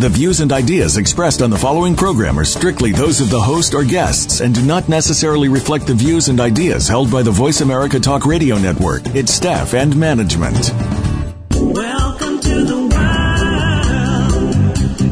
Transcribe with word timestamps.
The 0.00 0.08
views 0.08 0.40
and 0.40 0.50
ideas 0.50 0.96
expressed 0.96 1.42
on 1.42 1.50
the 1.50 1.58
following 1.58 1.94
program 1.94 2.38
are 2.38 2.44
strictly 2.46 2.90
those 2.90 3.20
of 3.20 3.28
the 3.28 3.38
host 3.38 3.74
or 3.74 3.84
guests 3.84 4.40
and 4.40 4.54
do 4.54 4.62
not 4.62 4.88
necessarily 4.88 5.50
reflect 5.50 5.86
the 5.86 5.92
views 5.92 6.30
and 6.30 6.40
ideas 6.40 6.88
held 6.88 7.12
by 7.12 7.22
the 7.22 7.30
Voice 7.30 7.60
America 7.60 8.00
Talk 8.00 8.24
Radio 8.24 8.56
Network, 8.56 9.06
its 9.14 9.34
staff, 9.34 9.74
and 9.74 9.94
management. 9.94 10.72
Welcome 11.50 12.40
to 12.40 12.64
the 12.64 12.80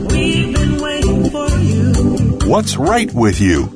world. 0.01 0.11
We've 0.11 0.55
been 0.55 0.80
waiting 0.80 1.28
for 1.28 1.50
you. 1.59 2.39
What's 2.50 2.78
right 2.78 3.12
with 3.12 3.42
you? 3.42 3.66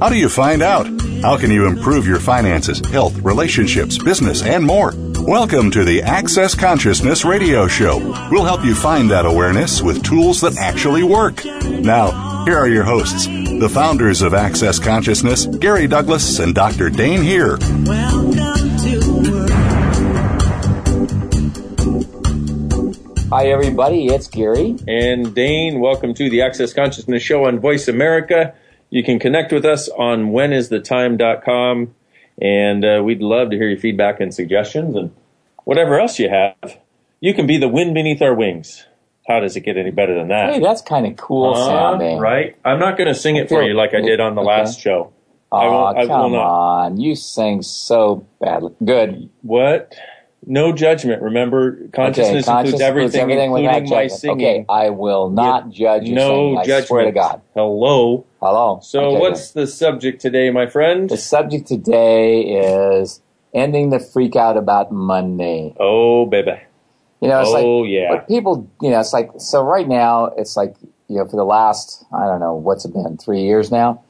How 0.00 0.08
do 0.08 0.14
you 0.14 0.28
find 0.28 0.62
out? 0.62 0.86
How 1.22 1.36
can 1.36 1.50
you 1.50 1.66
improve 1.66 2.06
your 2.06 2.20
finances, 2.20 2.78
health, 2.90 3.18
relationships, 3.22 3.98
business, 3.98 4.40
and 4.44 4.64
more? 4.64 4.92
Welcome 5.26 5.70
to 5.72 5.84
the 5.84 6.02
Access 6.02 6.54
Consciousness 6.54 7.24
Radio 7.24 7.68
Show. 7.68 7.98
We'll 8.30 8.44
help 8.44 8.64
you 8.64 8.74
find 8.74 9.10
that 9.10 9.26
awareness 9.26 9.82
with 9.82 10.02
tools 10.02 10.40
that 10.40 10.56
actually 10.58 11.02
work. 11.02 11.44
Now, 11.44 12.44
here 12.44 12.56
are 12.56 12.68
your 12.68 12.84
hosts, 12.84 13.26
the 13.26 13.68
founders 13.72 14.22
of 14.22 14.32
Access 14.34 14.78
Consciousness, 14.78 15.44
Gary 15.46 15.86
Douglas 15.86 16.38
and 16.38 16.54
Dr. 16.54 16.88
Dane 16.90 17.22
Heer. 17.22 17.58
Welcome 17.58 18.76
to. 18.78 19.46
Hi, 23.30 23.46
everybody. 23.46 24.06
It's 24.06 24.26
Gary. 24.26 24.76
and 24.88 25.34
Dane. 25.34 25.80
Welcome 25.80 26.14
to 26.14 26.30
the 26.30 26.42
Access 26.42 26.72
Consciousness 26.72 27.22
Show 27.22 27.44
on 27.44 27.60
Voice 27.60 27.86
America. 27.88 28.54
You 28.88 29.04
can 29.04 29.18
connect 29.20 29.52
with 29.52 29.64
us 29.64 29.88
on 29.88 30.32
whenisthetime.com, 30.32 31.94
and 32.40 32.84
uh, 32.84 33.02
we'd 33.04 33.20
love 33.22 33.50
to 33.50 33.56
hear 33.56 33.68
your 33.68 33.78
feedback 33.78 34.20
and 34.20 34.32
suggestions 34.34 34.96
and 34.96 35.14
whatever 35.64 35.98
else 36.00 36.18
you 36.18 36.28
have. 36.28 36.78
You 37.20 37.34
can 37.34 37.46
be 37.46 37.58
the 37.58 37.68
wind 37.68 37.94
beneath 37.94 38.22
our 38.22 38.34
wings. 38.34 38.86
How 39.28 39.40
does 39.40 39.54
it 39.56 39.60
get 39.60 39.76
any 39.76 39.90
better 39.90 40.14
than 40.14 40.28
that? 40.28 40.52
Hey, 40.54 40.60
that's 40.60 40.82
kind 40.82 41.06
of 41.06 41.16
cool 41.16 41.52
Uh, 41.54 41.66
sounding. 41.66 42.18
right? 42.18 42.56
I'm 42.64 42.78
not 42.80 42.96
going 42.96 43.08
to 43.08 43.14
sing 43.14 43.36
it 43.36 43.48
for 43.48 43.62
you 43.62 43.74
like 43.74 43.94
I 43.94 44.00
did 44.00 44.18
on 44.20 44.34
the 44.34 44.40
Okay. 44.40 44.48
last 44.48 44.80
show. 44.80 45.12
Oh, 45.52 45.56
I 45.58 45.68
won't- 45.68 45.98
I 45.98 46.00
will 46.02 46.08
come 46.08 46.34
on. 46.34 47.00
You 47.00 47.14
sing 47.14 47.62
so 47.62 48.24
badly. 48.40 48.72
Good. 48.84 49.28
What? 49.42 49.94
No 50.50 50.72
judgment. 50.72 51.22
Remember, 51.22 51.86
consciousness 51.92 52.48
okay, 52.48 52.58
includes 52.58 52.80
everything, 52.80 53.28
without 53.28 53.44
including 53.44 53.88
my 53.88 54.08
singing. 54.08 54.36
Okay, 54.36 54.64
I 54.68 54.90
will 54.90 55.30
not 55.30 55.70
judge 55.70 56.08
you 56.08 56.16
no. 56.16 56.56
I 56.56 56.64
judgment. 56.64 56.88
swear 56.88 57.04
to 57.04 57.12
God. 57.12 57.40
Hello. 57.54 58.26
Hello. 58.42 58.80
So, 58.82 59.00
Okay, 59.00 59.20
what's 59.20 59.52
the 59.52 59.68
subject 59.68 60.20
today, 60.20 60.50
my 60.50 60.66
friend? 60.66 61.08
The 61.08 61.16
subject 61.18 61.68
today 61.68 62.40
is 62.40 63.22
ending 63.54 63.90
the 63.90 64.00
freak 64.00 64.34
out 64.34 64.56
about 64.56 64.90
money. 64.90 65.72
Oh, 65.78 66.26
baby. 66.26 66.58
You 67.20 67.28
know, 67.28 67.42
it's 67.42 67.50
Oh, 67.50 67.76
like, 67.78 67.90
yeah. 67.90 68.08
but 68.10 68.26
people, 68.26 68.68
you 68.80 68.90
know, 68.90 68.98
it's 68.98 69.12
like, 69.12 69.30
so 69.38 69.62
right 69.62 69.86
now, 69.86 70.32
it's 70.36 70.56
like, 70.56 70.74
you 71.06 71.18
know, 71.18 71.28
for 71.28 71.36
the 71.36 71.44
last, 71.44 72.04
I 72.12 72.26
don't 72.26 72.40
know, 72.40 72.54
what's 72.54 72.84
it 72.84 72.92
been, 72.92 73.18
three 73.18 73.42
years 73.42 73.70
now? 73.70 74.02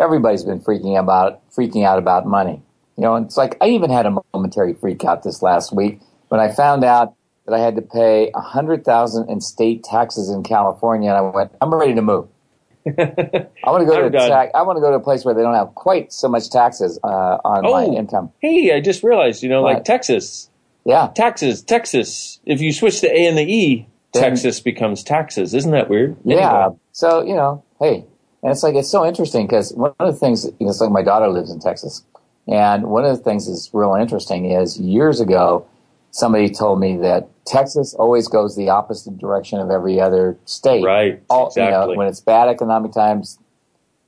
Everybody's 0.00 0.42
been 0.42 0.58
freaking 0.58 0.98
about, 0.98 1.40
freaking 1.56 1.84
out 1.86 2.00
about 2.00 2.26
money. 2.26 2.62
You 2.98 3.04
know, 3.04 3.14
it's 3.16 3.36
like, 3.36 3.56
I 3.60 3.68
even 3.68 3.90
had 3.90 4.06
a 4.06 4.16
momentary 4.34 4.74
freak 4.74 5.04
out 5.04 5.22
this 5.22 5.40
last 5.40 5.72
week 5.74 6.00
when 6.28 6.40
I 6.40 6.50
found 6.52 6.82
out 6.84 7.14
that 7.46 7.54
I 7.54 7.60
had 7.60 7.76
to 7.76 7.82
pay 7.82 8.30
a 8.34 8.40
hundred 8.40 8.84
thousand 8.84 9.30
in 9.30 9.40
state 9.40 9.84
taxes 9.84 10.28
in 10.30 10.42
California, 10.42 11.08
and 11.08 11.16
I 11.16 11.20
went, 11.22 11.52
I'm 11.60 11.72
ready 11.72 11.94
to 11.94 12.02
move. 12.02 12.28
I 12.86 13.46
want 13.66 13.82
to 13.82 13.86
go 13.86 14.08
to 14.08 14.10
ta- 14.10 14.48
I 14.54 14.62
want 14.62 14.76
to 14.78 14.80
go 14.80 14.90
to 14.90 14.96
a 14.96 15.00
place 15.00 15.24
where 15.24 15.34
they 15.34 15.42
don't 15.42 15.54
have 15.54 15.74
quite 15.74 16.12
so 16.12 16.28
much 16.28 16.50
taxes 16.50 16.98
uh, 17.04 17.06
on 17.44 17.62
my 17.62 17.84
Oh. 17.84 17.96
income. 17.96 18.32
Hey, 18.40 18.74
I 18.74 18.80
just 18.80 19.02
realized, 19.02 19.42
you 19.42 19.48
know, 19.48 19.62
like 19.62 19.84
Texas, 19.84 20.50
Yeah, 20.84 21.08
taxes, 21.14 21.62
Texas. 21.62 22.40
If 22.46 22.60
you 22.60 22.72
switch 22.72 23.00
the 23.00 23.08
A 23.14 23.26
and 23.26 23.36
the 23.38 23.42
E, 23.42 23.86
Then- 24.12 24.22
Texas 24.22 24.60
becomes 24.60 25.02
taxes. 25.04 25.54
Isn't 25.54 25.72
that 25.72 25.88
weird? 25.88 26.16
Yeah. 26.24 26.70
So 26.92 27.22
you 27.22 27.34
know, 27.34 27.62
hey, 27.78 28.04
and 28.42 28.50
it's 28.52 28.62
like 28.62 28.74
it's 28.74 28.90
so 28.90 29.04
interesting 29.06 29.46
because 29.46 29.72
one 29.74 29.92
of 29.98 30.12
the 30.12 30.18
things, 30.18 30.44
you 30.44 30.52
know, 30.66 30.70
it's 30.70 30.80
like 30.80 30.90
my 30.90 31.02
daughter 31.02 31.28
lives 31.28 31.50
in 31.50 31.60
Texas, 31.60 32.02
and 32.48 32.84
one 32.84 33.04
of 33.04 33.16
the 33.16 33.22
things 33.22 33.46
that's 33.46 33.70
real 33.74 33.94
interesting 33.94 34.50
is 34.50 34.80
years 34.80 35.20
ago, 35.20 35.66
somebody 36.10 36.48
told 36.50 36.80
me 36.80 36.96
that 36.96 37.28
Texas 37.44 37.94
always 37.94 38.26
goes 38.26 38.56
the 38.56 38.70
opposite 38.70 39.18
direction 39.18 39.60
of 39.60 39.70
every 39.70 40.00
other 40.00 40.36
state. 40.46 40.84
Right, 40.84 41.22
All, 41.28 41.52
you 41.54 41.62
know, 41.62 41.68
exactly. 41.68 41.96
when 41.96 42.06
it's 42.08 42.20
bad 42.20 42.48
economic 42.48 42.92
times, 42.92 43.38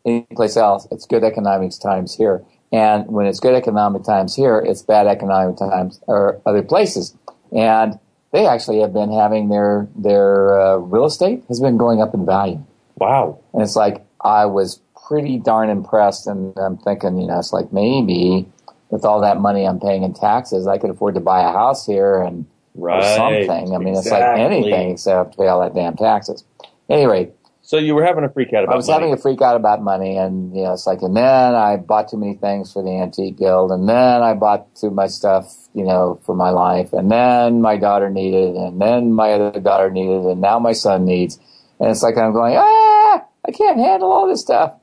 anyplace 0.06 0.56
else, 0.56 0.88
it's 0.90 1.06
good 1.06 1.22
economic 1.22 1.72
times 1.78 2.16
here. 2.16 2.42
And 2.72 3.06
when 3.08 3.26
it's 3.26 3.40
good 3.40 3.54
economic 3.54 4.04
times 4.04 4.36
here, 4.36 4.58
it's 4.58 4.82
bad 4.82 5.06
economic 5.06 5.56
times 5.56 6.00
or 6.06 6.40
other 6.46 6.62
places. 6.62 7.14
And 7.52 7.98
they 8.32 8.46
actually 8.46 8.80
have 8.80 8.92
been 8.92 9.12
having 9.12 9.48
their 9.48 9.88
their 9.96 10.60
uh, 10.60 10.76
real 10.76 11.06
estate 11.06 11.42
has 11.48 11.60
been 11.60 11.76
going 11.76 12.00
up 12.00 12.14
in 12.14 12.24
value. 12.24 12.64
Wow. 12.96 13.40
And 13.52 13.62
it's 13.62 13.74
like 13.74 14.04
I 14.20 14.46
was 14.46 14.80
pretty 15.10 15.38
darn 15.40 15.68
impressed, 15.70 16.28
and 16.28 16.56
I'm 16.56 16.76
thinking, 16.78 17.20
you 17.20 17.26
know, 17.26 17.40
it's 17.40 17.52
like 17.52 17.72
maybe 17.72 18.46
with 18.90 19.04
all 19.04 19.20
that 19.22 19.40
money 19.40 19.66
I'm 19.66 19.80
paying 19.80 20.04
in 20.04 20.14
taxes, 20.14 20.68
I 20.68 20.78
could 20.78 20.90
afford 20.90 21.14
to 21.16 21.20
buy 21.20 21.40
a 21.40 21.52
house 21.52 21.84
here 21.84 22.22
and 22.22 22.46
Right. 22.76 22.98
or 22.98 23.16
something. 23.16 23.74
I 23.74 23.78
mean, 23.78 23.96
it's 23.96 24.06
like 24.06 24.38
anything 24.38 24.92
except 24.92 25.12
I 25.14 25.18
have 25.18 25.30
to 25.32 25.36
pay 25.36 25.48
all 25.48 25.60
that 25.62 25.74
damn 25.74 25.96
taxes. 25.96 26.44
Anyway, 26.88 27.32
So 27.62 27.76
you 27.78 27.96
were 27.96 28.04
having 28.04 28.22
a 28.24 28.28
freak 28.28 28.52
out 28.52 28.62
about 28.64 28.72
I 28.72 28.76
was 28.76 28.86
money. 28.88 29.00
having 29.00 29.12
a 29.12 29.16
freak 29.20 29.42
out 29.42 29.56
about 29.56 29.82
money, 29.82 30.16
and 30.16 30.54
you 30.56 30.62
know, 30.62 30.72
it's 30.72 30.86
like, 30.86 31.02
and 31.02 31.16
then 31.16 31.54
I 31.56 31.76
bought 31.76 32.08
too 32.08 32.16
many 32.16 32.34
things 32.34 32.72
for 32.72 32.82
the 32.84 32.90
antique 32.90 33.36
guild, 33.36 33.72
and 33.72 33.88
then 33.88 34.22
I 34.22 34.34
bought 34.34 34.74
too 34.76 34.90
much 34.90 35.10
stuff, 35.10 35.52
you 35.74 35.84
know, 35.84 36.20
for 36.24 36.34
my 36.36 36.50
life, 36.50 36.92
and 36.92 37.10
then 37.10 37.60
my 37.60 37.76
daughter 37.76 38.08
needed, 38.10 38.54
and 38.54 38.80
then 38.80 39.12
my 39.12 39.32
other 39.32 39.58
daughter 39.60 39.90
needed, 39.90 40.22
and 40.24 40.40
now 40.40 40.58
my 40.60 40.72
son 40.72 41.04
needs, 41.04 41.38
and 41.80 41.90
it's 41.90 42.02
like 42.04 42.16
I'm 42.16 42.32
going, 42.32 42.54
ah, 42.56 43.24
I 43.46 43.50
can't 43.52 43.78
handle 43.78 44.10
all 44.12 44.28
this 44.28 44.40
stuff. 44.40 44.74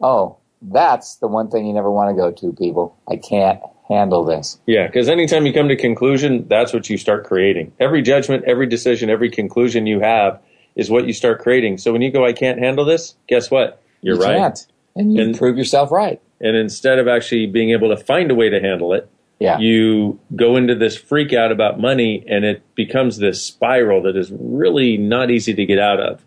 Oh, 0.00 0.36
that's 0.62 1.16
the 1.16 1.28
one 1.28 1.50
thing 1.50 1.66
you 1.66 1.72
never 1.72 1.90
want 1.90 2.10
to 2.10 2.20
go 2.20 2.30
to, 2.30 2.52
people. 2.56 2.96
I 3.08 3.16
can't 3.16 3.60
handle 3.88 4.24
this. 4.24 4.58
Yeah, 4.66 4.86
because 4.86 5.08
anytime 5.08 5.46
you 5.46 5.52
come 5.52 5.68
to 5.68 5.76
conclusion, 5.76 6.46
that's 6.48 6.72
what 6.72 6.90
you 6.90 6.96
start 6.98 7.24
creating. 7.24 7.72
Every 7.78 8.02
judgment, 8.02 8.44
every 8.46 8.66
decision, 8.66 9.10
every 9.10 9.30
conclusion 9.30 9.86
you 9.86 10.00
have 10.00 10.40
is 10.74 10.90
what 10.90 11.06
you 11.06 11.12
start 11.12 11.40
creating. 11.40 11.78
So 11.78 11.92
when 11.92 12.02
you 12.02 12.10
go, 12.10 12.24
I 12.24 12.32
can't 12.32 12.58
handle 12.58 12.84
this, 12.84 13.14
guess 13.28 13.50
what? 13.50 13.80
You're 14.02 14.16
you 14.16 14.22
right. 14.22 14.36
Can't. 14.36 14.66
And 14.96 15.14
you 15.14 15.22
And- 15.22 15.38
prove 15.38 15.56
yourself 15.56 15.90
right. 15.90 16.20
And 16.40 16.56
instead 16.56 16.98
of 16.98 17.08
actually 17.08 17.46
being 17.46 17.70
able 17.70 17.88
to 17.88 17.96
find 17.96 18.30
a 18.30 18.34
way 18.34 18.50
to 18.50 18.60
handle 18.60 18.92
it, 18.92 19.08
Yeah. 19.38 19.58
you 19.58 20.18
go 20.34 20.56
into 20.56 20.74
this 20.74 20.96
freak 20.96 21.32
out 21.32 21.50
about 21.52 21.78
money 21.80 22.24
and 22.28 22.44
it 22.44 22.62
becomes 22.74 23.18
this 23.18 23.42
spiral 23.42 24.02
that 24.02 24.16
is 24.16 24.32
really 24.38 24.96
not 24.98 25.30
easy 25.30 25.54
to 25.54 25.64
get 25.64 25.78
out 25.78 26.00
of. 26.00 26.25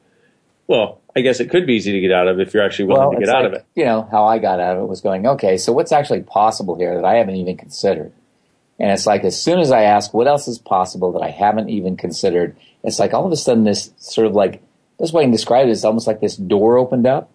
Well, 0.69 1.01
I 1.15 1.21
guess 1.21 1.39
it 1.39 1.49
could 1.49 1.65
be 1.65 1.73
easy 1.73 1.91
to 1.91 1.99
get 1.99 2.11
out 2.11 2.27
of 2.27 2.39
if 2.39 2.53
you're 2.53 2.63
actually 2.63 2.85
willing 2.85 3.17
to 3.17 3.25
get 3.25 3.33
out 3.33 3.43
like, 3.43 3.53
of 3.53 3.59
it. 3.59 3.65
You 3.75 3.85
know, 3.85 4.07
how 4.11 4.25
I 4.25 4.37
got 4.37 4.59
out 4.59 4.77
of 4.77 4.83
it 4.83 4.85
was 4.85 5.01
going, 5.01 5.25
okay, 5.25 5.57
so 5.57 5.73
what's 5.73 5.91
actually 5.91 6.21
possible 6.21 6.75
here 6.75 6.93
that 6.93 7.03
I 7.03 7.15
haven't 7.15 7.35
even 7.35 7.57
considered? 7.57 8.13
And 8.79 8.91
it's 8.91 9.07
like 9.07 9.23
as 9.23 9.41
soon 9.41 9.59
as 9.59 9.71
I 9.71 9.81
ask 9.81 10.13
what 10.13 10.27
else 10.27 10.47
is 10.47 10.59
possible 10.59 11.11
that 11.13 11.23
I 11.23 11.31
haven't 11.31 11.69
even 11.69 11.97
considered, 11.97 12.55
it's 12.83 12.99
like 12.99 13.15
all 13.15 13.25
of 13.25 13.31
a 13.31 13.35
sudden 13.35 13.63
this 13.63 13.91
sort 13.97 14.27
of 14.27 14.33
like 14.33 14.61
this 14.99 15.11
way 15.11 15.23
I 15.23 15.25
can 15.25 15.31
describe 15.31 15.67
it 15.67 15.71
is 15.71 15.83
almost 15.83 16.05
like 16.05 16.21
this 16.21 16.37
door 16.37 16.77
opened 16.77 17.07
up 17.07 17.31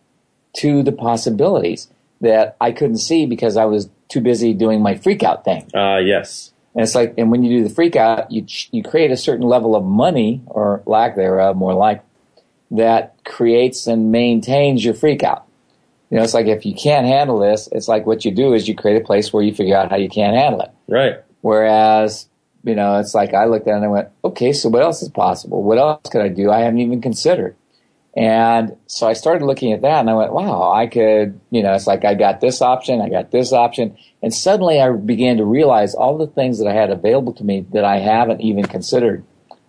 to 0.58 0.84
the 0.84 0.92
possibilities 0.92 1.88
that 2.20 2.56
I 2.60 2.70
couldn't 2.70 2.98
see 2.98 3.26
because 3.26 3.56
I 3.56 3.64
was 3.64 3.90
too 4.08 4.20
busy 4.20 4.54
doing 4.54 4.80
my 4.80 4.94
freak 4.94 5.24
out 5.24 5.44
thing. 5.44 5.68
Uh, 5.74 5.96
yes. 5.98 6.52
And 6.74 6.84
it's 6.84 6.94
like, 6.94 7.14
and 7.18 7.32
when 7.32 7.42
you 7.42 7.58
do 7.58 7.68
the 7.68 7.74
freak 7.74 7.96
out, 7.96 8.30
you 8.30 8.46
you 8.70 8.84
create 8.84 9.10
a 9.10 9.16
certain 9.16 9.46
level 9.46 9.74
of 9.74 9.84
money 9.84 10.40
or 10.46 10.82
lack 10.86 11.16
thereof, 11.16 11.56
more 11.56 11.74
like 11.74 12.02
that 12.74 13.16
creates 13.24 13.86
and 13.86 14.12
maintains 14.12 14.84
your 14.84 14.94
freak 14.94 15.22
out. 15.22 15.46
You 16.10 16.18
know, 16.18 16.24
it's 16.24 16.34
like 16.34 16.46
if 16.46 16.64
you 16.64 16.74
can't 16.74 17.06
handle 17.06 17.38
this, 17.38 17.68
it's 17.72 17.88
like 17.88 18.06
what 18.06 18.24
you 18.24 18.30
do 18.30 18.54
is 18.54 18.68
you 18.68 18.74
create 18.74 19.00
a 19.00 19.04
place 19.04 19.32
where 19.32 19.42
you 19.42 19.54
figure 19.54 19.76
out 19.76 19.90
how 19.90 19.96
you 19.96 20.08
can't 20.08 20.36
handle 20.36 20.60
it. 20.60 20.70
Right. 20.88 21.16
Whereas, 21.40 22.28
you 22.62 22.74
know, 22.74 22.98
it's 22.98 23.14
like 23.14 23.34
I 23.34 23.46
looked 23.46 23.66
at 23.66 23.72
it 23.72 23.76
and 23.76 23.84
I 23.84 23.88
went, 23.88 24.08
okay, 24.24 24.52
so 24.52 24.68
what 24.68 24.82
else 24.82 25.02
is 25.02 25.08
possible? 25.08 25.62
What 25.62 25.78
else 25.78 26.08
could 26.10 26.22
I 26.22 26.28
do? 26.28 26.50
I 26.50 26.60
haven't 26.60 26.80
even 26.80 27.00
considered. 27.00 27.56
And 28.16 28.76
so 28.86 29.08
I 29.08 29.12
started 29.14 29.44
looking 29.44 29.72
at 29.72 29.82
that 29.82 29.98
and 30.00 30.08
I 30.08 30.14
went, 30.14 30.32
wow, 30.32 30.72
I 30.72 30.86
could, 30.86 31.40
you 31.50 31.62
know, 31.62 31.74
it's 31.74 31.88
like 31.88 32.04
I 32.04 32.14
got 32.14 32.40
this 32.40 32.62
option, 32.62 33.00
I 33.00 33.08
got 33.08 33.32
this 33.32 33.52
option. 33.52 33.96
And 34.22 34.32
suddenly 34.32 34.80
I 34.80 34.90
began 34.92 35.38
to 35.38 35.44
realize 35.44 35.94
all 35.94 36.16
the 36.16 36.28
things 36.28 36.58
that 36.58 36.68
I 36.68 36.74
had 36.74 36.90
available 36.90 37.32
to 37.34 37.44
me 37.44 37.66
that 37.72 37.84
I 37.84 37.98
haven't 37.98 38.40
even 38.40 38.64
considered 38.66 39.24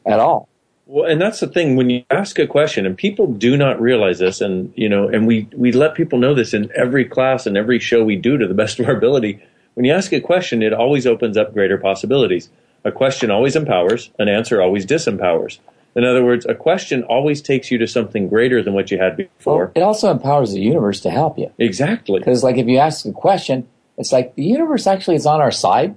at 0.05 0.19
all. 0.19 0.47
Well, 0.87 1.09
and 1.09 1.19
that's 1.19 1.39
the 1.39 1.47
thing 1.47 1.75
when 1.75 1.89
you 1.89 2.03
ask 2.11 2.37
a 2.37 2.45
question, 2.45 2.85
and 2.85 2.95
people 2.95 3.27
do 3.27 3.57
not 3.57 3.81
realize 3.81 4.19
this, 4.19 4.39
and 4.39 4.71
you 4.75 4.87
know, 4.87 5.07
and 5.07 5.25
we 5.25 5.47
we 5.55 5.71
let 5.71 5.95
people 5.95 6.19
know 6.19 6.33
this 6.33 6.53
in 6.53 6.71
every 6.75 7.05
class 7.05 7.47
and 7.47 7.57
every 7.57 7.79
show 7.79 8.03
we 8.03 8.15
do 8.15 8.37
to 8.37 8.47
the 8.47 8.53
best 8.63 8.79
of 8.79 8.87
our 8.87 8.95
ability. 8.95 9.41
when 9.73 9.85
you 9.85 9.91
ask 9.91 10.13
a 10.13 10.21
question, 10.21 10.61
it 10.61 10.73
always 10.73 11.07
opens 11.07 11.37
up 11.37 11.53
greater 11.53 11.77
possibilities. 11.77 12.49
A 12.83 12.91
question 12.91 13.31
always 13.31 13.55
empowers, 13.55 14.11
an 14.19 14.29
answer 14.29 14.61
always 14.61 14.85
disempowers. 14.85 15.57
In 15.95 16.03
other 16.03 16.23
words, 16.23 16.45
a 16.45 16.53
question 16.53 17.03
always 17.03 17.41
takes 17.41 17.71
you 17.71 17.77
to 17.79 17.87
something 17.87 18.27
greater 18.27 18.61
than 18.61 18.73
what 18.73 18.91
you 18.91 18.99
had 18.99 19.17
before. 19.17 19.65
Well, 19.65 19.71
it 19.75 19.81
also 19.81 20.11
empowers 20.11 20.51
the 20.51 20.59
universe 20.59 20.99
to 21.01 21.09
help 21.09 21.39
you. 21.39 21.51
exactly. 21.57 22.19
Because, 22.19 22.43
like, 22.43 22.57
if 22.57 22.67
you 22.67 22.77
ask 22.77 23.05
a 23.05 23.11
question, 23.11 23.67
it's 23.97 24.11
like 24.11 24.35
the 24.35 24.43
universe 24.43 24.87
actually 24.87 25.15
is 25.15 25.25
on 25.25 25.41
our 25.41 25.51
side. 25.51 25.95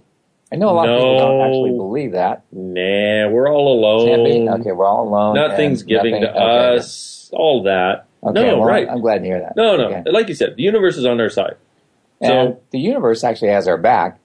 I 0.53 0.57
know 0.57 0.71
a 0.71 0.73
lot 0.73 0.89
of 0.89 0.97
people 0.99 1.19
don't 1.19 1.41
actually 1.43 1.71
believe 1.77 2.13
that. 2.13 2.43
Nah, 2.53 3.29
we're 3.29 3.49
all 3.53 3.79
alone. 3.79 4.49
Okay, 4.61 4.73
we're 4.73 4.87
all 4.87 5.07
alone. 5.09 5.35
Nothing's 5.35 5.83
giving 5.83 6.13
nothing- 6.13 6.23
to 6.23 6.31
okay. 6.31 6.77
us. 6.77 7.31
All 7.35 7.63
that. 7.65 8.07
Okay, 8.25 8.33
no, 8.51 8.59
well, 8.59 8.67
right. 8.67 8.89
I'm 8.89 9.01
glad 9.01 9.19
to 9.19 9.25
hear 9.27 9.41
that. 9.41 9.55
no, 9.57 9.77
no. 9.77 9.89
Okay. 9.91 10.11
Like 10.11 10.29
you 10.29 10.35
said, 10.35 10.57
the 10.57 10.63
universe 10.63 10.97
is 10.97 11.05
on 11.05 11.21
our 11.21 11.29
side. 11.29 11.57
And 12.21 12.55
So- 12.55 12.61
the 12.71 12.79
universe 12.79 13.23
actually 13.25 13.51
has 13.51 13.69
our 13.69 13.77
back. 13.77 14.19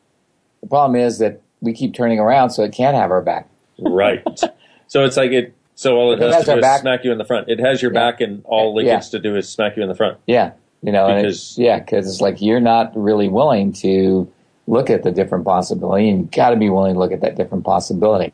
The 0.62 0.68
problem 0.68 0.96
is 1.00 1.20
that 1.20 1.42
we 1.62 1.74
keep 1.74 1.94
turning 1.94 2.20
around 2.20 2.52
so 2.52 2.64
it 2.64 2.72
can't 2.72 2.96
have 2.96 3.12
our 3.12 3.22
back. 3.22 3.50
Right. 3.80 4.24
so 4.88 5.04
it's 5.04 5.18
like 5.18 5.32
it. 5.32 5.54
So 5.76 5.96
all 5.98 6.12
it 6.14 6.22
it 6.22 6.22
has, 6.22 6.36
has 6.36 6.46
to 6.46 6.56
do 6.56 6.62
back- 6.62 6.76
is 6.78 6.82
smack 6.82 7.04
you 7.04 7.12
in 7.12 7.18
the 7.18 7.26
front. 7.26 7.50
It 7.50 7.60
has 7.60 7.82
your 7.82 7.92
Yeah. 7.94 8.00
back, 8.12 8.22
and 8.22 8.42
all 8.46 8.78
it 8.80 8.86
Yeah. 8.86 8.96
gets 8.96 9.10
to 9.10 9.20
do 9.20 9.36
is 9.36 9.50
smack 9.50 9.76
you 9.76 9.84
in 9.84 9.90
the 9.90 9.96
front. 9.96 10.18
Yeah, 10.28 10.52
you 10.82 10.92
know, 10.92 11.08
and 11.08 11.18
Because- 11.22 11.36
it's, 11.36 11.58
yeah, 11.58 11.80
because 11.80 12.08
it's 12.08 12.22
like 12.22 12.42
you're 12.42 12.60
not 12.62 12.92
really 12.96 13.28
willing 13.28 13.74
to 13.74 14.28
look 14.68 14.90
at 14.90 15.04
the 15.04 15.12
different 15.12 15.46
possibility, 15.46 16.10
and 16.10 16.20
you've 16.20 16.32
got 16.32 16.52
to 16.52 16.56
be 16.56 16.70
willing 16.70 16.94
to 16.94 17.00
look 17.00 17.12
at 17.12 17.22
that 17.22 17.36
different 17.36 17.64
possibility. 17.64 18.34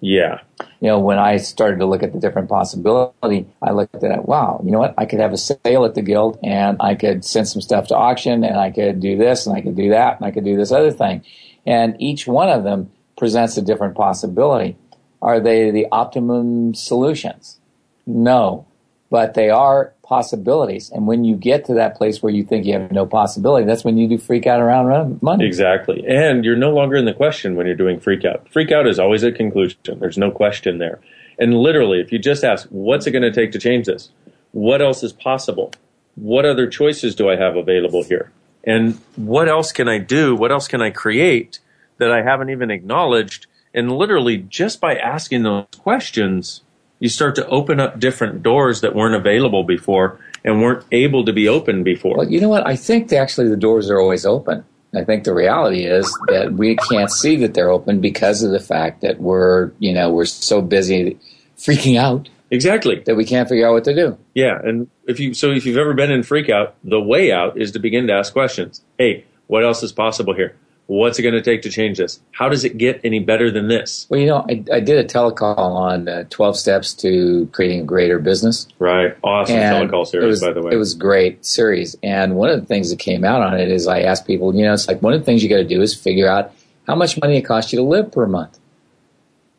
Yeah. 0.00 0.40
You 0.80 0.88
know, 0.88 0.98
when 0.98 1.18
I 1.18 1.36
started 1.36 1.78
to 1.80 1.86
look 1.86 2.02
at 2.02 2.12
the 2.12 2.18
different 2.18 2.48
possibility, 2.48 3.46
I 3.62 3.72
looked 3.72 3.94
at 3.94 4.10
it. 4.10 4.24
Wow, 4.24 4.62
you 4.64 4.70
know 4.70 4.78
what? 4.78 4.94
I 4.96 5.04
could 5.04 5.20
have 5.20 5.32
a 5.32 5.36
sale 5.36 5.84
at 5.84 5.94
the 5.94 6.02
guild, 6.02 6.38
and 6.42 6.78
I 6.80 6.94
could 6.94 7.24
send 7.24 7.48
some 7.48 7.60
stuff 7.60 7.88
to 7.88 7.96
auction, 7.96 8.42
and 8.42 8.56
I 8.56 8.70
could 8.70 9.00
do 9.00 9.16
this, 9.16 9.46
and 9.46 9.56
I 9.56 9.60
could 9.60 9.76
do 9.76 9.90
that, 9.90 10.16
and 10.16 10.26
I 10.26 10.30
could 10.30 10.44
do 10.44 10.56
this 10.56 10.72
other 10.72 10.90
thing, 10.90 11.22
and 11.66 11.96
each 12.00 12.26
one 12.26 12.48
of 12.48 12.64
them 12.64 12.90
presents 13.18 13.56
a 13.58 13.62
different 13.62 13.94
possibility. 13.94 14.76
Are 15.20 15.38
they 15.38 15.70
the 15.70 15.86
optimum 15.92 16.74
solutions? 16.74 17.60
No, 18.06 18.66
but 19.10 19.34
they 19.34 19.50
are 19.50 19.92
possibilities. 20.10 20.90
And 20.90 21.06
when 21.06 21.24
you 21.24 21.36
get 21.36 21.64
to 21.66 21.74
that 21.74 21.96
place 21.96 22.20
where 22.20 22.32
you 22.32 22.42
think 22.42 22.66
you 22.66 22.72
have 22.72 22.90
no 22.90 23.06
possibility, 23.06 23.64
that's 23.64 23.84
when 23.84 23.96
you 23.96 24.08
do 24.08 24.18
freak 24.18 24.44
out 24.44 24.60
around 24.60 25.22
money. 25.22 25.46
Exactly. 25.46 26.04
And 26.06 26.44
you're 26.44 26.56
no 26.56 26.74
longer 26.74 26.96
in 26.96 27.04
the 27.04 27.14
question 27.14 27.54
when 27.54 27.64
you're 27.64 27.76
doing 27.76 28.00
freak 28.00 28.24
out. 28.24 28.48
Freak 28.52 28.72
out 28.72 28.88
is 28.88 28.98
always 28.98 29.22
a 29.22 29.30
conclusion. 29.30 29.78
There's 30.00 30.18
no 30.18 30.32
question 30.32 30.78
there. 30.78 31.00
And 31.38 31.54
literally, 31.54 32.00
if 32.00 32.10
you 32.10 32.18
just 32.18 32.42
ask, 32.42 32.66
what's 32.70 33.06
it 33.06 33.12
going 33.12 33.22
to 33.22 33.30
take 33.30 33.52
to 33.52 33.60
change 33.60 33.86
this? 33.86 34.10
What 34.50 34.82
else 34.82 35.04
is 35.04 35.12
possible? 35.12 35.70
What 36.16 36.44
other 36.44 36.66
choices 36.66 37.14
do 37.14 37.30
I 37.30 37.36
have 37.36 37.54
available 37.54 38.02
here? 38.02 38.32
And 38.64 38.98
what 39.14 39.48
else 39.48 39.70
can 39.70 39.88
I 39.88 39.98
do? 39.98 40.34
What 40.34 40.50
else 40.50 40.66
can 40.66 40.82
I 40.82 40.90
create 40.90 41.60
that 41.98 42.10
I 42.10 42.22
haven't 42.22 42.50
even 42.50 42.72
acknowledged? 42.72 43.46
And 43.72 43.92
literally, 43.92 44.38
just 44.38 44.80
by 44.80 44.96
asking 44.96 45.44
those 45.44 45.66
questions, 45.78 46.62
you 47.00 47.08
start 47.08 47.34
to 47.36 47.46
open 47.48 47.80
up 47.80 47.98
different 47.98 48.42
doors 48.42 48.82
that 48.82 48.94
weren't 48.94 49.14
available 49.14 49.64
before 49.64 50.20
and 50.44 50.62
weren't 50.62 50.84
able 50.92 51.24
to 51.24 51.32
be 51.32 51.48
opened 51.48 51.84
before. 51.84 52.18
Well, 52.18 52.30
you 52.30 52.40
know 52.40 52.48
what? 52.48 52.66
I 52.66 52.76
think 52.76 53.12
actually 53.12 53.48
the 53.48 53.56
doors 53.56 53.90
are 53.90 53.98
always 53.98 54.24
open. 54.24 54.64
I 54.94 55.04
think 55.04 55.24
the 55.24 55.34
reality 55.34 55.84
is 55.84 56.06
that 56.28 56.52
we 56.52 56.76
can't 56.76 57.10
see 57.10 57.36
that 57.36 57.54
they're 57.54 57.70
open 57.70 58.00
because 58.00 58.42
of 58.42 58.50
the 58.50 58.60
fact 58.60 59.02
that 59.02 59.20
we're, 59.20 59.72
you 59.78 59.92
know, 59.92 60.10
we're 60.10 60.24
so 60.24 60.60
busy 60.60 61.18
freaking 61.56 61.98
out 61.98 62.28
exactly. 62.50 63.00
that 63.06 63.14
we 63.14 63.24
can't 63.24 63.48
figure 63.48 63.68
out 63.68 63.72
what 63.72 63.84
to 63.84 63.94
do. 63.94 64.18
Yeah, 64.34 64.58
and 64.62 64.88
if 65.06 65.20
you 65.20 65.32
so 65.32 65.52
if 65.52 65.64
you've 65.64 65.76
ever 65.76 65.94
been 65.94 66.10
in 66.10 66.24
freak 66.24 66.48
out, 66.48 66.74
the 66.82 67.00
way 67.00 67.30
out 67.30 67.56
is 67.60 67.70
to 67.72 67.78
begin 67.78 68.08
to 68.08 68.14
ask 68.14 68.32
questions. 68.32 68.82
Hey, 68.98 69.26
what 69.46 69.64
else 69.64 69.82
is 69.82 69.92
possible 69.92 70.34
here? 70.34 70.56
What's 70.90 71.20
it 71.20 71.22
going 71.22 71.36
to 71.36 71.40
take 71.40 71.62
to 71.62 71.70
change 71.70 71.98
this? 71.98 72.18
How 72.32 72.48
does 72.48 72.64
it 72.64 72.76
get 72.76 73.00
any 73.04 73.20
better 73.20 73.48
than 73.48 73.68
this? 73.68 74.08
Well, 74.10 74.18
you 74.18 74.26
know, 74.26 74.44
I, 74.50 74.64
I 74.72 74.80
did 74.80 74.98
a 74.98 75.04
telecall 75.06 75.56
on 75.56 76.08
uh, 76.08 76.24
12 76.30 76.56
steps 76.56 76.94
to 76.94 77.48
creating 77.52 77.82
a 77.82 77.84
greater 77.84 78.18
business. 78.18 78.66
Right. 78.80 79.16
Awesome 79.22 79.54
And 79.54 79.88
telecall 79.88 80.04
series, 80.04 80.26
was, 80.26 80.40
by 80.40 80.52
the 80.52 80.60
way. 80.60 80.72
It 80.72 80.76
was 80.78 80.94
great 80.94 81.46
series. 81.46 81.94
And 82.02 82.34
one 82.34 82.50
of 82.50 82.58
the 82.58 82.66
things 82.66 82.90
that 82.90 82.98
came 82.98 83.24
out 83.24 83.40
on 83.40 83.56
it 83.60 83.70
is 83.70 83.86
I 83.86 84.00
asked 84.00 84.26
people, 84.26 84.52
you 84.52 84.64
know, 84.64 84.72
it's 84.72 84.88
like 84.88 85.00
one 85.00 85.12
of 85.12 85.20
the 85.20 85.24
things 85.24 85.44
you 85.44 85.48
got 85.48 85.58
to 85.58 85.64
do 85.64 85.80
is 85.80 85.94
figure 85.94 86.28
out 86.28 86.52
how 86.88 86.96
much 86.96 87.20
money 87.20 87.36
it 87.36 87.42
costs 87.42 87.72
you 87.72 87.78
to 87.78 87.84
live 87.84 88.10
per 88.10 88.26
month. 88.26 88.58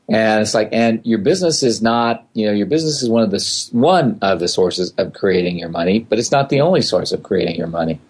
And 0.10 0.42
it's 0.42 0.54
like, 0.54 0.68
and 0.74 1.00
your 1.06 1.19
business 1.19 1.63
is 1.63 1.81
not, 1.81 2.28
you 2.33 2.45
know, 2.45 2.51
your 2.51 2.68
business 2.68 3.01
is 3.01 3.10
one 3.10 3.24
of 3.24 3.31
the 3.31 3.69
one 3.72 4.19
of 4.22 4.42
the 4.42 4.50
sources 4.50 4.94
of 4.98 5.13
creating 5.13 5.57
your 5.57 5.69
money, 5.69 6.00
but 6.00 6.19
it's 6.19 6.31
not 6.31 6.50
the 6.50 6.60
only 6.60 6.81
source 6.81 7.13
of 7.13 7.24
creating 7.24 7.56
your 7.56 7.68
money. 7.68 8.01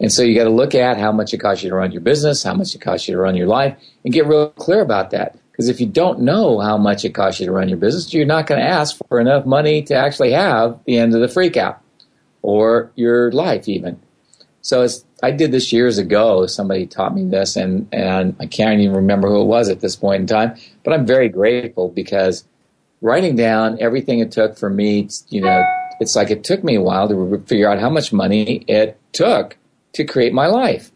And 0.00 0.12
so 0.12 0.22
you 0.22 0.34
got 0.36 0.44
to 0.44 0.50
look 0.50 0.74
at 0.74 0.98
how 0.98 1.12
much 1.12 1.32
it 1.32 1.38
costs 1.38 1.62
you 1.62 1.70
to 1.70 1.76
run 1.76 1.92
your 1.92 2.00
business, 2.00 2.42
how 2.42 2.54
much 2.54 2.74
it 2.74 2.80
costs 2.80 3.08
you 3.08 3.14
to 3.14 3.20
run 3.20 3.36
your 3.36 3.46
life, 3.46 3.76
and 4.04 4.12
get 4.12 4.26
real 4.26 4.50
clear 4.50 4.80
about 4.80 5.10
that. 5.10 5.38
Because 5.52 5.68
if 5.68 5.80
you 5.80 5.86
don't 5.86 6.20
know 6.20 6.58
how 6.58 6.76
much 6.76 7.04
it 7.04 7.14
costs 7.14 7.40
you 7.40 7.46
to 7.46 7.52
run 7.52 7.68
your 7.68 7.78
business, 7.78 8.12
you're 8.12 8.26
not 8.26 8.46
going 8.46 8.60
to 8.60 8.66
ask 8.66 8.96
for 9.08 9.20
enough 9.20 9.46
money 9.46 9.82
to 9.82 9.94
actually 9.94 10.32
have 10.32 10.80
the 10.84 10.98
end 10.98 11.14
of 11.14 11.20
the 11.20 11.28
freak 11.28 11.56
out 11.56 11.80
or 12.42 12.90
your 12.96 13.30
life 13.30 13.68
even. 13.68 14.00
So 14.62 14.86
I 15.22 15.30
did 15.30 15.52
this 15.52 15.72
years 15.72 15.98
ago. 15.98 16.46
Somebody 16.46 16.86
taught 16.86 17.14
me 17.14 17.24
this, 17.24 17.54
and, 17.54 17.86
and 17.92 18.34
I 18.40 18.46
can't 18.46 18.80
even 18.80 18.96
remember 18.96 19.28
who 19.28 19.42
it 19.42 19.46
was 19.46 19.68
at 19.68 19.80
this 19.80 19.94
point 19.94 20.22
in 20.22 20.26
time. 20.26 20.56
But 20.82 20.94
I'm 20.94 21.06
very 21.06 21.28
grateful 21.28 21.88
because 21.88 22.44
writing 23.00 23.36
down 23.36 23.78
everything 23.80 24.18
it 24.18 24.32
took 24.32 24.58
for 24.58 24.68
me, 24.68 25.08
you 25.28 25.40
know, 25.40 25.64
it's 26.00 26.16
like 26.16 26.30
it 26.30 26.42
took 26.42 26.64
me 26.64 26.74
a 26.74 26.82
while 26.82 27.08
to 27.08 27.44
figure 27.46 27.70
out 27.70 27.78
how 27.78 27.90
much 27.90 28.12
money 28.12 28.64
it 28.66 28.98
took 29.12 29.56
to 29.94 30.04
create 30.04 30.32
my 30.32 30.46
life. 30.46 30.90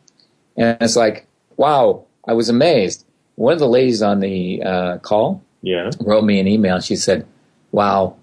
And 0.57 0.77
it's 0.81 0.97
like, 0.97 1.27
wow, 1.57 2.05
I 2.27 2.35
was 2.35 2.49
amazed. 2.49 3.05
One 3.37 3.53
of 3.53 3.59
the 3.59 3.69
ladies 3.69 4.03
on 4.03 4.21
the 4.21 4.63
uh, 4.63 4.99
call 4.99 5.43
yeah. 5.63 5.91
wrote 6.01 6.25
me 6.25 6.41
an 6.41 6.49
email. 6.49 6.81
She 6.81 6.97
said, 6.97 7.27
wow, 7.73 8.17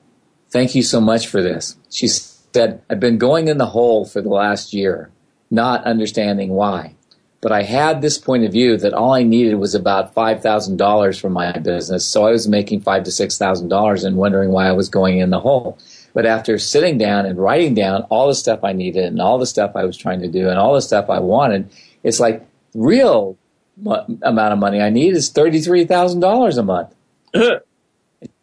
thank 0.49 0.75
you 0.75 0.83
so 0.83 0.99
much 1.01 1.27
for 1.27 1.41
this. 1.41 1.77
She 1.89 2.07
said, 2.07 2.81
I've 2.89 2.99
been 2.99 3.17
going 3.17 3.47
in 3.47 3.57
the 3.57 3.65
hole 3.67 4.05
for 4.05 4.21
the 4.21 4.29
last 4.29 4.73
year, 4.73 5.09
not 5.49 5.85
understanding 5.85 6.51
why. 6.51 6.95
But 7.41 7.51
I 7.51 7.61
had 7.61 8.01
this 8.01 8.17
point 8.17 8.43
of 8.43 8.51
view 8.51 8.75
that 8.77 8.93
all 8.93 9.13
I 9.13 9.23
needed 9.23 9.55
was 9.55 9.75
about 9.75 10.15
$5,000 10.15 11.21
for 11.21 11.29
my 11.29 11.51
business. 11.59 12.05
So 12.05 12.25
I 12.25 12.31
was 12.31 12.47
making 12.47 12.81
five 12.81 13.03
to 13.03 13.11
$6,000 13.11 14.03
and 14.05 14.17
wondering 14.17 14.51
why 14.51 14.67
I 14.67 14.71
was 14.71 14.89
going 14.89 15.19
in 15.19 15.29
the 15.29 15.39
hole. 15.39 15.77
But 16.15 16.25
after 16.25 16.57
sitting 16.57 16.97
down 16.97 17.25
and 17.25 17.37
writing 17.37 17.75
down 17.75 18.03
all 18.03 18.29
the 18.29 18.35
stuff 18.35 18.63
I 18.63 18.71
needed 18.71 19.03
and 19.03 19.21
all 19.21 19.37
the 19.37 19.45
stuff 19.45 19.73
I 19.75 19.83
was 19.83 19.97
trying 19.97 20.21
to 20.21 20.29
do 20.29 20.47
and 20.47 20.57
all 20.57 20.73
the 20.73 20.81
stuff 20.81 21.09
I 21.09 21.19
wanted, 21.19 21.69
it's 22.03 22.21
like 22.21 22.47
real 22.73 23.37
mo- 23.75 24.05
amount 24.21 24.53
of 24.53 24.59
money 24.59 24.81
I 24.81 24.89
need 24.89 25.13
is 25.13 25.29
$33,000 25.29 26.57
a 26.57 26.63
month. 26.63 26.95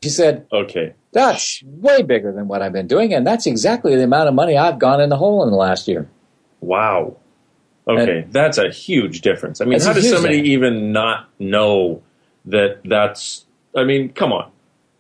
She 0.00 0.10
said, 0.10 0.46
okay. 0.52 0.94
that's 1.12 1.62
way 1.64 2.02
bigger 2.02 2.30
than 2.30 2.46
what 2.46 2.62
I've 2.62 2.72
been 2.72 2.86
doing, 2.86 3.12
and 3.14 3.26
that's 3.26 3.46
exactly 3.46 3.96
the 3.96 4.04
amount 4.04 4.28
of 4.28 4.34
money 4.34 4.56
I've 4.56 4.78
gone 4.78 5.00
in 5.00 5.08
the 5.08 5.16
hole 5.16 5.42
in 5.42 5.50
the 5.50 5.56
last 5.56 5.88
year. 5.88 6.08
Wow. 6.60 7.16
Okay, 7.88 8.26
that's 8.30 8.58
a 8.58 8.70
huge 8.70 9.22
difference. 9.22 9.60
I 9.60 9.64
mean, 9.64 9.80
how 9.80 9.92
does 9.92 10.08
somebody 10.08 10.36
thing. 10.36 10.46
even 10.46 10.92
not 10.92 11.28
know 11.40 12.02
that 12.44 12.80
that's 12.84 13.44
I 13.74 13.82
mean, 13.84 14.10
come 14.10 14.32
on. 14.32 14.50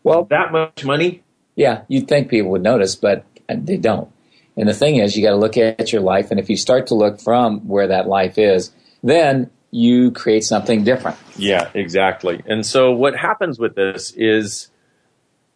Well, 0.02 0.24
That 0.24 0.50
much 0.50 0.84
money? 0.84 1.21
Yeah, 1.56 1.82
you'd 1.88 2.08
think 2.08 2.28
people 2.28 2.50
would 2.50 2.62
notice, 2.62 2.94
but 2.94 3.24
they 3.48 3.76
don't. 3.76 4.10
And 4.56 4.68
the 4.68 4.74
thing 4.74 4.96
is, 4.96 5.16
you 5.16 5.24
got 5.24 5.30
to 5.30 5.36
look 5.36 5.56
at 5.56 5.92
your 5.92 6.02
life, 6.02 6.30
and 6.30 6.38
if 6.38 6.50
you 6.50 6.56
start 6.56 6.86
to 6.88 6.94
look 6.94 7.20
from 7.20 7.66
where 7.66 7.86
that 7.86 8.06
life 8.06 8.38
is, 8.38 8.70
then 9.02 9.50
you 9.70 10.10
create 10.10 10.44
something 10.44 10.84
different. 10.84 11.16
Yeah, 11.36 11.70
exactly. 11.74 12.42
And 12.46 12.64
so 12.64 12.92
what 12.92 13.16
happens 13.16 13.58
with 13.58 13.74
this 13.74 14.12
is 14.12 14.68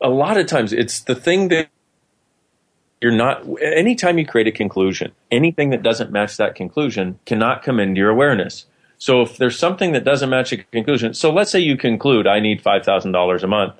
a 0.00 0.08
lot 0.08 0.38
of 0.38 0.46
times 0.46 0.72
it's 0.72 1.00
the 1.00 1.14
thing 1.14 1.48
that 1.48 1.68
you're 3.00 3.12
not 3.12 3.46
anytime 3.62 4.18
you 4.18 4.26
create 4.26 4.46
a 4.46 4.52
conclusion, 4.52 5.12
anything 5.30 5.70
that 5.70 5.82
doesn't 5.82 6.10
match 6.10 6.38
that 6.38 6.54
conclusion 6.54 7.18
cannot 7.26 7.62
come 7.62 7.78
into 7.78 7.98
your 7.98 8.10
awareness. 8.10 8.64
So 8.98 9.20
if 9.20 9.36
there's 9.36 9.58
something 9.58 9.92
that 9.92 10.04
doesn't 10.04 10.30
match 10.30 10.52
a 10.52 10.56
conclusion, 10.56 11.12
so 11.12 11.30
let's 11.30 11.50
say 11.50 11.60
you 11.60 11.76
conclude 11.76 12.26
I 12.26 12.40
need 12.40 12.64
$5,000 12.64 13.42
a 13.42 13.46
month 13.46 13.74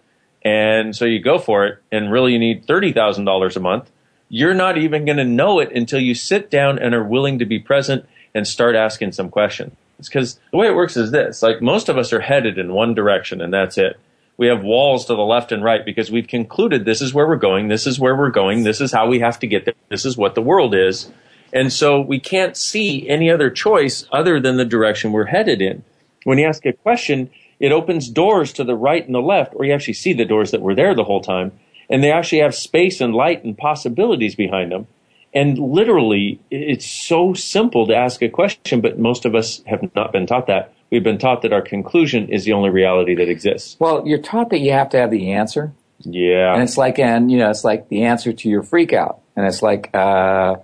and 0.47 0.95
so 0.95 1.05
you 1.05 1.19
go 1.19 1.41
for 1.41 1.67
it 1.67 1.83
and 1.91 2.13
really 2.13 2.33
you 2.33 2.39
need 2.39 2.69
$30,000 2.69 3.57
a 3.57 3.61
month, 3.61 3.91
you're 4.29 4.55
not 4.55 4.79
even 4.79 5.05
going 5.05 5.17
to 5.17 5.25
know 5.25 5.59
it 5.59 5.73
until 5.73 5.99
you 5.99 6.15
sit 6.15 6.53
down 6.53 6.79
and 6.79 6.95
are 6.95 7.03
willing 7.03 7.41
to 7.41 7.45
be 7.45 7.59
present 7.59 8.09
and 8.33 8.47
start 8.47 8.77
asking 8.77 9.11
some 9.11 9.29
questions. 9.29 9.75
It's 9.99 10.09
because 10.09 10.39
the 10.53 10.59
way 10.59 10.69
it 10.69 10.77
works 10.77 10.97
is 10.97 11.11
this 11.11 11.43
like 11.43 11.61
most 11.61 11.89
of 11.89 11.99
us 11.99 12.13
are 12.13 12.21
headed 12.21 12.59
in 12.59 12.73
one 12.73 12.95
direction 12.95 13.41
and 13.41 13.53
that's 13.53 13.77
it. 13.77 13.99
We 14.37 14.47
have 14.47 14.63
walls 14.63 15.07
to 15.07 15.17
the 15.17 15.23
left 15.23 15.51
and 15.51 15.65
right 15.65 15.85
because 15.85 16.13
we've 16.13 16.29
concluded 16.29 16.85
this 16.85 17.03
is 17.03 17.13
where 17.13 17.27
we're 17.27 17.35
going, 17.37 17.67
this 17.67 17.85
is 17.85 17.99
where 17.99 18.15
we're 18.15 18.31
going, 18.31 18.63
this 18.63 18.81
is 18.81 18.93
how 18.93 19.09
we 19.09 19.19
have 19.19 19.41
to 19.41 19.49
get 19.49 19.65
there, 19.65 19.75
this 19.89 20.05
is 20.05 20.17
what 20.17 20.37
the 20.37 20.43
world 20.43 20.77
is. 20.77 21.11
And 21.53 21.73
so 21.73 22.01
we 22.01 22.21
can't 22.21 22.57
see 22.57 23.09
any 23.09 23.33
other 23.33 23.51
choice 23.51 24.07
other 24.13 24.39
than 24.39 24.59
the 24.59 24.65
direction 24.65 25.11
we're 25.11 25.25
headed 25.25 25.61
in. 25.61 25.83
When 26.23 26.39
you 26.39 26.47
ask 26.47 26.65
a 26.67 26.73
question, 26.73 27.31
it 27.61 27.73
opens 27.73 28.09
doors 28.09 28.53
to 28.55 28.65
the 28.65 28.75
right 28.75 29.05
and 29.05 29.15
the 29.15 29.21
left, 29.21 29.53
or 29.57 29.65
you 29.65 29.73
actually 29.73 29.95
see 29.95 30.13
the 30.13 30.25
doors 30.25 30.51
that 30.51 30.61
were 30.61 30.75
there 30.75 30.95
the 30.95 31.05
whole 31.05 31.21
time, 31.23 31.53
and 31.89 32.03
they 32.03 32.13
actually 32.13 32.41
have 32.41 32.55
space 32.55 33.01
and 33.01 33.15
light 33.15 33.45
and 33.45 33.57
possibilities 33.57 34.35
behind 34.35 34.73
them. 34.73 34.87
And 35.35 35.59
literally, 35.59 36.41
it's 36.51 36.87
so 36.87 37.35
simple 37.35 37.87
to 37.89 37.95
ask 37.97 38.23
a 38.23 38.29
question, 38.29 38.81
but 38.81 38.99
most 38.99 39.25
of 39.27 39.35
us 39.35 39.63
have 39.67 39.95
not 39.95 40.13
been 40.13 40.27
taught 40.27 40.47
that. 40.47 40.73
We've 40.91 41.03
been 41.03 41.19
taught 41.19 41.43
that 41.43 41.53
our 41.53 41.63
conclusion 41.63 42.29
is 42.29 42.45
the 42.45 42.53
only 42.53 42.71
reality 42.71 43.15
that 43.17 43.29
exists. 43.29 43.77
Well, 43.79 44.07
you're 44.07 44.23
taught 44.23 44.51
that 44.51 44.61
you 44.61 44.73
have 44.73 44.89
to 44.91 44.99
have 44.99 45.11
the 45.11 45.33
answer, 45.33 45.73
Yeah. 46.01 46.55
and 46.55 46.63
it's 46.63 46.79
like, 46.79 46.99
and 46.99 47.31
you 47.31 47.39
know, 47.39 47.51
it's 47.51 47.65
like 47.65 47.89
the 47.89 48.05
answer 48.05 48.33
to 48.33 48.49
your 48.49 48.63
freak 48.63 48.93
out, 48.93 49.21
and 49.35 49.47
it's 49.47 49.63
like, 49.63 49.91
uh, 49.95 50.57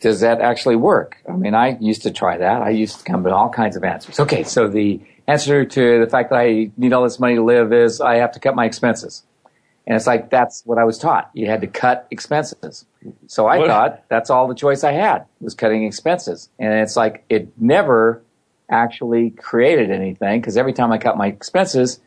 does 0.00 0.20
that 0.20 0.40
actually 0.40 0.76
work? 0.76 1.18
I 1.28 1.32
mean, 1.32 1.54
I 1.54 1.76
used 1.80 2.02
to 2.02 2.10
try 2.10 2.38
that. 2.38 2.62
I 2.62 2.70
used 2.70 2.98
to 3.00 3.04
come 3.04 3.22
with 3.22 3.32
all 3.34 3.50
kinds 3.50 3.76
of 3.76 3.84
answers. 3.84 4.18
Okay, 4.18 4.42
so 4.44 4.66
the 4.68 5.00
answer 5.30 5.64
to 5.64 6.00
the 6.04 6.10
fact 6.10 6.30
that 6.30 6.38
I 6.38 6.70
need 6.76 6.92
all 6.92 7.02
this 7.04 7.20
money 7.20 7.36
to 7.36 7.42
live 7.44 7.72
is 7.72 8.00
I 8.00 8.16
have 8.16 8.32
to 8.32 8.40
cut 8.40 8.54
my 8.54 8.64
expenses. 8.64 9.22
And 9.86 9.96
it's 9.96 10.06
like 10.06 10.30
that's 10.30 10.62
what 10.66 10.78
I 10.78 10.84
was 10.84 10.98
taught. 10.98 11.30
You 11.34 11.46
had 11.46 11.60
to 11.62 11.66
cut 11.66 12.06
expenses. 12.10 12.84
So 13.26 13.46
I 13.46 13.58
What- 13.58 13.68
thought 13.68 14.02
that's 14.08 14.30
all 14.30 14.46
the 14.46 14.54
choice 14.54 14.84
I 14.84 14.92
had 14.92 15.24
was 15.40 15.54
cutting 15.54 15.84
expenses. 15.84 16.48
And 16.58 16.72
it's 16.74 16.96
like 16.96 17.24
it 17.28 17.48
never 17.58 18.22
actually 18.68 19.30
created 19.30 19.90
anything 19.90 20.40
because 20.40 20.56
every 20.56 20.72
time 20.72 20.92
I 20.92 20.98
cut 20.98 21.16
my 21.16 21.26
expenses, 21.26 21.98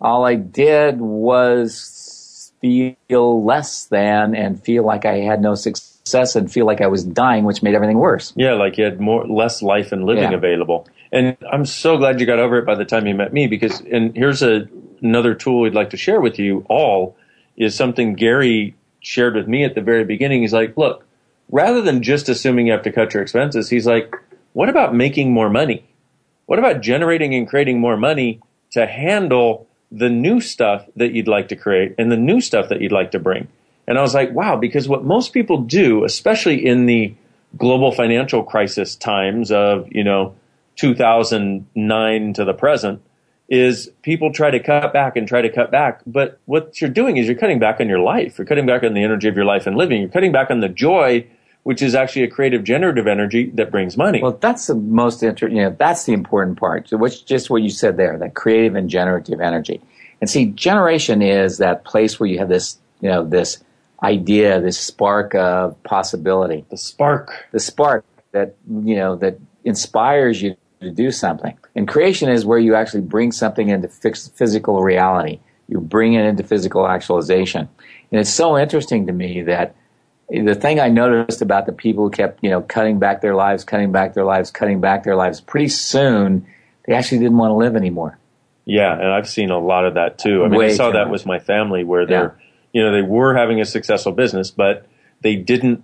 all 0.00 0.24
I 0.24 0.34
did 0.34 1.00
was 1.00 2.52
feel 2.60 3.44
less 3.44 3.84
than 3.86 4.34
and 4.34 4.62
feel 4.62 4.84
like 4.84 5.04
I 5.04 5.18
had 5.18 5.42
no 5.42 5.54
success 5.54 5.95
and 6.14 6.50
feel 6.50 6.66
like 6.66 6.80
I 6.80 6.86
was 6.86 7.04
dying, 7.04 7.44
which 7.44 7.62
made 7.62 7.74
everything 7.74 7.98
worse. 7.98 8.32
Yeah, 8.36 8.54
like 8.54 8.78
you 8.78 8.84
had 8.84 9.00
more 9.00 9.26
less 9.26 9.62
life 9.62 9.92
and 9.92 10.04
living 10.04 10.30
Yeah. 10.30 10.36
available. 10.36 10.86
And 11.12 11.36
I'm 11.50 11.66
so 11.66 11.96
glad 11.98 12.20
you 12.20 12.26
got 12.26 12.38
over 12.38 12.58
it 12.58 12.66
by 12.66 12.74
the 12.74 12.84
time 12.84 13.06
you 13.06 13.14
met 13.14 13.32
me 13.32 13.46
because 13.46 13.80
and 13.80 14.16
here's 14.16 14.42
a 14.42 14.68
another 15.02 15.34
tool 15.34 15.60
we'd 15.60 15.74
like 15.74 15.90
to 15.90 15.96
share 15.96 16.20
with 16.20 16.38
you 16.38 16.64
all 16.70 17.16
is 17.56 17.74
something 17.74 18.14
Gary 18.14 18.74
shared 19.00 19.34
with 19.34 19.46
me 19.46 19.62
at 19.64 19.74
the 19.74 19.80
very 19.82 20.04
beginning. 20.04 20.40
He's 20.40 20.52
like, 20.54 20.76
look, 20.76 21.04
rather 21.50 21.82
than 21.82 22.02
just 22.02 22.28
assuming 22.28 22.66
you 22.66 22.72
have 22.72 22.82
to 22.82 22.92
cut 22.92 23.12
your 23.14 23.22
expenses, 23.22 23.68
he's 23.68 23.86
like, 23.86 24.14
what 24.54 24.68
about 24.68 24.94
making 24.94 25.32
more 25.32 25.50
money? 25.50 25.84
What 26.46 26.58
about 26.58 26.80
generating 26.80 27.34
and 27.34 27.46
creating 27.48 27.78
more 27.80 27.96
money 27.96 28.40
to 28.72 28.86
handle 28.86 29.66
the 29.92 30.08
new 30.08 30.40
stuff 30.40 30.86
that 30.96 31.12
you'd 31.12 31.28
like 31.28 31.48
to 31.48 31.56
create 31.56 31.94
and 31.98 32.10
the 32.10 32.16
new 32.16 32.40
stuff 32.40 32.68
that 32.70 32.80
you'd 32.80 32.92
like 32.92 33.10
to 33.12 33.18
bring? 33.18 33.48
And 33.86 33.98
I 33.98 34.02
was 34.02 34.14
like, 34.14 34.32
wow, 34.32 34.56
because 34.56 34.88
what 34.88 35.04
most 35.04 35.32
people 35.32 35.58
do, 35.58 36.04
especially 36.04 36.66
in 36.66 36.86
the 36.86 37.14
global 37.56 37.92
financial 37.92 38.42
crisis 38.42 38.96
times 38.96 39.52
of, 39.52 39.88
you 39.90 40.04
know, 40.04 40.34
2009 40.76 42.32
to 42.34 42.44
the 42.44 42.52
present, 42.52 43.00
is 43.48 43.90
people 44.02 44.32
try 44.32 44.50
to 44.50 44.58
cut 44.58 44.92
back 44.92 45.16
and 45.16 45.28
try 45.28 45.40
to 45.40 45.48
cut 45.48 45.70
back. 45.70 46.00
But 46.06 46.40
what 46.46 46.80
you're 46.80 46.90
doing 46.90 47.16
is 47.16 47.26
you're 47.26 47.36
cutting 47.36 47.60
back 47.60 47.80
on 47.80 47.88
your 47.88 48.00
life. 48.00 48.38
You're 48.38 48.46
cutting 48.46 48.66
back 48.66 48.82
on 48.82 48.94
the 48.94 49.04
energy 49.04 49.28
of 49.28 49.36
your 49.36 49.44
life 49.44 49.66
and 49.66 49.76
living. 49.76 50.00
You're 50.00 50.10
cutting 50.10 50.32
back 50.32 50.50
on 50.50 50.60
the 50.60 50.68
joy, 50.68 51.26
which 51.62 51.80
is 51.80 51.94
actually 51.94 52.24
a 52.24 52.28
creative 52.28 52.64
generative 52.64 53.06
energy 53.06 53.50
that 53.54 53.70
brings 53.70 53.96
money. 53.96 54.20
Well, 54.20 54.36
that's 54.40 54.66
the 54.66 54.74
most 54.74 55.22
inter- 55.22 55.48
you 55.48 55.62
know, 55.62 55.76
that's 55.78 56.04
the 56.04 56.12
important 56.12 56.58
part. 56.58 56.88
So 56.88 56.96
which 56.96 57.24
just 57.24 57.48
what 57.48 57.62
you 57.62 57.70
said 57.70 57.96
there, 57.96 58.18
that 58.18 58.34
creative 58.34 58.74
and 58.74 58.90
generative 58.90 59.40
energy. 59.40 59.80
And 60.20 60.28
see, 60.28 60.46
generation 60.46 61.22
is 61.22 61.58
that 61.58 61.84
place 61.84 62.18
where 62.18 62.28
you 62.28 62.38
have 62.38 62.48
this, 62.48 62.78
you 63.00 63.08
know, 63.08 63.24
this 63.24 63.62
idea, 64.02 64.60
this 64.60 64.78
spark 64.78 65.34
of 65.34 65.82
possibility, 65.84 66.64
the 66.70 66.76
spark. 66.76 67.46
the 67.52 67.60
spark 67.60 68.04
that, 68.32 68.54
you 68.68 68.96
know, 68.96 69.16
that 69.16 69.38
inspires 69.64 70.42
you 70.42 70.56
to 70.80 70.90
do 70.90 71.10
something. 71.10 71.56
And 71.74 71.88
creation 71.88 72.28
is 72.28 72.44
where 72.44 72.58
you 72.58 72.74
actually 72.74 73.00
bring 73.02 73.32
something 73.32 73.68
into 73.68 73.88
fix- 73.88 74.28
physical 74.28 74.82
reality. 74.82 75.40
You 75.68 75.80
bring 75.80 76.14
it 76.14 76.24
into 76.24 76.44
physical 76.44 76.86
actualization. 76.86 77.68
And 78.12 78.20
it's 78.20 78.32
so 78.32 78.56
interesting 78.56 79.06
to 79.06 79.12
me 79.12 79.42
that 79.42 79.74
the 80.28 80.54
thing 80.54 80.80
I 80.80 80.88
noticed 80.88 81.42
about 81.42 81.66
the 81.66 81.72
people 81.72 82.04
who 82.04 82.10
kept, 82.10 82.42
you 82.42 82.50
know, 82.50 82.60
cutting 82.60 82.98
back 82.98 83.20
their 83.20 83.34
lives, 83.34 83.64
cutting 83.64 83.92
back 83.92 84.14
their 84.14 84.24
lives, 84.24 84.50
cutting 84.50 84.80
back 84.80 85.04
their 85.04 85.16
lives, 85.16 85.40
pretty 85.40 85.68
soon 85.68 86.46
they 86.86 86.94
actually 86.94 87.18
didn't 87.18 87.38
want 87.38 87.50
to 87.50 87.54
live 87.54 87.76
anymore. 87.76 88.18
Yeah, 88.64 88.92
and 88.92 89.06
I've 89.06 89.28
seen 89.28 89.50
a 89.50 89.58
lot 89.58 89.86
of 89.86 89.94
that 89.94 90.18
too. 90.18 90.44
I 90.44 90.48
mean, 90.48 90.60
I 90.60 90.72
saw 90.72 90.90
that 90.90 91.04
much. 91.04 91.12
with 91.12 91.26
my 91.26 91.38
family 91.38 91.84
where 91.84 92.04
they're, 92.04 92.38
you 92.76 92.82
know, 92.82 92.92
they 92.92 93.00
were 93.00 93.34
having 93.34 93.58
a 93.58 93.64
successful 93.64 94.12
business, 94.12 94.50
but 94.50 94.84
they 95.22 95.34
didn't 95.34 95.82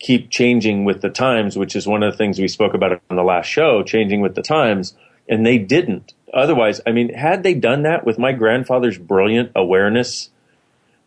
keep 0.00 0.30
changing 0.30 0.84
with 0.84 1.00
the 1.00 1.08
times, 1.08 1.56
which 1.56 1.76
is 1.76 1.86
one 1.86 2.02
of 2.02 2.12
the 2.12 2.18
things 2.18 2.40
we 2.40 2.48
spoke 2.48 2.74
about 2.74 3.00
on 3.08 3.14
the 3.16 3.22
last 3.22 3.46
show, 3.46 3.84
changing 3.84 4.20
with 4.20 4.34
the 4.34 4.42
times, 4.42 4.96
and 5.28 5.46
they 5.46 5.58
didn't. 5.58 6.12
Otherwise, 6.32 6.80
I 6.84 6.90
mean, 6.90 7.14
had 7.14 7.44
they 7.44 7.54
done 7.54 7.82
that 7.82 8.04
with 8.04 8.18
my 8.18 8.32
grandfather's 8.32 8.98
brilliant 8.98 9.52
awareness, 9.54 10.30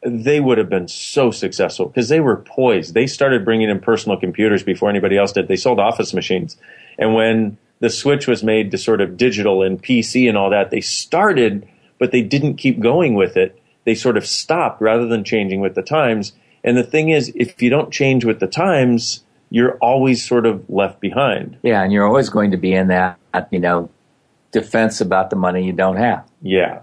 they 0.02 0.40
would 0.40 0.60
have 0.60 0.70
been 0.70 0.88
so 0.88 1.30
successful 1.32 1.88
because 1.88 2.08
they 2.08 2.22
were 2.22 2.38
poised. 2.38 2.94
They 2.94 3.06
started 3.06 3.44
bringing 3.44 3.70
in 3.70 3.82
personal 3.82 4.18
computers 4.18 4.64
before 4.64 4.90
anybody 4.90 5.18
else 5.18 5.34
did. 5.34 5.50
They 5.50 5.58
sold 5.58 5.78
office 5.78 6.14
machines. 6.14 6.56
And 6.98 7.14
when 7.14 7.58
the 7.82 7.90
switch 7.90 8.28
was 8.28 8.46
made 8.46 8.72
to 8.72 8.78
sort 8.78 9.02
of 9.02 9.18
digital 9.18 9.62
and 9.62 9.84
PC 9.84 10.30
and 10.30 10.38
all 10.38 10.52
that, 10.52 10.72
they 10.72 10.80
started, 10.80 11.68
but 12.00 12.14
they 12.14 12.22
didn't 12.22 12.56
keep 12.56 12.80
going 12.80 13.14
with 13.14 13.36
it. 13.36 13.62
They 13.88 13.96
sort 13.96 14.18
of 14.18 14.28
stopped 14.28 14.82
rather 14.82 15.08
than 15.08 15.24
changing 15.24 15.62
with 15.62 15.74
the 15.74 15.82
times. 15.82 16.34
And 16.62 16.76
the 16.76 16.84
thing 16.84 17.08
is, 17.08 17.32
if 17.36 17.62
you 17.62 17.70
don't 17.70 17.90
change 17.90 18.26
with 18.26 18.42
the 18.42 18.48
times, 18.48 19.24
you're 19.50 19.78
always 19.78 20.28
sort 20.28 20.46
of 20.46 20.70
left 20.70 21.00
behind. 21.00 21.58
Yeah, 21.64 21.84
and 21.84 21.94
you're 21.94 22.06
always 22.06 22.28
going 22.28 22.52
to 22.52 22.58
be 22.58 22.74
in 22.74 22.90
that, 22.90 23.18
you 23.50 23.60
know, 23.60 23.90
defense 24.52 25.00
about 25.00 25.30
the 25.30 25.38
money 25.38 25.66
you 25.66 25.72
don't 25.72 25.96
have. 25.96 26.30
Yeah. 26.42 26.82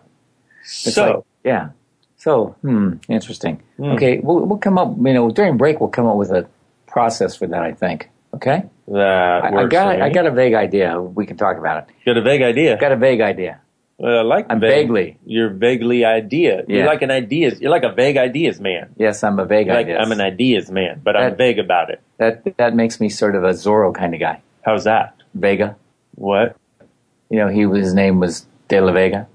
It's 0.63 0.95
so, 0.95 1.07
like, 1.07 1.25
yeah. 1.45 1.69
So, 2.17 2.57
hmm, 2.63 2.95
interesting. 3.11 3.63
Hmm. 3.77 3.91
Okay, 3.93 4.21
we'll, 4.21 4.41
we'll 4.47 4.59
come 4.59 4.79
up, 4.79 4.97
you 4.97 5.13
know, 5.13 5.31
during 5.31 5.59
break, 5.59 5.81
we'll 5.81 5.91
come 5.91 6.07
up 6.07 6.17
with 6.17 6.31
a 6.31 6.49
process 6.87 7.37
for 7.37 7.47
that, 7.49 7.61
I 7.61 7.73
think. 7.73 8.09
Okay? 8.33 8.65
that 8.89 9.45
I, 9.45 9.63
I 9.63 9.67
got. 9.67 10.01
I 10.01 10.09
got 10.09 10.25
a 10.25 10.31
vague 10.31 10.55
idea. 10.55 10.99
We 11.01 11.27
can 11.27 11.37
talk 11.37 11.59
about 11.59 11.87
it. 11.87 11.95
Got 12.07 12.17
a 12.17 12.23
vague 12.23 12.41
idea. 12.41 12.79
Got 12.79 12.93
a 12.93 12.97
vague 12.97 13.21
idea. 13.21 13.61
Well, 13.99 14.19
I 14.19 14.23
like 14.23 14.47
I'm 14.51 14.59
vague- 14.61 14.87
vaguely. 14.89 15.19
You're 15.25 15.51
vaguely 15.51 16.05
idea. 16.05 16.65
You're 16.67 16.87
like 16.87 17.03
an 17.03 17.11
ideas. 17.13 17.61
You're 17.61 17.71
like 17.71 17.85
a 17.85 17.93
vague 17.93 18.17
ideas 18.17 18.61
man. 18.61 18.91
Yes, 18.97 19.23
I'm 19.23 19.39
a 19.39 19.45
vague 19.45 19.69
like 19.69 19.87
idea. 19.87 19.99
I'm 19.99 20.11
an 20.13 20.21
ideas 20.21 20.71
man, 20.71 21.01
but 21.03 21.17
I'm 21.17 21.37
vague 21.37 21.59
about 21.59 21.91
it. 21.91 22.01
that, 22.19 22.43
that 22.57 22.75
makes 22.75 23.01
me 23.01 23.09
sort 23.09 23.37
of 23.37 23.45
a 23.45 23.51
Zorro 23.51 23.95
kind 23.95 24.13
of 24.15 24.21
guy. 24.21 24.43
How's 24.63 24.85
that? 24.85 25.15
Vega. 25.35 25.77
What? 26.17 26.57
You 27.31 27.39
know, 27.39 27.49
he 27.49 27.63
his 27.63 27.95
name 27.95 28.19
was 28.21 28.47
De 28.69 28.81
La 28.81 28.93
Vega. 28.93 29.29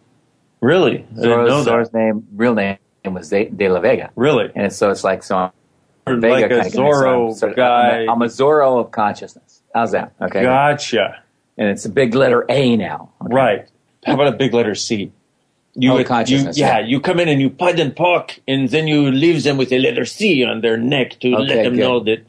Really? 0.62 1.06
I 1.12 1.22
didn't 1.22 1.46
know 1.46 1.64
Zorro's. 1.64 1.68
Zorro's 1.68 1.94
name, 1.94 2.28
real 2.36 2.54
name 2.54 2.78
was 3.06 3.30
De, 3.30 3.46
De 3.46 3.70
La 3.70 3.80
Vega. 3.80 4.12
Really? 4.16 4.52
And 4.56 4.72
so 4.74 4.92
it's 4.92 5.04
like, 5.04 5.24
so 5.24 5.52
I'm 6.06 6.22
Vega 6.22 6.28
like 6.34 6.46
a 6.46 6.50
kind 6.50 6.68
of 6.68 6.74
guy. 6.74 6.80
So 6.80 6.80
I'm 6.80 6.92
Zorro 7.34 7.44
of- 7.50 7.56
guy. 7.56 7.90
I'm 8.02 8.08
a, 8.10 8.12
I'm 8.12 8.22
a 8.22 8.26
Zorro 8.26 8.80
of 8.82 8.92
consciousness. 8.92 9.62
How's 9.74 9.92
that? 9.92 10.14
Okay. 10.22 10.42
Gotcha. 10.44 11.22
And 11.58 11.70
it's 11.70 11.86
a 11.86 11.90
big 11.90 12.14
letter 12.16 12.46
A 12.50 12.76
now. 12.78 13.12
Okay. 13.22 13.34
Right. 13.34 13.70
How 14.06 14.14
about 14.14 14.28
a 14.28 14.38
big 14.38 14.54
letter 14.54 14.76
C? 14.76 15.12
You, 15.76 15.92
Oh, 15.94 15.98
you 16.00 16.06
yeah, 16.38 16.52
yeah. 16.54 16.80
you 16.80 17.00
come 17.00 17.20
in 17.20 17.30
and 17.30 17.40
you 17.40 17.50
put 17.50 17.80
and 17.80 17.96
poke, 17.96 18.40
and 18.48 18.68
then 18.70 18.88
you 18.88 19.12
leave 19.12 19.44
them 19.44 19.56
with 19.58 19.72
a 19.72 19.80
letter 19.80 20.04
C 20.06 20.44
on 20.44 20.62
their 20.62 20.78
neck 20.78 21.20
to 21.20 21.34
Okay, 21.36 21.44
let 21.46 21.64
them 21.64 21.74
good. 21.76 21.80
know 21.80 22.00
that 22.02 22.26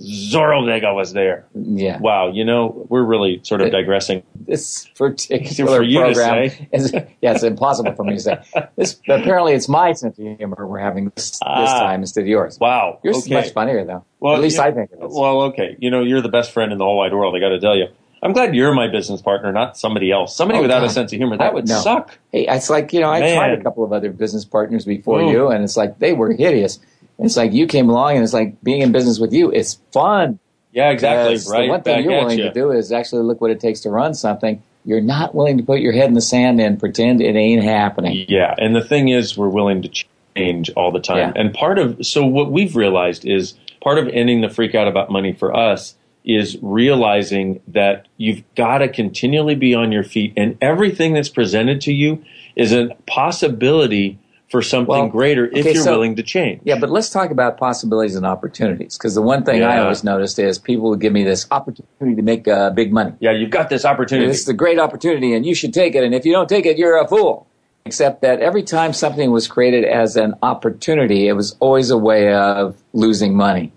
Zorro 0.00 0.64
Vega 0.66 0.92
was 0.94 1.12
there. 1.12 1.44
Yeah. 1.54 1.98
Wow, 1.98 2.32
you 2.32 2.44
know, 2.44 2.86
we're 2.88 3.02
really 3.04 3.40
sort 3.42 3.60
of 3.60 3.70
digressing. 3.70 4.22
This 4.34 4.86
particular 4.96 5.84
For 5.84 5.90
program 5.90 6.50
is 6.72 6.92
yeah, 7.20 7.32
it's 7.32 7.42
impossible 7.42 7.92
for 7.94 8.04
me 8.04 8.14
to 8.14 8.20
say. 8.20 8.38
This 8.76 8.98
apparently 9.08 9.52
it's 9.52 9.68
my 9.68 9.92
sense 9.92 10.18
of 10.18 10.38
humor 10.38 10.66
we're 10.66 10.78
having 10.78 11.10
this, 11.14 11.30
this 11.32 11.38
Ah. 11.42 11.80
time 11.80 12.00
instead 12.00 12.22
of 12.22 12.28
yours. 12.28 12.58
Wow. 12.58 12.98
Yours 13.02 13.18
is 13.18 13.30
much 13.30 13.52
funnier 13.52 13.84
though. 13.84 14.04
Well, 14.20 14.34
At 14.34 14.40
least 14.40 14.56
you- 14.56 14.62
I 14.64 14.72
think 14.72 14.90
it 14.92 15.04
is. 15.04 15.12
Well, 15.14 15.42
okay. 15.52 15.76
You 15.78 15.90
know, 15.90 16.02
you're 16.02 16.22
the 16.22 16.28
best 16.30 16.50
friend 16.52 16.72
in 16.72 16.78
the 16.78 16.84
whole 16.84 16.96
wide 16.96 17.12
world. 17.12 17.36
I 17.36 17.40
got 17.40 17.50
to 17.50 17.60
tell 17.60 17.76
you. 17.76 17.88
I'm 18.22 18.32
glad 18.32 18.54
you're 18.54 18.74
my 18.74 18.88
business 18.88 19.22
partner, 19.22 19.50
not 19.52 19.76
somebody 19.78 20.10
else. 20.12 20.36
Somebody 20.36 20.58
Oh, 20.58 20.62
without 20.62 20.84
a 20.84 20.90
sense 20.90 21.12
of 21.12 21.16
humor. 21.16 21.38
That 21.38 21.52
oh, 21.52 21.54
would 21.54 21.68
No. 21.68 21.80
suck. 21.80 22.18
Hey, 22.32 22.46
it's 22.46 22.68
like 22.68 22.92
you 22.92 23.00
know 23.00 23.08
I 23.10 23.20
Man. 23.20 23.36
tried 23.36 23.58
a 23.58 23.62
couple 23.62 23.82
of 23.82 23.92
other 23.92 24.10
business 24.10 24.44
partners 24.44 24.84
before 24.84 25.20
Ooh. 25.22 25.30
you, 25.30 25.48
and 25.48 25.64
it's 25.64 25.76
like 25.76 25.98
they 25.98 26.12
were 26.12 26.32
hideous. 26.32 26.78
And 27.18 27.26
it's 27.26 27.36
like 27.36 27.52
you 27.52 27.66
came 27.66 27.88
along, 27.88 28.16
and 28.16 28.24
it's 28.24 28.34
like 28.34 28.62
being 28.62 28.82
in 28.82 28.92
business 28.92 29.18
with 29.18 29.32
you. 29.32 29.50
It's 29.50 29.78
fun. 29.92 30.38
Yeah, 30.72 30.90
exactly. 30.90 31.34
Right. 31.50 31.62
The 31.66 31.68
one 31.68 31.82
thing 31.82 32.04
you're 32.04 32.12
willing 32.12 32.38
you. 32.38 32.44
to 32.44 32.52
do 32.52 32.70
is 32.70 32.92
actually 32.92 33.22
look 33.22 33.40
what 33.40 33.50
it 33.50 33.58
takes 33.60 33.80
to 33.80 33.90
run 33.90 34.14
something. 34.14 34.62
You're 34.84 35.00
not 35.00 35.34
willing 35.34 35.58
to 35.58 35.62
put 35.64 35.80
your 35.80 35.92
head 35.92 36.08
in 36.08 36.14
the 36.14 36.20
sand 36.22 36.60
and 36.60 36.78
pretend 36.78 37.20
it 37.20 37.36
ain't 37.36 37.62
happening. 37.62 38.24
Yeah, 38.28 38.54
and 38.58 38.74
the 38.76 38.84
thing 38.84 39.08
is, 39.08 39.36
we're 39.36 39.48
willing 39.48 39.82
to 39.82 40.04
change 40.36 40.70
all 40.76 40.92
the 40.92 41.00
time. 41.00 41.32
Yeah. 41.34 41.40
And 41.40 41.52
part 41.54 41.78
of 41.78 42.04
so 42.06 42.24
what 42.24 42.52
we've 42.52 42.76
realized 42.76 43.24
is 43.26 43.54
part 43.82 43.98
of 43.98 44.08
ending 44.08 44.42
the 44.42 44.48
freak 44.48 44.74
out 44.74 44.88
about 44.88 45.10
money 45.10 45.32
for 45.32 45.54
us 45.56 45.94
is 46.36 46.56
realizing 46.62 47.60
that 47.68 48.06
you've 48.16 48.42
got 48.54 48.78
to 48.78 48.88
continually 48.88 49.54
be 49.54 49.74
on 49.74 49.90
your 49.92 50.04
feet, 50.04 50.32
and 50.36 50.56
everything 50.60 51.12
that's 51.14 51.28
presented 51.28 51.80
to 51.82 51.92
you 51.92 52.22
is 52.56 52.72
a 52.72 52.90
possibility 53.06 54.18
for 54.50 54.62
something 54.62 54.88
Well, 54.88 55.08
greater 55.08 55.46
if 55.46 55.58
okay, 55.58 55.74
you're 55.74 55.84
so- 55.84 55.92
willing 55.92 56.16
to 56.16 56.22
change. 56.24 56.60
Yeah, 56.64 56.76
but 56.80 56.90
let's 56.90 57.08
talk 57.08 57.30
about 57.30 57.56
possibilities 57.56 58.16
and 58.16 58.26
opportunities. 58.26 58.98
Because 58.98 59.14
the 59.14 59.22
one 59.22 59.44
thing 59.44 59.62
I 59.62 59.78
always 59.78 60.02
noticed 60.02 60.38
is 60.40 60.58
people 60.58 60.90
would 60.90 61.00
give 61.00 61.12
me 61.12 61.22
this 61.22 61.46
opportunity 61.52 62.16
to 62.16 62.22
make 62.22 62.48
uh, 62.48 62.70
big 62.70 62.92
money. 62.92 63.12
Yeah, 63.20 63.30
you've 63.30 63.50
got 63.50 63.68
this 63.70 63.84
opportunity. 63.84 64.26
This 64.26 64.40
is 64.40 64.48
a 64.48 64.54
great 64.54 64.80
opportunity, 64.80 65.34
and 65.34 65.46
you 65.46 65.54
should 65.54 65.72
take 65.72 65.94
it. 65.94 66.02
And 66.02 66.14
if 66.14 66.24
you 66.26 66.32
don't 66.32 66.48
take 66.48 66.66
it, 66.66 66.78
you're 66.78 67.00
a 67.00 67.06
fool. 67.06 67.46
Except 67.86 68.20
that 68.22 68.40
every 68.40 68.62
time 68.62 68.92
something 68.92 69.30
was 69.30 69.48
created 69.48 69.84
as 69.84 70.16
an 70.16 70.34
opportunity, 70.42 71.28
it 71.28 71.32
was 71.32 71.56
always 71.60 71.90
a 71.90 71.96
way 71.96 72.32
of 72.32 72.76
losing 72.92 73.34
money. 73.36 73.72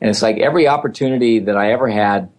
And 0.00 0.10
it's 0.10 0.22
like 0.22 0.38
every 0.38 0.68
opportunity 0.68 1.40
that 1.40 1.56
I 1.56 1.72
ever 1.72 1.88
had 1.88 2.30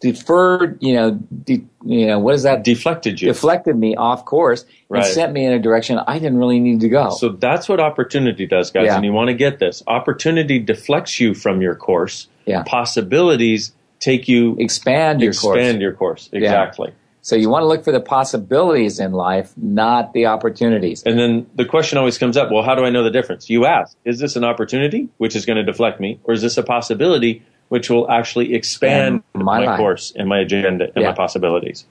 deferred, 0.00 0.78
you 0.80 0.94
know, 0.94 1.10
de, 1.10 1.62
you 1.84 2.06
know, 2.06 2.18
what 2.18 2.34
is 2.34 2.44
that? 2.44 2.64
Deflected 2.64 3.20
you. 3.20 3.28
Deflected 3.28 3.76
me 3.76 3.96
off 3.96 4.24
course 4.24 4.64
Right. 4.88 5.04
and 5.04 5.12
sent 5.14 5.32
me 5.32 5.44
in 5.44 5.52
a 5.52 5.58
direction 5.58 5.98
I 5.98 6.18
didn't 6.18 6.38
really 6.38 6.58
need 6.58 6.80
to 6.80 6.88
go. 6.88 7.10
So 7.10 7.28
that's 7.28 7.68
what 7.68 7.80
opportunity 7.80 8.46
does, 8.46 8.70
guys. 8.70 8.86
Yeah. 8.86 8.96
And 8.96 9.04
you 9.04 9.12
want 9.12 9.28
to 9.28 9.34
get 9.34 9.58
this. 9.58 9.82
Opportunity 9.86 10.58
deflects 10.58 11.20
you 11.20 11.34
from 11.34 11.60
your 11.60 11.74
course. 11.74 12.28
Yeah. 12.46 12.62
Possibilities 12.62 13.72
take 13.98 14.26
you 14.26 14.56
expand 14.58 15.20
your 15.20 15.34
course. 15.34 15.58
expand 15.58 15.82
your 15.82 15.92
course. 15.92 16.30
Exactly. 16.32 16.92
So 17.22 17.36
you 17.36 17.50
want 17.50 17.62
to 17.62 17.66
look 17.66 17.84
for 17.84 17.92
the 17.92 18.00
possibilities 18.00 18.98
in 18.98 19.12
life, 19.12 19.52
not 19.56 20.12
the 20.14 20.26
opportunities. 20.26 21.02
And 21.04 21.18
then 21.18 21.46
the 21.54 21.66
question 21.66 21.98
always 21.98 22.16
comes 22.16 22.36
up, 22.36 22.50
well, 22.50 22.62
how 22.62 22.74
do 22.74 22.84
I 22.84 22.90
know 22.90 23.02
the 23.04 23.10
difference? 23.10 23.50
You 23.50 23.66
ask, 23.66 23.94
is 24.04 24.18
this 24.18 24.36
an 24.36 24.44
opportunity 24.44 25.08
which 25.18 25.36
is 25.36 25.44
going 25.44 25.56
to 25.58 25.62
deflect 25.64 26.00
me 26.00 26.18
or 26.24 26.32
is 26.32 26.40
this 26.40 26.56
a 26.56 26.62
possibility 26.62 27.42
which 27.68 27.90
will 27.90 28.10
actually 28.10 28.54
expand 28.54 29.22
And 29.34 29.44
my 29.44 29.64
my, 29.64 29.76
course 29.76 30.12
and 30.16 30.28
my 30.28 30.40
agenda 30.40 30.86
and 30.94 31.02
Yeah. 31.02 31.10
my 31.10 31.12
possibilities? 31.14 31.84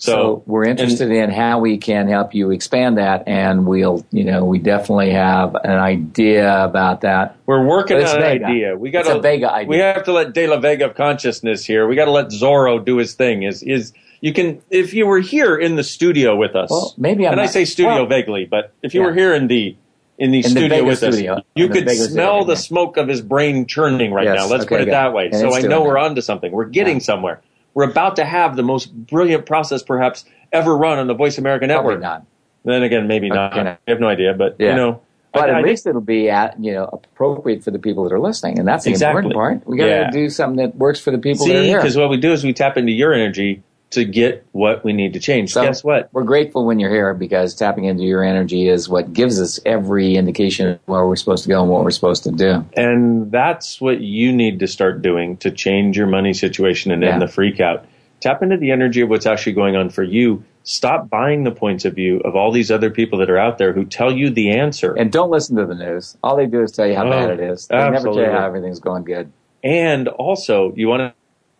So, 0.00 0.12
So, 0.12 0.42
we're 0.46 0.64
interested 0.64 1.10
in 1.10 1.30
how 1.30 1.58
we 1.58 1.78
can 1.78 2.06
help 2.06 2.32
you 2.32 2.52
expand 2.52 2.98
that, 2.98 3.24
and 3.26 3.66
we'll, 3.66 4.06
you 4.12 4.22
know, 4.22 4.44
we 4.44 4.58
definitely 4.60 5.10
have 5.10 5.56
an 5.56 5.72
idea 5.72 6.62
about 6.62 7.00
that. 7.00 7.34
We're 7.46 7.66
working 7.66 7.96
on 7.96 8.04
an 8.04 8.20
Vega. 8.22 8.46
idea. 8.46 8.76
We 8.76 8.90
got 8.92 9.06
It's 9.06 9.08
a 9.08 9.20
Vega 9.20 9.52
idea. 9.52 9.68
We 9.68 9.78
have 9.78 10.04
to 10.04 10.12
let 10.12 10.34
De 10.34 10.46
La 10.46 10.58
Vega 10.60 10.84
of 10.84 10.94
consciousness 10.94 11.64
here. 11.64 11.88
We 11.88 11.96
got 11.96 12.04
to 12.04 12.12
let 12.12 12.26
Zorro 12.28 12.84
do 12.84 12.98
his 12.98 13.14
thing. 13.14 13.42
Is 13.42 13.64
is 13.64 13.92
you 14.20 14.32
can 14.32 14.60
if 14.70 14.94
you 14.94 15.06
were 15.06 15.20
here 15.20 15.56
in 15.56 15.76
the 15.76 15.84
studio 15.84 16.36
with 16.36 16.54
us. 16.56 16.70
Well, 16.70 16.94
maybe 16.98 17.26
I'm 17.26 17.32
and 17.32 17.40
I 17.40 17.46
say 17.46 17.64
studio 17.64 17.94
well- 17.94 18.06
vaguely, 18.06 18.44
but 18.44 18.72
if 18.82 18.94
you 18.94 19.00
Yeah. 19.00 19.06
were 19.08 19.14
here 19.14 19.34
in 19.34 19.46
the 19.48 19.76
in 20.18 20.32
the 20.32 20.42
the 20.42 20.48
studio 20.48 20.68
Vega 20.68 20.84
with 20.84 20.98
studio. 20.98 21.34
us, 21.34 21.42
you 21.54 21.66
In 21.66 21.72
the 21.72 21.82
could 21.84 21.90
smell 21.96 22.44
the 22.44 22.56
smoke 22.56 22.96
of 22.96 23.06
his 23.06 23.20
brain 23.20 23.66
churning 23.66 24.12
right 24.12 24.24
Yes, 24.24 24.36
now. 24.36 24.48
Let's 24.48 24.64
okay, 24.64 24.78
put 24.78 24.88
it 24.88 24.90
that 24.90 25.12
way. 25.12 25.30
So 25.30 25.54
I 25.54 25.60
know 25.60 25.82
we're 25.84 25.96
onto 25.98 26.20
something. 26.20 26.50
We're 26.50 26.64
getting 26.64 26.96
Yeah. 26.96 27.02
somewhere. 27.02 27.40
We're 27.74 27.88
about 27.88 28.16
to 28.16 28.24
have 28.24 28.56
the 28.56 28.64
most 28.64 28.92
brilliant 29.06 29.46
process 29.46 29.80
perhaps 29.84 30.24
ever 30.52 30.76
run 30.76 30.98
on 30.98 31.06
the 31.06 31.14
Voice 31.14 31.38
America 31.38 31.66
Probably 31.68 31.90
Network. 31.94 32.02
not. 32.02 32.24
Then 32.64 32.82
again, 32.82 33.06
maybe 33.06 33.28
not. 33.28 33.56
Okay. 33.56 33.68
I 33.70 33.76
have 33.86 34.00
no 34.00 34.08
idea, 34.08 34.34
but 34.34 34.56
Yeah. 34.58 34.70
you 34.70 34.76
know. 34.76 35.00
But 35.32 35.50
I- 35.50 35.52
at 35.52 35.54
I 35.56 35.60
least 35.60 35.86
it'll 35.86 36.00
be 36.00 36.28
at, 36.28 36.56
you 36.58 36.72
know, 36.72 36.88
appropriate 36.92 37.62
for 37.62 37.70
the 37.70 37.78
people 37.78 38.02
that 38.02 38.12
are 38.12 38.18
listening. 38.18 38.58
And 38.58 38.66
that's 38.66 38.84
the 38.84 38.90
Exactly. 38.90 39.18
important 39.26 39.34
part. 39.34 39.68
We 39.68 39.76
got 39.76 39.84
to 39.84 39.90
Yeah. 39.90 40.10
do 40.10 40.28
something 40.30 40.56
that 40.56 40.74
works 40.76 40.98
for 40.98 41.12
the 41.12 41.18
people 41.18 41.46
that 41.46 41.54
are 41.54 41.60
See, 41.62 41.68
here. 41.68 41.78
because 41.78 41.96
what 41.96 42.10
we 42.10 42.16
do 42.16 42.32
is 42.32 42.42
we 42.42 42.52
tap 42.52 42.76
into 42.76 42.90
your 42.90 43.12
energy 43.12 43.62
to 43.90 44.04
get 44.04 44.46
what 44.52 44.84
we 44.84 44.92
need 44.92 45.14
to 45.14 45.20
change. 45.20 45.52
So 45.52 45.62
Guess 45.62 45.82
what? 45.82 46.10
We're 46.12 46.24
grateful 46.24 46.66
when 46.66 46.78
you're 46.78 46.90
here 46.90 47.14
because 47.14 47.54
tapping 47.54 47.84
into 47.84 48.02
your 48.02 48.22
energy 48.22 48.68
is 48.68 48.88
what 48.88 49.12
gives 49.12 49.40
us 49.40 49.58
every 49.64 50.16
indication 50.16 50.68
of 50.68 50.80
where 50.86 51.06
we're 51.06 51.16
supposed 51.16 51.44
to 51.44 51.48
go 51.48 51.62
and 51.62 51.70
what 51.70 51.84
we're 51.84 51.90
supposed 51.90 52.24
to 52.24 52.30
do. 52.30 52.66
And 52.76 53.32
that's 53.32 53.80
what 53.80 54.00
you 54.00 54.32
need 54.32 54.58
to 54.60 54.66
start 54.66 55.00
doing 55.00 55.38
to 55.38 55.50
change 55.50 55.96
your 55.96 56.06
money 56.06 56.34
situation 56.34 56.92
and 56.92 57.02
Yeah. 57.02 57.14
end 57.14 57.22
the 57.22 57.28
freak 57.28 57.60
out. 57.60 57.86
Tap 58.20 58.42
into 58.42 58.56
the 58.56 58.72
energy 58.72 59.00
of 59.00 59.08
what's 59.08 59.26
actually 59.26 59.52
going 59.52 59.76
on 59.76 59.90
for 59.90 60.02
you. 60.02 60.42
Stop 60.64 61.08
buying 61.08 61.44
the 61.44 61.50
points 61.50 61.86
of 61.86 61.94
view 61.94 62.20
of 62.26 62.36
all 62.36 62.50
these 62.52 62.70
other 62.70 62.90
people 62.90 63.20
that 63.20 63.30
are 63.30 63.38
out 63.38 63.56
there 63.56 63.72
who 63.72 63.86
tell 63.86 64.12
you 64.12 64.28
the 64.28 64.50
answer. 64.50 64.92
And 64.94 65.10
don't 65.10 65.30
listen 65.30 65.56
to 65.56 65.64
the 65.64 65.74
news. 65.74 66.18
All 66.22 66.36
they 66.36 66.46
do 66.46 66.62
is 66.62 66.72
tell 66.72 66.86
you 66.86 66.94
how 66.94 67.06
Oh, 67.06 67.10
bad 67.10 67.30
it 67.30 67.40
is. 67.40 67.68
They 67.68 67.76
never 67.78 68.04
tell 68.04 68.16
you 68.16 68.30
how 68.30 68.44
everything's 68.44 68.80
going 68.80 69.04
good. 69.04 69.32
And 69.64 70.08
also, 70.08 70.74
you 70.76 70.88
want 70.88 71.00
to 71.00 71.14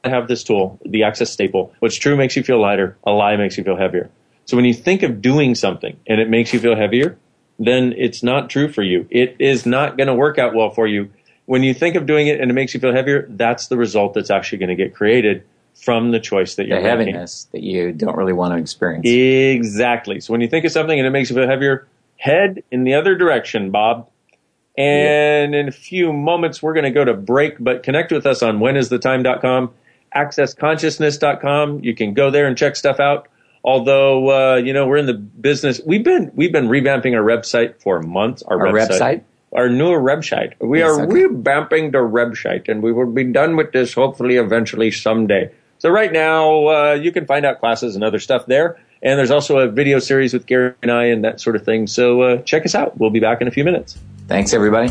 have 0.04 0.28
this 0.28 0.44
tool, 0.44 0.78
the 0.84 1.04
Access 1.04 1.30
Staple. 1.30 1.72
What's 1.80 1.96
true 1.96 2.16
makes 2.16 2.36
you 2.36 2.42
feel 2.42 2.60
lighter. 2.60 2.96
A 3.04 3.10
lie 3.10 3.36
makes 3.36 3.58
you 3.58 3.64
feel 3.64 3.76
heavier. 3.76 4.10
So 4.44 4.56
when 4.56 4.64
you 4.64 4.74
think 4.74 5.02
of 5.02 5.20
doing 5.20 5.54
something 5.54 5.98
and 6.06 6.20
it 6.20 6.30
makes 6.30 6.52
you 6.52 6.60
feel 6.60 6.76
heavier, 6.76 7.18
then 7.58 7.92
it's 7.96 8.22
not 8.22 8.48
true 8.50 8.72
for 8.72 8.82
you. 8.82 9.06
It 9.10 9.36
is 9.38 9.66
not 9.66 9.96
going 9.96 10.06
to 10.06 10.14
work 10.14 10.38
out 10.38 10.54
well 10.54 10.70
for 10.70 10.86
you. 10.86 11.10
When 11.46 11.62
you 11.62 11.74
think 11.74 11.96
of 11.96 12.06
doing 12.06 12.28
it 12.28 12.40
and 12.40 12.50
it 12.50 12.54
makes 12.54 12.74
you 12.74 12.80
feel 12.80 12.92
heavier, 12.92 13.26
that's 13.28 13.68
the 13.68 13.76
result 13.76 14.14
that's 14.14 14.30
actually 14.30 14.58
going 14.58 14.68
to 14.68 14.74
get 14.74 14.94
created 14.94 15.44
from 15.74 16.10
the 16.10 16.20
choice 16.20 16.56
that 16.56 16.66
you're 16.66 16.80
making. 16.80 17.14
heaviness 17.14 17.44
that 17.52 17.62
you 17.62 17.92
don't 17.92 18.16
really 18.16 18.32
want 18.32 18.52
to 18.52 18.58
experience. 18.58 19.06
Exactly. 19.06 20.20
So 20.20 20.32
when 20.32 20.40
you 20.40 20.48
think 20.48 20.64
of 20.64 20.72
something 20.72 20.98
and 20.98 21.06
it 21.06 21.10
makes 21.10 21.30
you 21.30 21.36
feel 21.36 21.48
heavier, 21.48 21.86
head 22.16 22.62
in 22.70 22.84
the 22.84 22.94
other 22.94 23.14
direction, 23.14 23.70
Bob. 23.70 24.08
And 24.76 25.54
in 25.54 25.68
a 25.68 25.72
few 25.72 26.12
moments, 26.12 26.62
we're 26.62 26.74
going 26.74 26.84
to 26.84 26.90
go 26.90 27.04
to 27.04 27.14
break, 27.14 27.56
but 27.58 27.82
connect 27.82 28.12
with 28.12 28.26
us 28.26 28.42
on 28.42 28.58
whenisthetime.com, 28.58 29.72
accessconsciousness.com. 30.14 31.84
You 31.84 31.94
can 31.94 32.14
go 32.14 32.30
there 32.30 32.46
and 32.46 32.56
check 32.56 32.76
stuff 32.76 33.00
out. 33.00 33.28
Although, 33.64 34.30
uh, 34.30 34.56
you 34.56 34.72
know, 34.72 34.86
we're 34.86 34.98
in 34.98 35.06
the 35.06 35.14
business. 35.14 35.80
We've 35.84 36.04
been, 36.04 36.30
we've 36.34 36.52
been 36.52 36.68
revamping 36.68 37.14
our 37.16 37.24
website 37.24 37.80
for 37.80 38.00
months. 38.00 38.42
Our, 38.42 38.66
Our 38.66 38.72
website? 38.72 39.22
Our 39.52 39.68
newer 39.68 40.00
website. 40.00 40.54
We 40.60 40.78
Yes, 40.78 40.90
are 40.90 41.02
okay. 41.02 41.12
revamping 41.24 41.92
the 41.92 41.98
website 41.98 42.68
and 42.68 42.82
we 42.82 42.92
will 42.92 43.10
be 43.10 43.24
done 43.24 43.56
with 43.56 43.72
this 43.72 43.94
hopefully 43.94 44.36
eventually 44.36 44.90
someday. 44.90 45.50
So 45.78 45.90
right 45.90 46.12
now, 46.12 46.66
uh, 46.68 46.92
you 46.94 47.12
can 47.12 47.26
find 47.26 47.44
out 47.46 47.60
classes 47.60 47.94
and 47.94 48.04
other 48.04 48.18
stuff 48.18 48.46
there. 48.46 48.78
And 49.02 49.18
there's 49.18 49.30
also 49.30 49.58
a 49.58 49.68
video 49.68 50.00
series 50.00 50.32
with 50.32 50.46
Gary 50.46 50.74
and 50.82 50.90
I 50.90 51.04
and 51.06 51.24
that 51.24 51.40
sort 51.40 51.56
of 51.56 51.64
thing. 51.64 51.86
So 51.86 52.22
uh, 52.22 52.36
check 52.42 52.64
us 52.64 52.74
out. 52.74 52.98
We'll 52.98 53.10
be 53.10 53.20
back 53.20 53.40
in 53.40 53.48
a 53.48 53.52
few 53.52 53.64
minutes. 53.64 53.96
Thanks, 54.26 54.52
everybody. 54.52 54.90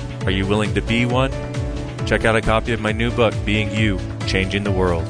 Are 0.25 0.31
you 0.31 0.45
willing 0.45 0.73
to 0.75 0.81
be 0.81 1.05
one? 1.05 1.31
Check 2.05 2.25
out 2.25 2.35
a 2.35 2.41
copy 2.41 2.73
of 2.73 2.81
my 2.81 2.91
new 2.91 3.11
book, 3.11 3.33
Being 3.45 3.71
You 3.71 3.99
Changing 4.27 4.63
the 4.63 4.71
World. 4.71 5.05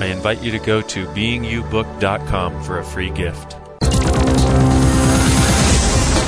I 0.00 0.06
invite 0.06 0.42
you 0.42 0.50
to 0.52 0.58
go 0.58 0.80
to 0.80 1.06
beingyoubook.com 1.06 2.62
for 2.64 2.78
a 2.78 2.84
free 2.84 3.10
gift. 3.10 3.56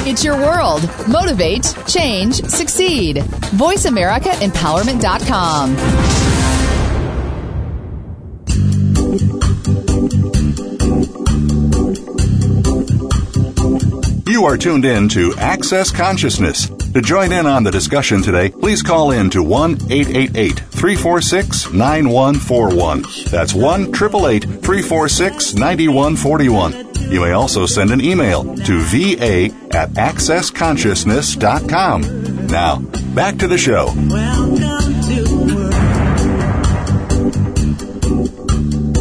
It's 0.05 0.23
your 0.23 0.37
world. 0.37 0.83
Motivate, 1.09 1.75
change, 1.87 2.35
succeed. 2.45 3.17
VoiceAmericaEmpowerment.com. 3.17 5.77
You 14.27 14.45
are 14.45 14.57
tuned 14.57 14.85
in 14.85 15.09
to 15.11 15.35
Access 15.39 15.91
Consciousness. 15.91 16.71
To 16.95 17.01
join 17.01 17.33
in 17.33 17.47
on 17.47 17.65
the 17.65 17.71
discussion 17.71 18.21
today, 18.21 18.51
please 18.51 18.83
call 18.83 19.13
in 19.13 19.31
to 19.31 19.43
1 19.43 19.91
888 19.91 20.59
346 20.59 21.73
9141. 21.73 23.07
That's 23.31 23.55
1 23.55 23.85
888 23.85 24.43
346 24.43 25.55
9141. 25.55 27.11
You 27.11 27.23
may 27.23 27.33
also 27.33 27.65
send 27.65 27.93
an 27.93 28.03
email 28.03 28.45
to 28.45 28.81
va 28.81 29.47
at 29.75 29.89
accessconsciousness.com. 29.93 32.47
Now, 32.49 32.81
back 33.15 33.39
to 33.39 33.49
the 33.49 33.57
show. 33.57 33.87
Welcome 33.97 35.01
to. 35.09 35.33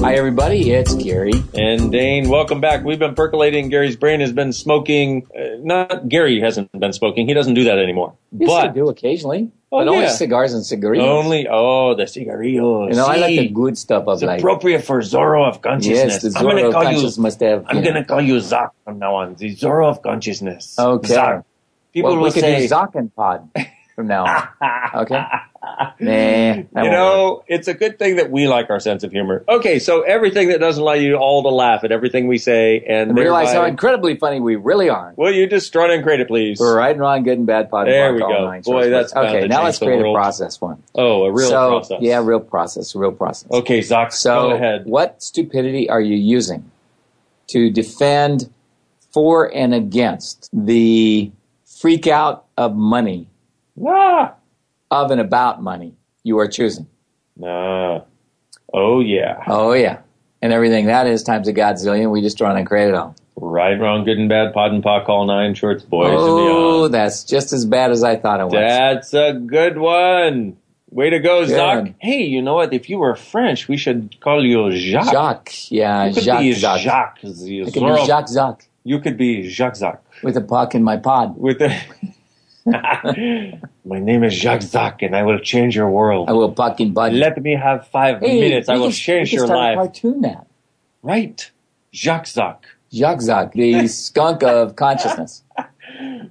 Hi, 0.02 0.16
everybody. 0.16 0.72
It's 0.72 0.96
Gary. 0.96 1.44
And 1.54 1.92
Dane, 1.92 2.28
welcome 2.28 2.60
back. 2.60 2.84
We've 2.84 2.98
been 2.98 3.14
percolating. 3.14 3.70
Gary's 3.70 3.96
brain 3.96 4.20
has 4.22 4.32
been 4.32 4.52
smoking. 4.52 5.28
Uh, 5.38 5.51
Not 5.64 6.10
Gary 6.10 6.40
hasn't 6.42 6.72
been 6.72 6.94
smoking. 6.94 7.28
He 7.28 7.34
doesn't 7.34 7.54
do 7.54 7.64
that 7.66 7.78
anymore. 7.80 8.14
Yes, 8.32 8.50
but 8.50 8.70
I 8.70 8.74
do 8.74 8.90
occasionally, 8.90 9.52
Oh, 9.72 9.80
but 9.80 9.88
only 9.88 10.04
yeah. 10.04 10.10
cigars 10.12 10.54
and 10.54 10.66
cigarillos. 10.66 11.08
only 11.26 11.48
oh 11.50 11.96
the 11.96 12.06
cigarillos. 12.08 12.90
you 12.90 12.96
know, 12.96 13.06
I 13.08 13.16
like 13.18 13.38
the 13.40 13.48
good 13.50 13.78
stuff 13.78 14.06
of 14.08 14.16
It's 14.16 14.24
life. 14.24 14.40
appropriate 14.40 14.84
for 14.84 15.00
Zorro 15.02 15.48
of 15.48 15.62
consciousness. 15.62 16.24
Yes, 16.24 16.34
the 16.34 16.40
I'm 16.40 16.46
gonna 16.46 16.62
Zorro 16.64 16.72
call 16.74 16.84
consciousness 16.84 17.18
you. 17.18 17.24
must 17.24 17.40
have. 17.40 17.66
I'm 17.68 17.84
gonna 17.84 18.04
call 18.06 18.22
you 18.22 18.36
Zoc 18.36 18.72
from 18.84 19.00
now 19.00 19.16
on. 19.16 19.36
The 19.36 19.56
Zorro 19.56 19.88
of 19.90 20.02
consciousness. 20.02 20.76
Okay. 20.78 21.14
Zoc. 21.14 21.44
People 21.94 22.12
well, 22.12 22.18
will 22.18 22.24
we 22.26 22.32
could 22.32 22.42
say. 22.42 22.68
do 22.68 22.88
and 22.96 23.16
Pod 23.16 23.50
from 23.96 24.08
now 24.08 24.26
on. 24.26 24.48
Okay. 25.04 25.22
Nah, 26.00 26.64
you 26.84 26.90
know, 26.90 27.44
it's 27.48 27.68
a 27.68 27.74
good 27.76 28.00
thing 28.00 28.16
that 28.16 28.32
we 28.32 28.48
like 28.48 28.70
our 28.72 28.80
sense 28.80 29.04
of 29.04 29.12
humor. 29.12 29.44
Okay, 29.48 29.78
so 29.78 30.02
everything 30.02 30.50
that 30.50 30.60
doesn't 30.60 30.82
allow 30.82 30.94
you 30.94 31.16
all 31.16 31.44
to 31.44 31.50
laugh 31.50 31.84
at 31.84 31.92
everything 31.92 32.28
we 32.28 32.40
say 32.40 32.80
and 32.80 33.12
And 33.12 33.20
realize 33.20 33.54
how 33.54 33.66
incredibly 33.66 34.16
funny 34.16 34.40
we 34.40 34.56
really 34.56 34.90
are. 34.90 35.14
Will 35.18 35.32
you 35.32 35.46
just 35.46 35.74
run 35.76 35.92
and 35.92 36.02
create 36.02 36.20
it, 36.20 36.28
please? 36.28 36.60
We're 36.60 36.76
right 36.76 36.92
and 36.92 37.00
wrong, 37.00 37.22
good 37.24 37.38
and 37.38 37.46
bad, 37.46 37.70
pod 37.70 37.88
and 37.88 37.94
There 37.94 38.14
we 38.14 38.20
go. 38.20 38.46
nine 38.46 38.62
Boy, 38.64 38.90
that's 38.90 39.16
okay. 39.16 39.48
Now 39.48 39.64
let's 39.64 39.78
create 39.78 40.00
a 40.02 40.14
process 40.14 40.58
him. 40.58 40.82
Oh, 40.96 41.26
a 41.26 41.32
real 41.32 41.50
so, 41.50 41.70
process. 41.70 41.98
Yeah, 42.02 42.22
real 42.24 42.40
process, 42.40 42.96
real 42.96 43.12
process. 43.12 43.52
Okay, 43.52 43.80
Zoc, 43.80 44.12
So, 44.14 44.50
go 44.50 44.56
ahead. 44.56 44.86
what 44.86 45.22
stupidity 45.22 45.90
are 45.90 46.02
you 46.02 46.16
using 46.16 46.72
to 47.50 47.70
defend 47.70 48.52
for 49.12 49.54
and 49.54 49.74
against 49.74 50.50
the 50.54 51.32
freak 51.66 52.08
out 52.08 52.46
of 52.58 52.76
money, 52.76 53.28
Ah, 53.86 54.36
of 54.92 55.10
and 55.12 55.20
about 55.22 55.64
money 55.64 55.96
you 56.24 56.38
are 56.40 56.48
choosing? 56.48 56.88
nah. 57.38 58.02
Oh 58.74 59.02
yeah. 59.02 59.44
Oh, 59.48 59.74
yeah. 59.74 60.00
And 60.42 60.54
everything 60.54 60.86
that 60.86 61.06
is 61.06 61.24
times 61.24 61.48
a 61.50 61.54
godzillion, 61.54 62.10
we 62.12 62.22
just 62.22 62.40
run 62.40 62.56
and 62.58 62.66
create 62.66 62.88
it 62.88 62.96
all. 62.96 63.16
Right, 63.36 63.74
wrong, 63.80 64.06
good 64.06 64.18
and 64.18 64.30
bad, 64.30 64.54
pod 64.54 64.72
and 64.72 64.82
pock, 64.84 65.10
all 65.10 65.26
nine 65.26 65.56
shorts, 65.56 65.84
boys 65.84 66.14
oh, 66.18 66.88
that's 66.88 67.24
just 67.24 67.52
as 67.54 67.66
bad 67.66 67.92
as 67.92 68.04
I 68.04 68.16
thought 68.16 68.40
it 68.40 68.46
was. 68.46 68.54
That's 68.54 69.14
a 69.14 69.34
good 69.34 69.78
one. 69.78 70.58
Way 70.90 71.10
to 71.10 71.20
go, 71.20 71.46
Good. 71.46 71.58
Zoc. 71.58 71.96
Hey, 72.00 72.24
you 72.24 72.42
know 72.42 72.56
what? 72.56 72.74
If 72.74 72.90
you 72.90 72.98
were 73.00 73.16
French, 73.16 73.68
we 73.68 73.78
should 73.78 74.20
call 74.20 74.46
you 74.46 74.72
Jacques. 74.72 75.12
Jacques. 75.12 75.72
Yeah, 75.72 76.06
You 76.06 76.14
could 76.14 76.24
Jacques. 76.24 76.40
be 76.42 76.54
Jacques. 76.54 76.80
Jacques. 76.82 77.18
I 77.24 77.28
could 77.28 77.40
be 77.40 78.06
Jacques 78.06 78.30
Jacques 78.32 78.68
You 78.84 79.00
could 79.00 79.18
be 79.18 79.48
Jacques 79.50 79.76
Zoc. 79.76 80.00
with 80.24 80.36
a 80.38 80.42
puck 80.42 80.76
in 80.76 80.84
my 80.84 80.98
pod. 80.98 81.38
With 81.38 81.60
the 81.60 81.76
My 82.66 84.00
name 84.00 84.24
is 84.24 84.34
Jacques 84.36 84.62
Zoc, 84.62 85.02
and 85.02 85.16
I 85.16 85.24
will 85.24 85.40
change 85.40 85.76
your 85.76 85.90
world. 85.90 86.30
I 86.30 86.34
will 86.34 86.52
puck 86.52 86.80
in 86.80 86.94
bud. 86.94 87.14
Let 87.14 87.42
me 87.42 87.56
have 87.56 87.88
five 87.88 88.20
Hey, 88.20 88.40
minutes. 88.40 88.70
I 88.70 88.76
will 88.76 88.86
can- 88.88 88.92
change 88.92 89.28
we 89.32 89.38
can 89.38 89.38
your 89.40 89.46
start 89.48 89.60
life. 89.60 89.74
A 89.74 89.76
cartoon 89.78 90.22
that. 90.22 90.48
Right. 91.02 91.50
Jacques 91.94 92.26
Zoc. 92.26 92.58
Jacques 92.94 93.22
Jacques, 93.24 93.54
the 93.54 93.88
skunk 94.06 94.44
of 94.44 94.76
consciousness. 94.76 95.44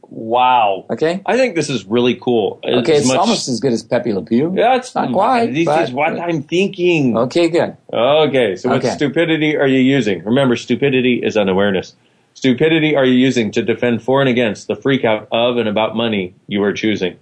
Wow. 0.03 0.87
Okay. 0.91 1.23
I 1.27 1.37
think 1.37 1.55
this 1.55 1.69
is 1.71 1.85
really 1.87 2.15
cool. 2.17 2.61
Okay, 2.65 2.97
it's 2.97 3.07
much- 3.09 3.17
almost 3.17 3.49
as 3.49 3.61
good 3.61 3.73
as 3.73 3.83
Pepe 3.83 4.13
Le 4.13 4.23
Pew. 4.23 4.53
Yeah, 4.57 4.77
it's 4.77 4.95
not 4.95 5.13
quite. 5.13 5.53
This 5.53 5.65
but- 5.67 5.83
is 5.85 5.93
what 5.93 6.19
I'm 6.21 6.43
thinking. 6.43 7.17
Okay, 7.17 7.49
good. 7.49 7.77
Okay, 7.93 8.57
so 8.57 8.69
what 8.69 8.85
stupidity 8.85 9.57
are 9.57 9.67
you 9.67 9.79
using? 9.81 10.23
Remember, 10.25 10.55
stupidity 10.57 11.21
is 11.23 11.37
unawareness. 11.37 11.95
Stupidity 12.41 12.97
are 12.97 13.05
you 13.05 13.13
using 13.13 13.51
to 13.51 13.61
defend 13.61 14.03
for 14.03 14.23
and 14.23 14.31
against 14.31 14.67
the 14.67 14.75
freak 14.75 15.05
out 15.05 15.29
of 15.31 15.59
and 15.59 15.69
about 15.69 15.95
money 15.95 16.35
you 16.47 16.63
are 16.63 16.73
choosing? 16.73 17.19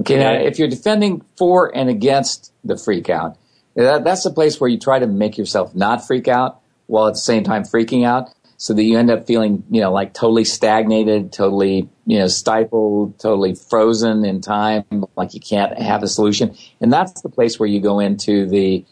Okay, 0.00 0.18
now 0.18 0.32
if 0.32 0.58
you're 0.58 0.66
defending 0.66 1.24
for 1.36 1.72
and 1.72 1.88
against 1.88 2.52
the 2.64 2.76
freak 2.76 3.08
out, 3.08 3.38
that, 3.76 4.02
that's 4.02 4.24
the 4.24 4.32
place 4.32 4.60
where 4.60 4.68
you 4.68 4.76
try 4.76 4.98
to 4.98 5.06
make 5.06 5.38
yourself 5.38 5.72
not 5.76 6.04
freak 6.04 6.26
out 6.26 6.62
while 6.88 7.06
at 7.06 7.12
the 7.12 7.20
same 7.20 7.44
time 7.44 7.62
freaking 7.62 8.04
out 8.04 8.34
so 8.56 8.74
that 8.74 8.82
you 8.82 8.98
end 8.98 9.08
up 9.08 9.24
feeling, 9.24 9.62
you 9.70 9.80
know, 9.80 9.92
like 9.92 10.12
totally 10.12 10.44
stagnated, 10.44 11.32
totally, 11.32 11.88
you 12.04 12.18
know, 12.18 12.26
stifled, 12.26 13.20
totally 13.20 13.54
frozen 13.54 14.24
in 14.24 14.40
time, 14.40 14.84
like 15.14 15.32
you 15.32 15.38
can't 15.38 15.78
have 15.78 16.02
a 16.02 16.08
solution. 16.08 16.56
And 16.80 16.92
that's 16.92 17.22
the 17.22 17.28
place 17.28 17.60
where 17.60 17.68
you 17.68 17.78
go 17.78 18.00
into 18.00 18.46
the, 18.46 18.84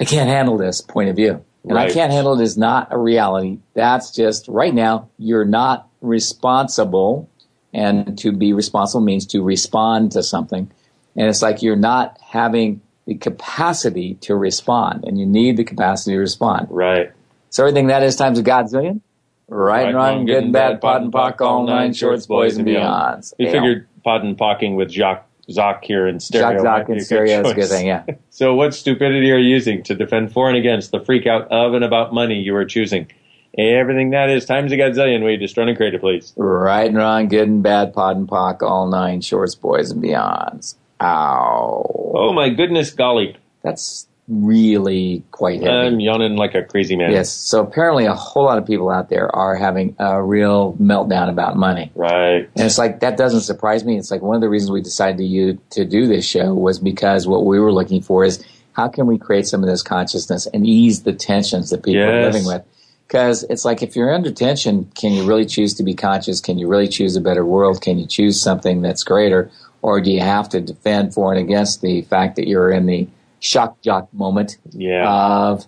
I 0.00 0.04
can't 0.04 0.28
handle 0.28 0.58
this 0.58 0.80
point 0.80 1.08
of 1.08 1.14
view. 1.14 1.44
And 1.64 1.78
I 1.78 1.90
can't 1.90 2.12
handle 2.12 2.38
it 2.38 2.42
is 2.42 2.56
not 2.56 2.88
a 2.90 2.98
reality. 2.98 3.58
That's 3.74 4.10
just 4.10 4.48
right 4.48 4.74
now, 4.74 5.08
you're 5.18 5.44
not 5.44 5.88
responsible. 6.00 7.28
And 7.74 8.18
to 8.18 8.32
be 8.32 8.52
responsible 8.52 9.02
means 9.02 9.26
to 9.26 9.42
respond 9.42 10.12
to 10.12 10.22
something. 10.22 10.70
And 11.16 11.28
it's 11.28 11.42
like 11.42 11.62
you're 11.62 11.76
not 11.76 12.18
having 12.20 12.80
the 13.06 13.14
capacity 13.14 14.14
to 14.16 14.36
respond, 14.36 15.04
and 15.04 15.18
you 15.18 15.24
need 15.24 15.56
the 15.56 15.64
capacity 15.64 16.12
to 16.12 16.18
respond. 16.18 16.68
Right. 16.70 17.10
So 17.50 17.64
everything 17.64 17.86
that 17.86 18.02
is 18.02 18.16
times 18.16 18.38
a 18.38 18.42
godzillion, 18.42 19.00
right, 19.48 19.86
and 19.86 19.96
wrong, 19.96 20.26
good 20.26 20.44
and 20.44 20.52
bad, 20.52 20.80
pot 20.80 21.00
and 21.00 21.10
pock, 21.10 21.40
all 21.40 21.66
nine 21.66 21.94
shorts, 21.94 22.26
boys 22.26 22.58
and 22.58 22.66
beyonds. 22.66 23.32
We 23.38 23.46
figured 23.46 23.88
pot 24.04 24.22
and 24.22 24.36
pocking 24.36 24.76
with 24.76 24.90
Jacques 24.90 25.27
Zoc 25.50 25.84
here 25.84 26.06
in 26.06 26.20
stereo. 26.20 26.62
Zoc 26.62 26.86
be 26.86 26.92
in 26.92 26.96
a 26.96 27.00
good 27.00 27.06
stereo 27.06 27.40
is 27.40 27.50
a 27.50 27.54
good 27.54 27.68
thing, 27.68 27.86
yeah. 27.86 28.04
So, 28.30 28.54
what 28.54 28.74
stupidity 28.74 29.30
are 29.32 29.38
you 29.38 29.48
using 29.48 29.82
to 29.84 29.94
defend 29.94 30.32
for 30.32 30.48
and 30.48 30.56
against 30.56 30.90
the 30.90 31.00
freak 31.00 31.26
out 31.26 31.50
of 31.50 31.74
and 31.74 31.84
about 31.84 32.12
money 32.12 32.40
you 32.40 32.54
are 32.56 32.64
choosing? 32.64 33.10
Everything 33.56 34.10
that 34.10 34.30
is 34.30 34.44
times 34.44 34.72
a 34.72 34.76
godzillion. 34.76 35.22
Will 35.22 35.30
you 35.30 35.38
just 35.38 35.56
run 35.56 35.68
and 35.68 35.76
create 35.76 35.94
it, 35.94 36.00
please? 36.00 36.32
Right 36.36 36.86
and 36.86 36.96
wrong, 36.96 37.28
good 37.28 37.48
and 37.48 37.62
bad, 37.62 37.92
pot 37.92 38.16
and 38.16 38.28
pock, 38.28 38.62
all 38.62 38.88
nine 38.88 39.20
shorts, 39.20 39.54
boys 39.54 39.90
and 39.90 40.02
beyonds. 40.02 40.76
Ow. 41.00 42.12
Oh 42.14 42.32
my 42.32 42.50
goodness, 42.50 42.90
golly! 42.90 43.36
That's 43.62 44.07
really 44.28 45.24
quite 45.30 45.62
heavy. 45.62 45.72
I'm 45.72 46.00
yawning 46.00 46.36
like 46.36 46.54
a 46.54 46.62
crazy 46.62 46.96
man. 46.96 47.10
Yes. 47.10 47.30
So 47.30 47.62
apparently, 47.62 48.04
a 48.04 48.14
whole 48.14 48.44
lot 48.44 48.58
of 48.58 48.66
people 48.66 48.90
out 48.90 49.08
there 49.08 49.34
are 49.34 49.56
having 49.56 49.96
a 49.98 50.22
real 50.22 50.74
meltdown 50.74 51.30
about 51.30 51.56
money. 51.56 51.90
Right. 51.94 52.48
And 52.56 52.66
it's 52.66 52.78
like 52.78 53.00
that 53.00 53.16
doesn't 53.16 53.40
surprise 53.40 53.84
me. 53.84 53.96
It's 53.96 54.10
like 54.10 54.22
one 54.22 54.36
of 54.36 54.42
the 54.42 54.48
reasons 54.48 54.70
we 54.70 54.82
decided 54.82 55.18
to 55.18 55.24
you 55.24 55.58
to 55.70 55.84
do 55.84 56.06
this 56.06 56.26
show 56.26 56.54
was 56.54 56.78
because 56.78 57.26
what 57.26 57.46
we 57.46 57.58
were 57.58 57.72
looking 57.72 58.02
for 58.02 58.24
is 58.24 58.44
how 58.72 58.88
can 58.88 59.06
we 59.06 59.18
create 59.18 59.46
some 59.46 59.62
of 59.62 59.68
this 59.68 59.82
consciousness 59.82 60.46
and 60.46 60.66
ease 60.66 61.02
the 61.02 61.12
tensions 61.12 61.70
that 61.70 61.82
people 61.82 62.02
are 62.02 62.22
living 62.22 62.44
with. 62.44 62.62
Because 63.06 63.42
it's 63.44 63.64
like 63.64 63.82
if 63.82 63.96
you're 63.96 64.12
under 64.12 64.30
tension, 64.30 64.84
can 64.94 65.12
you 65.14 65.24
really 65.24 65.46
choose 65.46 65.72
to 65.74 65.82
be 65.82 65.94
conscious? 65.94 66.42
Can 66.42 66.58
you 66.58 66.68
really 66.68 66.88
choose 66.88 67.16
a 67.16 67.22
better 67.22 67.44
world? 67.44 67.80
Can 67.80 67.98
you 67.98 68.06
choose 68.06 68.38
something 68.38 68.82
that's 68.82 69.02
greater? 69.02 69.50
Or 69.80 70.00
do 70.02 70.10
you 70.10 70.20
have 70.20 70.50
to 70.50 70.60
defend 70.60 71.14
for 71.14 71.32
and 71.32 71.40
against 71.40 71.80
the 71.80 72.02
fact 72.02 72.36
that 72.36 72.46
you're 72.46 72.70
in 72.70 72.84
the 72.84 73.08
shock 73.40 73.80
jock 73.82 74.12
moment 74.12 74.58
Yeah. 74.72 75.08
of 75.08 75.66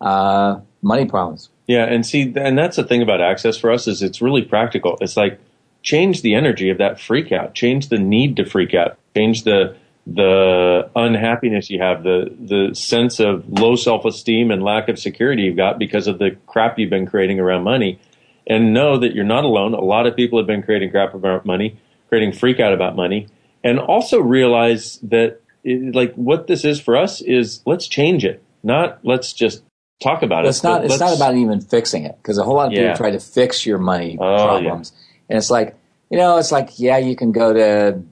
uh, 0.00 0.60
money 0.82 1.06
problems? 1.06 1.50
Yeah, 1.66 1.84
and 1.84 2.04
see, 2.04 2.32
and 2.36 2.58
that's 2.58 2.76
the 2.76 2.84
thing 2.84 3.02
about 3.02 3.20
access 3.20 3.56
for 3.56 3.70
us 3.70 3.86
is 3.86 4.02
it's 4.02 4.20
really 4.20 4.42
practical. 4.42 4.96
It's 5.00 5.16
like 5.16 5.38
change 5.82 6.22
the 6.22 6.34
energy 6.34 6.68
of 6.70 6.78
that 6.78 7.00
freak 7.00 7.30
out, 7.32 7.54
change 7.54 7.88
the 7.88 7.98
need 7.98 8.36
to 8.36 8.44
freak 8.44 8.74
out, 8.74 8.98
change 9.14 9.44
the 9.44 9.76
the 10.06 10.90
unhappiness 10.96 11.70
you 11.70 11.80
have, 11.80 12.02
the 12.02 12.34
the 12.40 12.74
sense 12.74 13.20
of 13.20 13.48
low 13.48 13.76
self 13.76 14.04
esteem 14.04 14.50
and 14.50 14.62
lack 14.62 14.88
of 14.88 14.98
security 14.98 15.42
you've 15.42 15.56
got 15.56 15.78
because 15.78 16.06
of 16.06 16.18
the 16.18 16.36
crap 16.46 16.78
you've 16.78 16.90
been 16.90 17.06
creating 17.06 17.38
around 17.38 17.62
money, 17.62 18.00
and 18.46 18.74
know 18.74 18.98
that 18.98 19.14
you're 19.14 19.24
not 19.24 19.44
alone. 19.44 19.74
A 19.74 19.80
lot 19.80 20.06
of 20.06 20.16
people 20.16 20.38
have 20.38 20.46
been 20.48 20.62
creating 20.62 20.90
crap 20.90 21.14
about 21.14 21.44
money, 21.46 21.76
creating 22.08 22.32
freak 22.32 22.58
out 22.58 22.72
about 22.72 22.96
money, 22.96 23.28
and 23.62 23.78
also 23.78 24.18
realize 24.18 24.98
that 25.02 25.39
it, 25.64 25.94
like 25.94 26.14
what 26.14 26.46
this 26.46 26.64
is 26.64 26.80
for 26.80 26.96
us 26.96 27.20
is 27.20 27.60
let's 27.66 27.86
change 27.86 28.24
it, 28.24 28.42
not 28.62 28.98
let's 29.04 29.32
just 29.32 29.62
talk 30.02 30.22
about 30.22 30.46
It's 30.46 30.60
it. 30.60 30.66
not. 30.66 30.84
It's 30.84 30.98
not 31.00 31.14
about 31.16 31.36
even 31.36 31.60
fixing 31.60 32.04
it 32.04 32.16
because 32.18 32.38
a 32.38 32.42
whole 32.44 32.56
lot 32.56 32.68
of 32.68 32.72
Yeah. 32.72 32.92
people 32.92 32.96
try 32.96 33.10
to 33.10 33.20
fix 33.20 33.66
your 33.66 33.78
money 33.78 34.16
Oh, 34.20 34.44
problems, 34.46 34.92
and 35.28 35.36
it's 35.36 35.50
like 35.50 35.76
you 36.10 36.18
know, 36.18 36.38
it's 36.38 36.50
like 36.52 36.78
yeah, 36.78 36.98
you 36.98 37.14
can 37.16 37.32
go 37.32 37.52
to 37.52 38.02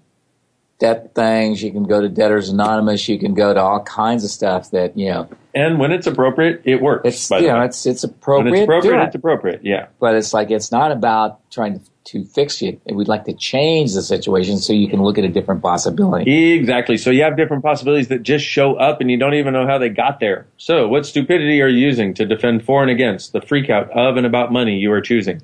debt 0.78 1.14
things, 1.14 1.62
you 1.62 1.72
can 1.72 1.84
go 1.84 2.00
to 2.00 2.08
Debtors 2.08 2.48
Anonymous, 2.50 3.08
you 3.08 3.18
can 3.18 3.34
go 3.34 3.52
to 3.52 3.60
all 3.60 3.82
kinds 3.82 4.24
of 4.24 4.30
stuff 4.30 4.70
that 4.70 4.96
you 4.96 5.08
know. 5.10 5.28
And 5.58 5.80
when 5.80 5.90
it's 5.90 6.06
appropriate, 6.06 6.62
it 6.64 6.80
works. 6.80 7.02
It's 7.04 7.30
you 7.30 7.48
know, 7.48 7.62
it's 7.62 7.84
it's 7.84 8.04
when 8.04 8.12
appropriate. 8.12 8.54
it's 8.54 8.62
appropriate, 8.62 9.02
it. 9.02 9.06
it's 9.06 9.14
appropriate. 9.16 9.60
Yeah. 9.64 9.88
but 9.98 10.14
it's 10.14 10.32
like 10.32 10.52
it's 10.52 10.70
not 10.70 10.92
about 10.92 11.50
trying 11.50 11.80
to, 11.80 11.84
to 12.12 12.24
fix 12.24 12.62
you. 12.62 12.80
We'd 12.86 13.08
like 13.08 13.24
to 13.24 13.32
change 13.32 13.92
the 13.92 14.02
situation 14.02 14.58
so 14.58 14.72
you 14.72 14.88
can 14.88 15.02
look 15.02 15.18
at 15.18 15.24
a 15.24 15.28
different 15.28 15.60
possibility. 15.60 16.54
Exactly. 16.54 16.96
So 16.96 17.10
you 17.10 17.24
have 17.24 17.36
different 17.36 17.64
possibilities 17.64 18.06
that 18.06 18.22
just 18.22 18.44
show 18.44 18.76
up 18.76 19.00
and 19.00 19.10
you 19.10 19.18
don't 19.18 19.34
even 19.34 19.52
know 19.52 19.66
how 19.66 19.78
they 19.78 19.88
got 19.88 20.20
there. 20.20 20.46
So 20.58 20.86
what 20.86 21.04
stupidity 21.06 21.60
are 21.60 21.66
you 21.66 21.84
using 21.84 22.14
to 22.14 22.24
defend 22.24 22.64
for 22.64 22.82
and 22.82 22.90
against 22.90 23.32
the 23.32 23.40
freak 23.40 23.68
out 23.68 23.90
of 23.90 24.16
and 24.16 24.26
about 24.26 24.52
money 24.52 24.76
you 24.76 24.92
are 24.92 25.00
choosing? 25.00 25.42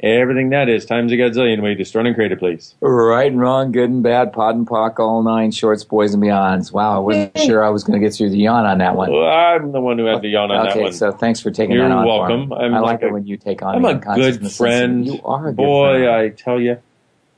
Everything 0.00 0.50
that 0.50 0.68
is 0.68 0.84
times 0.84 1.12
a 1.12 1.14
gazillion 1.14 1.62
way 1.62 1.74
to 1.74 1.98
run 1.98 2.06
and 2.06 2.14
create 2.14 2.32
it, 2.32 2.38
please. 2.38 2.74
Right 2.80 3.30
and 3.30 3.40
wrong, 3.40 3.72
good 3.72 3.88
and 3.88 4.02
bad, 4.02 4.32
pod 4.32 4.54
and 4.56 4.66
pock, 4.66 4.98
all 4.98 5.22
nine, 5.22 5.50
shorts, 5.50 5.84
boys 5.84 6.12
and 6.12 6.22
beyonds. 6.22 6.72
Wow, 6.72 6.96
I 6.96 6.98
wasn't 6.98 7.38
sure 7.38 7.64
I 7.64 7.70
was 7.70 7.84
going 7.84 8.00
to 8.00 8.06
get 8.06 8.14
through 8.14 8.30
the 8.30 8.38
yawn 8.38 8.66
on 8.66 8.78
that 8.78 8.96
one. 8.96 9.10
Well, 9.10 9.26
I'm 9.26 9.72
the 9.72 9.80
one 9.80 9.98
who 9.98 10.04
had 10.04 10.20
the 10.20 10.28
yawn 10.28 10.50
on 10.50 10.58
okay, 10.58 10.68
that 10.68 10.76
one. 10.76 10.86
Okay, 10.88 10.96
so 10.96 11.12
thanks 11.12 11.40
for 11.40 11.50
taking 11.50 11.76
You're 11.76 11.88
that 11.88 11.94
on. 11.94 12.04
for 12.04 12.18
welcome. 12.18 12.48
me. 12.48 12.56
I'm 12.56 12.74
I 12.74 12.80
like 12.80 13.00
like 13.00 13.02
it 13.08 13.12
when 13.12 13.26
you 13.26 13.36
take 13.36 13.62
on 13.62 13.76
I'm 13.76 13.84
a 13.84 13.94
good 13.94 14.52
friend. 14.52 15.06
You 15.06 15.20
are 15.24 15.48
a 15.48 15.52
good 15.52 15.56
Boy, 15.56 16.00
friend. 16.00 16.10
I 16.10 16.28
tell 16.30 16.60
you. 16.60 16.78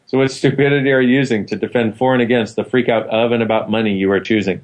So 0.06 0.18
what 0.18 0.30
stupidity 0.30 0.90
are 0.92 1.00
you 1.00 1.16
using 1.16 1.46
to 1.46 1.56
defend 1.56 1.98
for 1.98 2.14
and 2.14 2.22
against 2.22 2.56
the 2.56 2.64
freak 2.64 2.88
out 2.88 3.06
of 3.08 3.32
and 3.32 3.42
about 3.42 3.70
money 3.70 3.94
you 3.94 4.10
are 4.12 4.20
choosing? 4.20 4.62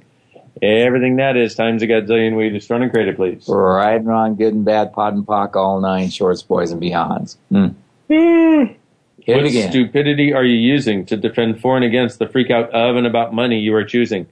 Everything 0.61 1.17
that 1.17 1.37
is 1.37 1.55
times 1.55 1.83
a 1.83 1.87
gazillion 1.87 2.37
way 2.37 2.51
to 2.51 2.73
run 2.73 2.83
and 2.83 2.93
create 2.93 3.09
it, 3.09 3.17
please. 3.17 3.45
Right 3.49 3.95
and 3.97 4.07
wrong, 4.07 4.37
good 4.37 4.53
and 4.55 4.65
bad, 4.65 4.93
pod 4.93 5.15
and 5.15 5.27
pock, 5.27 5.57
all 5.57 5.81
nine, 5.81 6.11
shorts, 6.11 6.43
boys 6.43 6.71
and 6.71 6.81
beyonds. 6.81 7.37
Hmm. 7.49 7.69
Hit 8.09 9.37
what 9.37 9.47
again. 9.47 9.71
stupidity 9.71 10.33
are 10.35 10.45
you 10.45 10.57
using 10.57 11.07
to 11.07 11.17
defend 11.17 11.61
for 11.61 11.77
and 11.77 11.85
against 11.85 12.19
the 12.19 12.27
freak 12.29 12.51
out 12.51 12.71
of 12.71 12.97
and 12.97 13.07
about 13.07 13.33
money 13.33 13.61
you 13.61 13.75
are 13.75 13.85
choosing? 13.85 14.27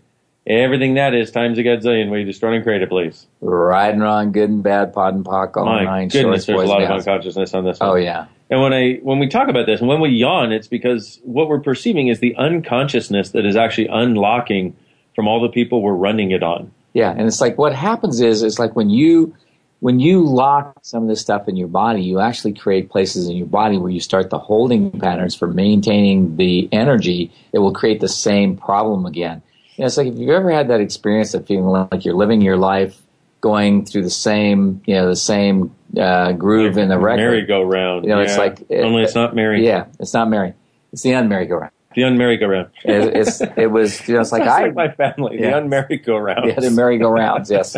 Everything 0.47 0.95
that 0.95 1.15
is 1.15 1.31
times 1.31 1.59
a 1.59 1.63
gazillion 1.63 2.11
way 2.11 2.25
to 2.25 2.47
run 2.47 2.55
and 2.55 2.65
create 2.65 2.83
it, 2.83 2.89
please. 2.89 3.27
right 3.41 3.93
and 3.93 4.03
wrong, 4.03 4.33
good 4.33 4.51
and 4.51 4.63
bad, 4.63 4.93
pod 4.93 5.15
and 5.15 5.25
pock, 5.25 5.57
all 5.57 5.65
My 5.65 5.85
nine, 5.85 6.09
goodness, 6.09 6.45
shorts, 6.45 6.47
there's 6.47 6.63
a 6.63 6.67
lot 6.67 6.83
and 6.83 6.93
of 6.93 6.99
beyonds. 6.99 7.09
unconsciousness 7.09 7.55
on 7.55 7.65
this 7.65 7.79
one. 7.79 7.91
Oh 7.91 7.95
yeah. 7.95 8.27
And 8.49 8.61
when 8.61 8.73
I 8.73 8.95
when 9.03 9.19
we 9.21 9.29
talk 9.29 9.49
about 9.49 9.67
this 9.67 9.81
and 9.81 9.89
when 9.89 10.01
we 10.01 10.11
yawn, 10.11 10.51
it's 10.51 10.67
because 10.67 11.21
what 11.23 11.49
we're 11.49 11.61
perceiving 11.61 12.09
is 12.09 12.19
the 12.19 12.35
unconsciousness 12.37 13.31
that 13.31 13.45
is 13.47 13.55
actually 13.55 13.87
unlocking 13.87 14.77
from 15.21 15.29
all 15.29 15.43
the 15.43 15.51
people 15.51 15.83
we're 15.83 15.93
running 15.93 16.31
it 16.31 16.43
on. 16.43 16.73
Yeah, 16.95 17.11
and 17.11 17.27
it's 17.27 17.43
like 17.43 17.59
what 17.59 17.75
happens 17.75 18.23
is 18.23 18.43
it's 18.43 18.59
like 18.59 18.75
when 18.75 18.89
you 18.89 19.37
when 19.81 20.01
you 20.01 20.25
lock 20.27 20.79
some 20.81 21.03
of 21.03 21.11
this 21.11 21.21
stuff 21.21 21.47
in 21.47 21.57
your 21.57 21.69
body, 21.69 22.03
you 22.03 22.21
actually 22.21 22.55
create 22.55 22.89
places 22.89 23.29
in 23.29 23.37
your 23.37 23.47
body 23.47 23.77
where 23.77 23.91
you 23.91 24.01
start 24.01 24.31
the 24.31 24.39
holding 24.39 24.91
patterns 24.99 25.35
for 25.35 25.47
maintaining 25.47 26.37
the 26.37 26.71
energy 26.73 27.31
It 27.53 27.59
will 27.59 27.75
create 27.75 28.01
the 28.01 28.09
same 28.09 28.57
problem 28.57 29.05
again. 29.05 29.43
And 29.77 29.87
it's 29.87 29.99
like 29.99 30.07
if 30.07 30.17
you've 30.19 30.31
ever 30.31 30.51
had 30.51 30.69
that 30.69 30.81
experience 30.81 31.35
of 31.35 31.47
feeling 31.47 31.67
like 31.67 32.07
you're 32.07 32.15
living 32.15 32.41
your 32.41 32.57
life 32.57 32.99
going 33.43 33.85
through 33.85 34.05
the 34.05 34.11
same, 34.11 34.81
you 34.87 34.95
know, 34.95 35.07
the 35.07 35.17
same 35.17 35.75
uh, 35.99 36.33
groove 36.33 36.79
in 36.79 36.89
the 36.89 36.99
record. 36.99 37.19
Merry-go-round. 37.19 38.05
You 38.05 38.11
know, 38.11 38.21
it's 38.21 38.37
Yeah. 38.37 38.39
like 38.39 38.65
only 38.71 39.03
it's 39.03 39.15
not 39.15 39.35
merry. 39.35 39.67
Yeah, 39.67 39.85
it's 39.99 40.15
not 40.15 40.31
merry. 40.31 40.55
It's 40.95 41.03
the 41.03 41.11
unmerry-go-round. 41.11 41.73
The 41.95 42.03
unmerry-go-round. 42.03 42.69
It, 42.85 43.17
it's 43.17 43.41
it 43.41 43.71
was 43.71 44.07
you 44.07 44.15
know 44.15 44.21
it's 44.21 44.31
like 44.33 44.43
I 44.43 44.67
like 44.67 44.75
my 44.75 44.89
family. 44.91 45.41
Yeah. 45.41 45.51
The 45.51 45.67
unmerry-go-round. 45.67 46.49
Yeah, 46.49 46.61
the 46.61 46.71
merry-go-rounds. 46.71 47.51
Yes. 47.51 47.77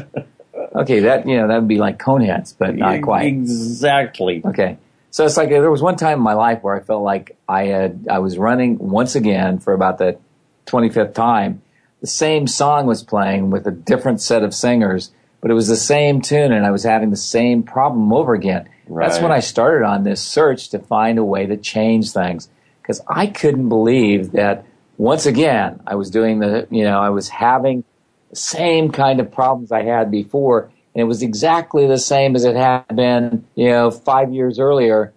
Okay, 0.75 1.01
that 1.01 1.27
you 1.27 1.39
know 1.39 1.49
that 1.49 1.61
would 1.61 1.69
be 1.69 1.79
like 1.79 1.99
coneheads, 1.99 2.55
but 2.57 2.75
not 2.77 3.01
quite. 3.03 3.27
Exactly. 3.27 4.43
Okay, 4.45 4.77
so 5.11 5.25
it's 5.25 5.37
like 5.37 5.49
there 5.49 5.71
was 5.71 5.81
one 5.81 5.97
time 5.97 6.19
in 6.19 6.25
my 6.25 6.35
life 6.35 6.63
where 6.63 6.75
I 6.75 6.81
felt 6.81 7.03
like 7.03 7.37
I 7.49 7.65
had 7.65 8.07
I 8.11 8.19
was 8.19 8.37
running 8.37 8.79
once 8.79 9.15
again 9.15 9.59
for 9.59 9.73
about 9.73 9.97
the 9.99 10.19
twenty 10.67 10.91
fifth 10.91 11.15
time. 11.15 11.63
The 12.01 12.07
same 12.07 12.47
song 12.47 12.87
was 12.87 13.03
playing 13.03 13.51
with 13.51 13.67
a 13.67 13.71
different 13.71 14.21
set 14.21 14.43
of 14.43 14.53
singers, 14.53 15.11
but 15.41 15.51
it 15.51 15.55
was 15.55 15.69
the 15.69 15.77
same 15.77 16.21
tune, 16.21 16.53
and 16.53 16.67
I 16.67 16.71
was 16.71 16.83
having 16.83 17.11
the 17.11 17.17
same 17.17 17.63
problem 17.63 18.13
over 18.13 18.35
again. 18.35 18.69
That's 18.89 19.21
when 19.21 19.33
I 19.33 19.41
started 19.41 19.87
on 19.87 20.05
this 20.05 20.21
search 20.21 20.69
to 20.71 20.79
find 20.79 21.19
a 21.19 21.25
way 21.25 21.47
to 21.47 21.57
change 21.57 22.13
things 22.13 22.51
because 22.93 23.05
I 23.09 23.27
couldn't 23.27 23.69
believe 23.69 24.33
that 24.33 24.65
once 24.99 25.27
again 25.27 25.81
I 25.87 25.95
was 25.95 26.11
doing 26.11 26.41
the 26.41 26.67
you 26.71 26.85
know 26.85 27.01
I 27.01 27.11
was 27.11 27.29
having 27.29 27.85
the 28.31 28.37
same 28.37 28.91
kind 28.93 29.21
of 29.21 29.33
problems 29.33 29.73
I 29.73 29.83
had 29.83 30.11
before, 30.11 30.71
and 30.95 31.01
it 31.01 31.05
was 31.05 31.23
exactly 31.23 31.87
the 31.87 31.99
same 31.99 32.37
as 32.37 32.45
it 32.45 32.57
had 32.57 32.85
been 32.95 33.45
you 33.55 33.69
know 33.71 33.91
five 33.91 34.33
years 34.33 34.59
earlier, 34.59 35.13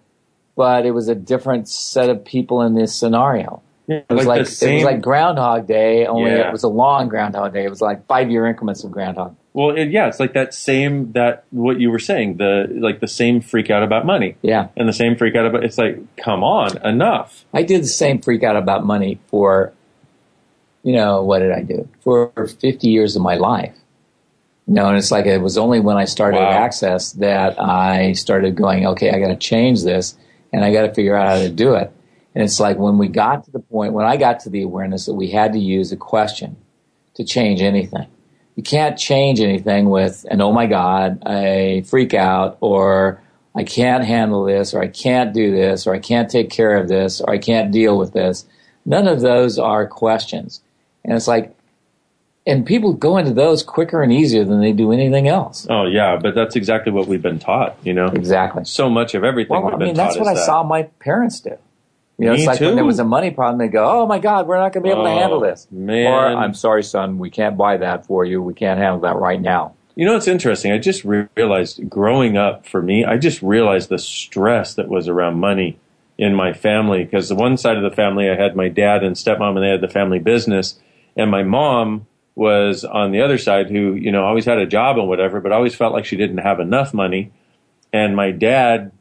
but 0.56 0.86
it 0.86 0.92
was 0.92 1.08
a 1.08 1.14
different 1.14 1.68
set 1.68 2.08
of 2.08 2.24
people 2.24 2.62
in 2.62 2.74
this 2.74 2.94
scenario. 2.94 3.62
Yeah, 3.86 4.02
It 4.08 4.14
was 4.14 4.26
like 4.26 4.38
like, 4.38 4.48
the 4.48 4.70
it 4.70 4.74
was 4.74 4.84
like 4.84 5.02
Groundhog 5.02 5.66
Day, 5.66 6.06
only 6.06 6.30
Yeah. 6.30 6.48
it 6.48 6.52
was 6.52 6.64
a 6.64 6.68
long 6.68 7.08
Groundhog 7.08 7.52
Day. 7.52 7.64
It 7.64 7.70
was 7.70 7.80
like 7.82 8.06
five 8.06 8.30
year 8.30 8.46
increments 8.46 8.84
of 8.84 8.90
Groundhog. 8.90 9.36
Well, 9.56 9.70
it, 9.74 9.88
yeah, 9.88 10.06
it's 10.06 10.20
like 10.20 10.34
that 10.34 10.52
same 10.52 11.12
that 11.12 11.44
what 11.48 11.80
you 11.80 11.90
were 11.90 11.98
saying, 11.98 12.36
the 12.36 12.68
like 12.78 13.00
the 13.00 13.08
same 13.08 13.40
freak 13.40 13.70
out 13.70 13.82
about 13.82 14.04
money, 14.04 14.36
Yeah, 14.42 14.68
and 14.76 14.86
the 14.86 14.92
same 14.92 15.16
freak 15.16 15.34
out 15.34 15.46
about. 15.46 15.64
It's 15.64 15.78
like, 15.78 16.14
come 16.18 16.44
on, 16.44 16.76
enough. 16.86 17.46
I 17.54 17.62
did 17.62 17.82
the 17.82 17.86
same 17.86 18.20
freak 18.20 18.42
out 18.42 18.56
about 18.56 18.84
money 18.84 19.18
for, 19.28 19.72
you 20.82 20.92
know, 20.92 21.22
what 21.22 21.38
did 21.38 21.52
I 21.52 21.62
do 21.62 21.88
for 22.02 22.30
fifty 22.60 22.88
years 22.88 23.16
of 23.16 23.22
my 23.22 23.36
life? 23.36 23.74
You 24.66 24.74
know, 24.74 24.88
and 24.88 24.98
it's 24.98 25.10
like 25.10 25.24
it 25.24 25.40
was 25.40 25.56
only 25.56 25.80
when 25.80 25.96
I 25.96 26.04
started 26.04 26.36
Wow. 26.36 26.50
Access 26.50 27.12
that 27.12 27.58
I 27.58 28.12
started 28.12 28.56
going, 28.56 28.86
okay, 28.88 29.10
I 29.10 29.18
got 29.18 29.28
to 29.28 29.36
change 29.36 29.84
this, 29.84 30.18
and 30.52 30.66
I 30.66 30.70
got 30.70 30.82
to 30.82 30.92
figure 30.92 31.16
out 31.16 31.28
how 31.28 31.38
to 31.38 31.48
do 31.48 31.76
it. 31.76 31.90
And 32.34 32.44
it's 32.44 32.60
like 32.60 32.76
when 32.76 32.98
we 32.98 33.08
got 33.08 33.44
to 33.44 33.50
the 33.50 33.60
point, 33.60 33.94
when 33.94 34.04
I 34.04 34.18
got 34.18 34.40
to 34.40 34.50
the 34.50 34.60
awareness 34.60 35.06
that 35.06 35.14
we 35.14 35.30
had 35.30 35.54
to 35.54 35.58
use 35.58 35.92
a 35.92 35.96
question 35.96 36.58
to 37.14 37.24
change 37.24 37.62
anything. 37.62 38.08
You 38.56 38.62
can't 38.62 38.98
change 38.98 39.40
anything 39.40 39.90
with 39.90 40.24
an 40.30 40.40
oh 40.40 40.52
my 40.52 40.66
god, 40.66 41.22
a 41.26 41.82
freak 41.82 42.14
out, 42.14 42.56
or 42.60 43.22
I 43.54 43.64
can't 43.64 44.04
handle 44.04 44.44
this, 44.44 44.74
or 44.74 44.82
I 44.82 44.88
can't 44.88 45.32
do 45.32 45.50
this, 45.50 45.86
or 45.86 45.94
I 45.94 45.98
can't 45.98 46.30
take 46.30 46.50
care 46.50 46.76
of 46.76 46.88
this, 46.88 47.20
or 47.20 47.30
I 47.30 47.38
can't 47.38 47.70
deal 47.70 47.96
with 47.98 48.12
this. 48.12 48.46
None 48.84 49.06
of 49.08 49.20
those 49.20 49.58
are 49.58 49.86
questions. 49.86 50.62
And 51.04 51.14
it's 51.14 51.28
like, 51.28 51.54
and 52.46 52.64
people 52.64 52.92
go 52.92 53.16
into 53.18 53.32
those 53.34 53.62
quicker 53.62 54.02
and 54.02 54.12
easier 54.12 54.44
than 54.44 54.60
they 54.60 54.72
do 54.72 54.90
anything 54.92 55.28
else. 55.28 55.66
Oh 55.68 55.84
yeah, 55.84 56.16
but 56.16 56.34
that's 56.34 56.56
exactly 56.56 56.92
what 56.92 57.08
we've 57.08 57.22
been 57.22 57.38
taught. 57.38 57.76
You 57.82 57.92
know, 57.92 58.06
Exactly. 58.06 58.64
so 58.64 58.88
much 58.88 59.14
of 59.14 59.22
everything 59.24 59.50
Well, 59.62 59.64
we've 59.66 59.74
I 59.74 59.84
mean, 59.84 59.94
that's 59.94 60.16
what 60.16 60.28
I 60.28 60.34
that. 60.34 60.46
saw 60.46 60.62
my 60.62 60.84
parents 61.00 61.40
do. 61.40 61.58
You 62.18 62.26
know, 62.26 62.32
Me 62.32 62.38
it's 62.38 62.46
like 62.46 62.60
when 62.60 62.76
there 62.76 62.84
was 62.84 62.98
a 62.98 63.04
money 63.04 63.30
problem, 63.30 63.58
they 63.58 63.68
go, 63.68 63.84
"Oh 63.84 64.06
my 64.06 64.18
God, 64.18 64.46
we're 64.46 64.56
not 64.56 64.72
going 64.72 64.82
to 64.84 64.88
be 64.88 64.90
able 64.90 65.04
to 65.04 65.10
Oh, 65.10 65.18
handle 65.18 65.40
this." 65.40 65.68
man. 65.70 66.06
Or, 66.06 66.26
"I'm 66.26 66.54
sorry, 66.54 66.82
son, 66.82 67.18
we 67.18 67.28
can't 67.28 67.58
buy 67.58 67.76
that 67.76 68.06
for 68.06 68.24
you. 68.24 68.42
We 68.42 68.54
can't 68.54 68.78
handle 68.78 69.00
that 69.00 69.16
right 69.16 69.40
now." 69.40 69.74
You 69.96 70.06
know, 70.06 70.16
it's 70.16 70.28
interesting. 70.28 70.72
I 70.72 70.78
just 70.78 71.04
realized 71.04 71.88
growing 71.88 72.36
up 72.36 72.66
for 72.66 72.80
me, 72.80 73.04
I 73.04 73.18
just 73.18 73.42
realized 73.42 73.88
the 73.90 73.98
stress 73.98 74.74
that 74.74 74.88
was 74.88 75.08
around 75.08 75.40
money 75.40 75.78
in 76.18 76.34
my 76.34 76.52
family. 76.54 77.04
Because 77.04 77.28
the 77.28 77.34
one 77.34 77.56
side 77.58 77.76
of 77.76 77.82
the 77.82 77.94
family, 77.94 78.30
I 78.30 78.36
had 78.36 78.56
my 78.56 78.68
dad 78.68 79.02
and 79.04 79.14
stepmom, 79.16 79.54
and 79.54 79.62
they 79.62 79.68
had 79.68 79.82
the 79.82 79.88
family 79.88 80.18
business, 80.18 80.78
and 81.16 81.30
my 81.30 81.42
mom 81.42 82.06
was 82.34 82.84
on 82.84 83.12
the 83.12 83.20
other 83.20 83.38
side, 83.38 83.70
who 83.70 83.94
you 83.94 84.10
know 84.10 84.24
always 84.24 84.46
had 84.46 84.58
a 84.58 84.66
job 84.66 84.98
and 84.98 85.08
whatever, 85.08 85.40
but 85.40 85.52
always 85.52 85.74
felt 85.74 85.92
like 85.92 86.06
she 86.06 86.16
didn't 86.16 86.38
have 86.38 86.60
enough 86.60 86.94
money. 86.94 87.30
And 87.92 88.16
my 88.16 88.30
dad, 88.30 88.92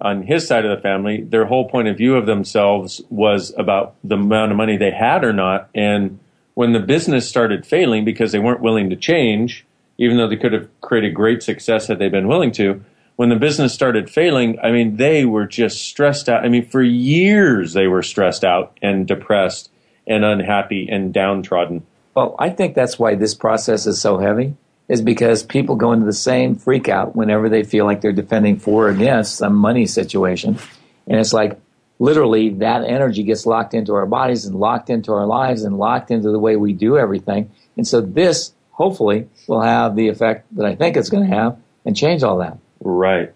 on 0.00 0.22
his 0.22 0.46
side 0.46 0.64
of 0.64 0.76
the 0.76 0.82
family, 0.82 1.22
their 1.22 1.46
whole 1.46 1.68
point 1.68 1.88
of 1.88 1.96
view 1.96 2.16
of 2.16 2.26
themselves 2.26 3.00
was 3.08 3.54
about 3.56 3.94
the 4.04 4.16
amount 4.16 4.50
of 4.50 4.56
money 4.56 4.76
they 4.76 4.90
had 4.90 5.24
or 5.24 5.32
not. 5.32 5.70
And 5.74 6.18
when 6.54 6.72
the 6.72 6.80
business 6.80 7.28
started 7.28 7.66
failing 7.66 8.04
because 8.04 8.32
they 8.32 8.38
weren't 8.38 8.60
willing 8.60 8.90
to 8.90 8.96
change, 8.96 9.64
even 9.98 10.16
though 10.16 10.28
they 10.28 10.36
could 10.36 10.52
have 10.52 10.68
created 10.80 11.14
great 11.14 11.42
success 11.42 11.86
had 11.86 11.98
they 11.98 12.08
been 12.08 12.28
willing 12.28 12.52
to, 12.52 12.84
when 13.16 13.30
the 13.30 13.36
business 13.36 13.72
started 13.72 14.10
failing, 14.10 14.58
I 14.62 14.70
mean, 14.70 14.96
they 14.96 15.24
were 15.24 15.46
just 15.46 15.82
stressed 15.82 16.28
out. 16.28 16.44
I 16.44 16.48
mean, 16.48 16.66
for 16.66 16.82
years 16.82 17.72
they 17.72 17.86
were 17.86 18.02
stressed 18.02 18.44
out 18.44 18.78
and 18.82 19.06
depressed 19.06 19.70
and 20.06 20.24
unhappy 20.24 20.88
and 20.90 21.12
downtrodden. 21.14 21.86
Well, 22.14 22.36
I 22.38 22.50
think 22.50 22.74
that's 22.74 22.98
why 22.98 23.14
this 23.14 23.34
process 23.34 23.86
is 23.86 24.00
so 24.00 24.18
heavy, 24.18 24.54
is 24.88 25.02
because 25.02 25.42
people 25.42 25.76
go 25.76 25.92
into 25.92 26.06
the 26.06 26.12
same 26.12 26.54
freak 26.54 26.88
out 26.88 27.16
whenever 27.16 27.48
they 27.48 27.64
feel 27.64 27.84
like 27.84 28.00
they're 28.00 28.12
defending 28.12 28.58
for 28.58 28.86
or 28.86 28.88
against 28.90 29.36
some 29.36 29.54
money 29.54 29.86
situation. 29.86 30.58
And 31.06 31.18
it's 31.20 31.32
like 31.32 31.58
literally 31.98 32.50
that 32.50 32.84
energy 32.84 33.22
gets 33.24 33.46
locked 33.46 33.74
into 33.74 33.94
our 33.94 34.06
bodies 34.06 34.44
and 34.46 34.54
locked 34.54 34.90
into 34.90 35.12
our 35.12 35.26
lives 35.26 35.62
and 35.64 35.76
locked 35.78 36.10
into 36.10 36.30
the 36.30 36.38
way 36.38 36.56
we 36.56 36.72
do 36.72 36.96
everything. 36.98 37.50
And 37.76 37.86
so 37.86 38.00
this 38.00 38.52
hopefully 38.70 39.28
will 39.48 39.62
have 39.62 39.96
the 39.96 40.08
effect 40.08 40.46
that 40.56 40.66
I 40.66 40.74
think 40.76 40.96
it's 40.96 41.10
going 41.10 41.28
to 41.28 41.34
have 41.34 41.58
and 41.84 41.96
change 41.96 42.22
all 42.22 42.38
that, 42.38 42.58
Right. 42.80 43.32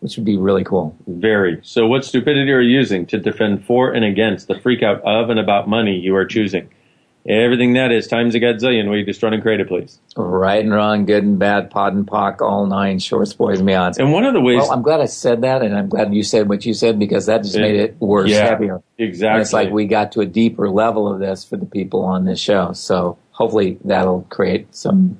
which 0.00 0.16
would 0.16 0.26
be 0.26 0.36
really 0.36 0.64
cool. 0.64 0.96
Very. 1.06 1.60
So, 1.62 1.86
what 1.86 2.04
stupidity 2.04 2.52
are 2.52 2.60
you 2.60 2.76
using 2.76 3.06
to 3.06 3.18
defend 3.18 3.64
for 3.64 3.92
and 3.92 4.04
against 4.04 4.46
the 4.48 4.58
freak 4.60 4.82
out 4.82 5.00
of 5.02 5.30
and 5.30 5.38
about 5.40 5.68
money 5.68 5.96
you 5.98 6.14
are 6.16 6.26
choosing? 6.26 6.68
Everything 7.26 7.72
that 7.72 7.90
is 7.90 8.06
times 8.06 8.34
a 8.34 8.40
godzillion. 8.40 8.86
Will 8.90 8.98
you 8.98 9.04
destroy 9.04 9.32
and 9.32 9.40
create 9.42 9.58
it, 9.58 9.66
please? 9.68 9.98
Right 10.14 10.62
and 10.62 10.70
wrong, 10.72 11.06
good 11.06 11.24
and 11.24 11.38
bad, 11.38 11.70
pod 11.70 11.94
and 11.94 12.06
pock, 12.06 12.42
all 12.42 12.66
nine 12.66 12.98
shorts, 12.98 13.32
boys 13.32 13.60
and 13.60 13.68
beyonds. 13.68 13.98
And 13.98 14.12
one 14.12 14.24
of 14.24 14.34
the 14.34 14.42
ways, 14.42 14.58
Well, 14.60 14.72
I'm 14.72 14.82
glad 14.82 15.00
I 15.00 15.06
said 15.06 15.40
that, 15.40 15.62
and 15.62 15.74
I'm 15.74 15.88
glad 15.88 16.12
you 16.14 16.22
said 16.22 16.50
what 16.50 16.66
you 16.66 16.74
said 16.74 16.98
because 16.98 17.24
that 17.26 17.42
just 17.42 17.56
Yeah. 17.56 17.62
made 17.62 17.76
it 17.76 17.96
worse, 17.98 18.30
Yeah, 18.30 18.48
heavier. 18.50 18.82
exactly. 18.98 19.32
And 19.32 19.40
it's 19.40 19.54
like 19.54 19.70
we 19.72 19.86
got 19.86 20.12
to 20.12 20.20
a 20.20 20.26
deeper 20.26 20.68
level 20.68 21.10
of 21.10 21.18
this 21.18 21.44
for 21.46 21.56
the 21.56 21.64
people 21.64 22.02
on 22.04 22.26
this 22.26 22.38
show. 22.40 22.72
So 22.74 23.16
hopefully 23.30 23.78
that'll 23.84 24.26
create 24.28 24.66
some 24.74 25.16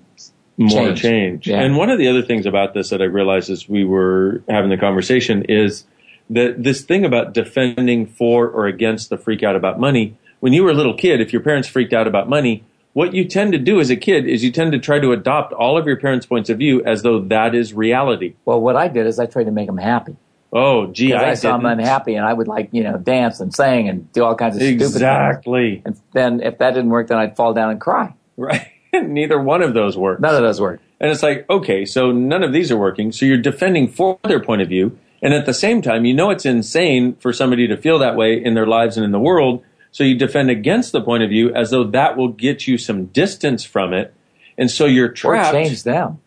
more 0.58 0.68
change. 0.68 1.00
change. 1.00 1.48
Yeah. 1.48 1.62
And 1.62 1.74
one 1.74 1.88
of 1.88 1.98
the 1.98 2.08
other 2.08 2.22
things 2.22 2.44
about 2.44 2.74
this 2.74 2.90
that 2.90 3.00
I 3.00 3.06
realized 3.06 3.48
as 3.48 3.66
we 3.66 3.82
were 3.82 4.42
having 4.48 4.68
the 4.68 4.76
conversation 4.76 5.42
is 5.48 5.84
that 6.28 6.62
this 6.62 6.82
thing 6.82 7.06
about 7.06 7.32
defending 7.32 8.04
for 8.06 8.46
or 8.48 8.66
against 8.66 9.08
the 9.08 9.16
freak 9.16 9.42
out 9.42 9.56
about 9.56 9.80
money. 9.80 10.16
When 10.44 10.52
you 10.52 10.62
were 10.62 10.72
a 10.72 10.74
little 10.74 10.92
kid, 10.92 11.22
if 11.22 11.32
your 11.32 11.40
parents 11.40 11.68
freaked 11.68 11.94
out 11.94 12.06
about 12.06 12.28
money, 12.28 12.64
what 12.92 13.14
you 13.14 13.24
tend 13.24 13.52
to 13.52 13.58
do 13.58 13.80
as 13.80 13.88
a 13.88 13.96
kid 13.96 14.28
is 14.28 14.44
you 14.44 14.52
tend 14.52 14.72
to 14.72 14.78
try 14.78 14.98
to 14.98 15.12
adopt 15.12 15.54
all 15.54 15.78
of 15.78 15.86
your 15.86 15.96
parents' 15.96 16.26
points 16.26 16.50
of 16.50 16.58
view 16.58 16.84
as 16.84 17.00
though 17.00 17.18
that 17.18 17.54
is 17.54 17.72
reality. 17.72 18.34
Well, 18.44 18.60
what 18.60 18.76
I 18.76 18.88
did 18.88 19.06
is 19.06 19.18
I 19.18 19.24
tried 19.24 19.44
to 19.44 19.50
make 19.50 19.68
them 19.68 19.78
happy. 19.78 20.16
Oh, 20.52 20.88
gee, 20.88 21.14
I, 21.14 21.30
I, 21.30 21.34
saw 21.34 21.56
them 21.56 21.64
unhappy, 21.64 22.14
and 22.14 22.26
I 22.26 22.34
would 22.34 22.46
like 22.46 22.68
you 22.72 22.82
know 22.82 22.98
dance 22.98 23.40
and 23.40 23.54
sing 23.54 23.88
and 23.88 24.12
do 24.12 24.22
all 24.22 24.34
kinds 24.34 24.56
of 24.56 24.60
stupid. 24.60 24.82
Exactly. 24.82 25.80
And 25.82 25.98
then 26.12 26.42
if 26.42 26.58
that 26.58 26.72
didn't 26.72 26.90
work, 26.90 27.08
then 27.08 27.16
I'd 27.16 27.36
fall 27.36 27.54
down 27.54 27.70
and 27.70 27.80
cry. 27.80 28.12
Right. 28.36 28.68
Neither 28.92 29.40
one 29.40 29.62
of 29.62 29.72
those 29.72 29.96
works. 29.96 30.20
None 30.20 30.34
of 30.34 30.42
those 30.42 30.60
work. 30.60 30.78
And 31.00 31.10
it's 31.10 31.22
like, 31.22 31.48
okay, 31.48 31.86
so 31.86 32.12
none 32.12 32.42
of 32.42 32.52
these 32.52 32.70
are 32.70 32.76
working. 32.76 33.12
So 33.12 33.24
you're 33.24 33.38
defending 33.38 33.88
for 33.88 34.18
their 34.24 34.40
point 34.40 34.60
of 34.60 34.68
view. 34.68 34.98
And 35.22 35.32
at 35.32 35.46
the 35.46 35.54
same 35.54 35.80
time, 35.80 36.04
you 36.04 36.12
know 36.12 36.28
it's 36.28 36.44
insane 36.44 37.14
for 37.14 37.32
somebody 37.32 37.66
to 37.66 37.78
feel 37.78 37.98
that 38.00 38.14
way 38.14 38.34
in 38.34 38.52
their 38.52 38.66
lives 38.66 38.98
and 38.98 39.06
in 39.06 39.10
the 39.10 39.18
world. 39.18 39.64
So 39.94 40.02
you 40.02 40.16
defend 40.16 40.50
against 40.50 40.90
the 40.90 41.00
point 41.00 41.22
of 41.22 41.30
view 41.30 41.54
as 41.54 41.70
though 41.70 41.84
that 41.84 42.16
will 42.16 42.32
get 42.32 42.66
you 42.66 42.78
some 42.78 43.06
distance 43.06 43.64
from 43.64 43.94
it. 43.94 44.12
And 44.58 44.68
so 44.68 44.86
you're 44.86 45.10
trapped. 45.10 45.54
Or 45.54 45.62
change 45.62 45.84
them. 45.84 46.20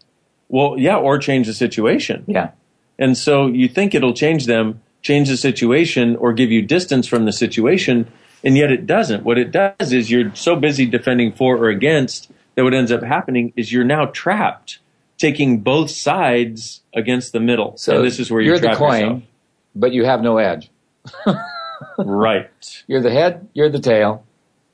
Well, 0.47 0.75
yeah, 0.77 0.95
or 0.95 1.17
change 1.17 1.47
the 1.47 1.53
situation. 1.53 2.23
Yeah. 2.27 2.51
And 2.97 3.17
so 3.17 3.47
you 3.47 3.67
think 3.67 3.93
it'll 3.93 4.13
change 4.13 4.45
them, 4.45 4.82
change 5.01 5.27
the 5.27 5.36
situation, 5.36 6.15
or 6.15 6.32
give 6.32 6.49
you 6.49 6.62
distance 6.62 7.08
from 7.08 7.25
the 7.25 7.34
situation, 7.34 8.10
and 8.41 8.56
yet 8.56 8.71
it 8.71 8.88
doesn't. 8.88 9.25
What 9.25 9.38
it 9.38 9.51
does 9.51 9.91
is 9.91 10.10
you're 10.10 10.34
so 10.34 10.56
busy 10.56 10.86
defending 10.86 11.34
for 11.34 11.58
or 11.58 11.67
against 11.67 12.32
that 12.56 12.63
what 12.63 12.73
ends 12.73 12.89
up 12.89 13.03
happening 13.03 13.51
is 13.58 13.73
you're 13.73 13.84
now 13.84 14.06
trapped, 14.06 14.80
taking 15.17 15.60
both 15.60 15.89
sides 15.89 16.84
against 16.95 17.34
the 17.34 17.41
middle. 17.41 17.75
So 17.75 17.97
and 17.97 18.06
this 18.06 18.17
is 18.17 18.32
where 18.32 18.39
you 18.39 18.51
you're 18.51 18.60
the 18.60 18.75
coin, 18.75 19.01
yourself. 19.01 19.23
but 19.75 19.91
you 19.91 20.06
have 20.06 20.21
no 20.21 20.38
edge. 20.38 20.71
Right. 21.98 22.84
You're 22.88 23.02
the 23.02 23.12
head, 23.12 23.48
you're 23.54 23.70
the 23.70 23.80
tail, 23.80 24.24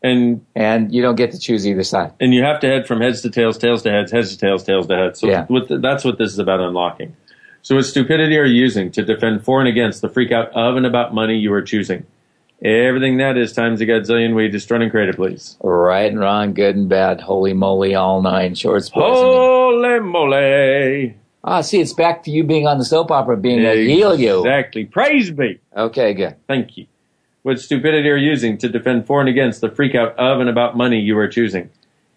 And 0.01 0.45
and 0.55 0.93
you 0.93 1.01
don't 1.01 1.15
get 1.15 1.31
to 1.31 1.39
choose 1.39 1.65
either 1.67 1.83
side. 1.83 2.11
and 2.19 2.33
you 2.33 2.43
have 2.43 2.59
to 2.61 2.67
head 2.67 2.87
from 2.87 3.01
heads 3.01 3.21
to 3.21 3.29
tails, 3.29 3.57
tails 3.57 3.81
to 3.83 3.91
heads, 3.91 4.11
heads 4.11 4.31
to 4.31 4.37
tails, 4.37 4.63
tails 4.63 4.87
to 4.87 4.95
heads. 4.95 5.19
So 5.19 5.27
Yeah. 5.27 5.45
the, 5.49 5.79
that's 5.81 6.03
what 6.03 6.17
this 6.17 6.31
is 6.31 6.39
about 6.39 6.59
unlocking. 6.59 7.15
So 7.61 7.75
what 7.75 7.85
stupidity 7.85 8.37
are 8.37 8.43
you 8.45 8.61
using 8.61 8.91
to 8.91 9.03
defend 9.05 9.45
for 9.45 9.59
and 9.61 9.69
against 9.69 10.01
the 10.01 10.09
freak 10.09 10.31
out 10.33 10.49
of 10.53 10.75
and 10.75 10.85
about 10.85 11.13
money 11.13 11.37
you 11.37 11.53
are 11.53 11.61
choosing? 11.61 12.05
Everything 12.61 13.17
that 13.17 13.37
is 13.37 13.51
times 13.53 13.81
a 13.81 13.85
godzillion 13.85 14.35
way 14.35 14.47
destroy 14.47 14.81
and 14.81 14.91
create 14.91 15.09
it, 15.09 15.15
please. 15.17 15.57
Right 15.61 16.09
and 16.09 16.19
wrong, 16.19 16.53
good 16.53 16.75
and 16.77 16.87
bad, 16.89 17.19
holy 17.21 17.53
moly, 17.53 17.93
all 17.95 18.21
nine 18.21 18.55
shorts. 18.55 18.89
Holy 18.93 19.99
moly! 19.99 21.15
Ah, 21.45 21.59
see, 21.61 21.81
it's 21.81 21.91
back 21.93 22.23
to 22.23 22.31
you 22.31 22.43
being 22.45 22.67
on 22.67 22.77
the 22.77 22.85
soap 22.85 23.11
opera, 23.11 23.35
being 23.35 23.65
a 23.65 23.75
heel 23.75 24.17
you. 24.17 24.39
Exactly. 24.39 24.85
Praise 24.85 25.29
be. 25.31 25.59
Okay, 25.75 26.13
good. 26.13 26.35
Thank 26.47 26.77
you. 26.77 26.85
What 27.43 27.59
stupidity 27.59 28.09
are 28.09 28.15
you 28.15 28.29
using 28.29 28.57
to 28.59 28.69
defend 28.69 29.05
for 29.05 29.19
and 29.19 29.27
against 29.27 29.59
the 29.59 29.69
freak 29.69 29.95
out 29.95 30.17
of 30.17 30.39
and 30.39 30.49
about 30.49 30.77
money 30.77 30.99
you 30.99 31.17
are 31.17 31.27
choosing? 31.27 31.69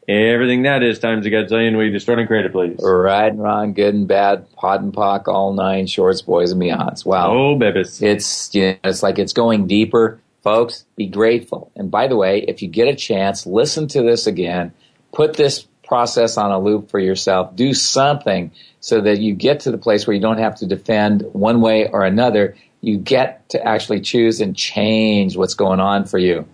Everything 0.09 0.63
that 0.63 0.85
is 0.85 1.01
times 1.01 1.27
a 1.27 1.31
godzillion 1.31 1.77
way 1.77 1.91
destroy 1.91 2.17
and 2.17 2.29
create 2.29 2.47
it, 2.47 2.53
please. 2.53 2.79
Right 2.81 3.33
and 3.33 3.43
wrong, 3.43 3.73
good 3.73 3.93
and 3.93 4.07
bad, 4.07 4.47
POD 4.53 4.83
and 4.83 4.93
POC, 4.93 5.27
all 5.27 5.53
nine 5.53 5.89
shorts, 5.89 6.23
boys 6.23 6.53
and 6.53 6.63
beyonds. 6.63 7.05
Wow. 7.05 7.33
Oh, 7.33 7.57
babies. 7.57 8.01
It's 8.01 8.55
you 8.55 8.69
know, 8.69 8.77
it's 8.85 9.03
like 9.03 9.19
it's 9.19 9.33
going 9.33 9.67
deeper, 9.67 10.21
folks. 10.45 10.85
Be 10.95 11.07
grateful. 11.07 11.73
And 11.75 11.91
by 11.91 12.07
the 12.07 12.17
way, 12.17 12.45
if 12.47 12.63
you 12.63 12.69
get 12.69 12.87
a 12.87 12.95
chance, 12.95 13.47
listen 13.47 13.89
to 13.89 14.03
this 14.03 14.29
again. 14.29 14.73
Put 15.13 15.35
this 15.35 15.67
process 15.83 16.37
on 16.37 16.53
a 16.53 16.59
loop 16.61 16.89
for 16.89 17.01
yourself. 17.01 17.57
Do 17.57 17.75
something 17.75 18.53
so 18.79 19.01
that 19.01 19.19
you 19.19 19.35
get 19.35 19.59
to 19.61 19.73
the 19.73 19.79
place 19.79 20.07
where 20.07 20.15
you 20.15 20.23
don't 20.23 20.39
have 20.39 20.55
to 20.57 20.67
defend 20.67 21.23
one 21.33 21.61
way 21.61 21.89
or 21.89 22.05
another. 22.05 22.55
You 22.81 22.99
get 22.99 23.49
to 23.51 23.65
actually 23.67 24.01
choose 24.01 24.41
and 24.41 24.57
change 24.57 25.37
what's 25.37 25.55
going 25.55 25.81
on 25.81 26.05
for 26.05 26.19
you. 26.19 26.47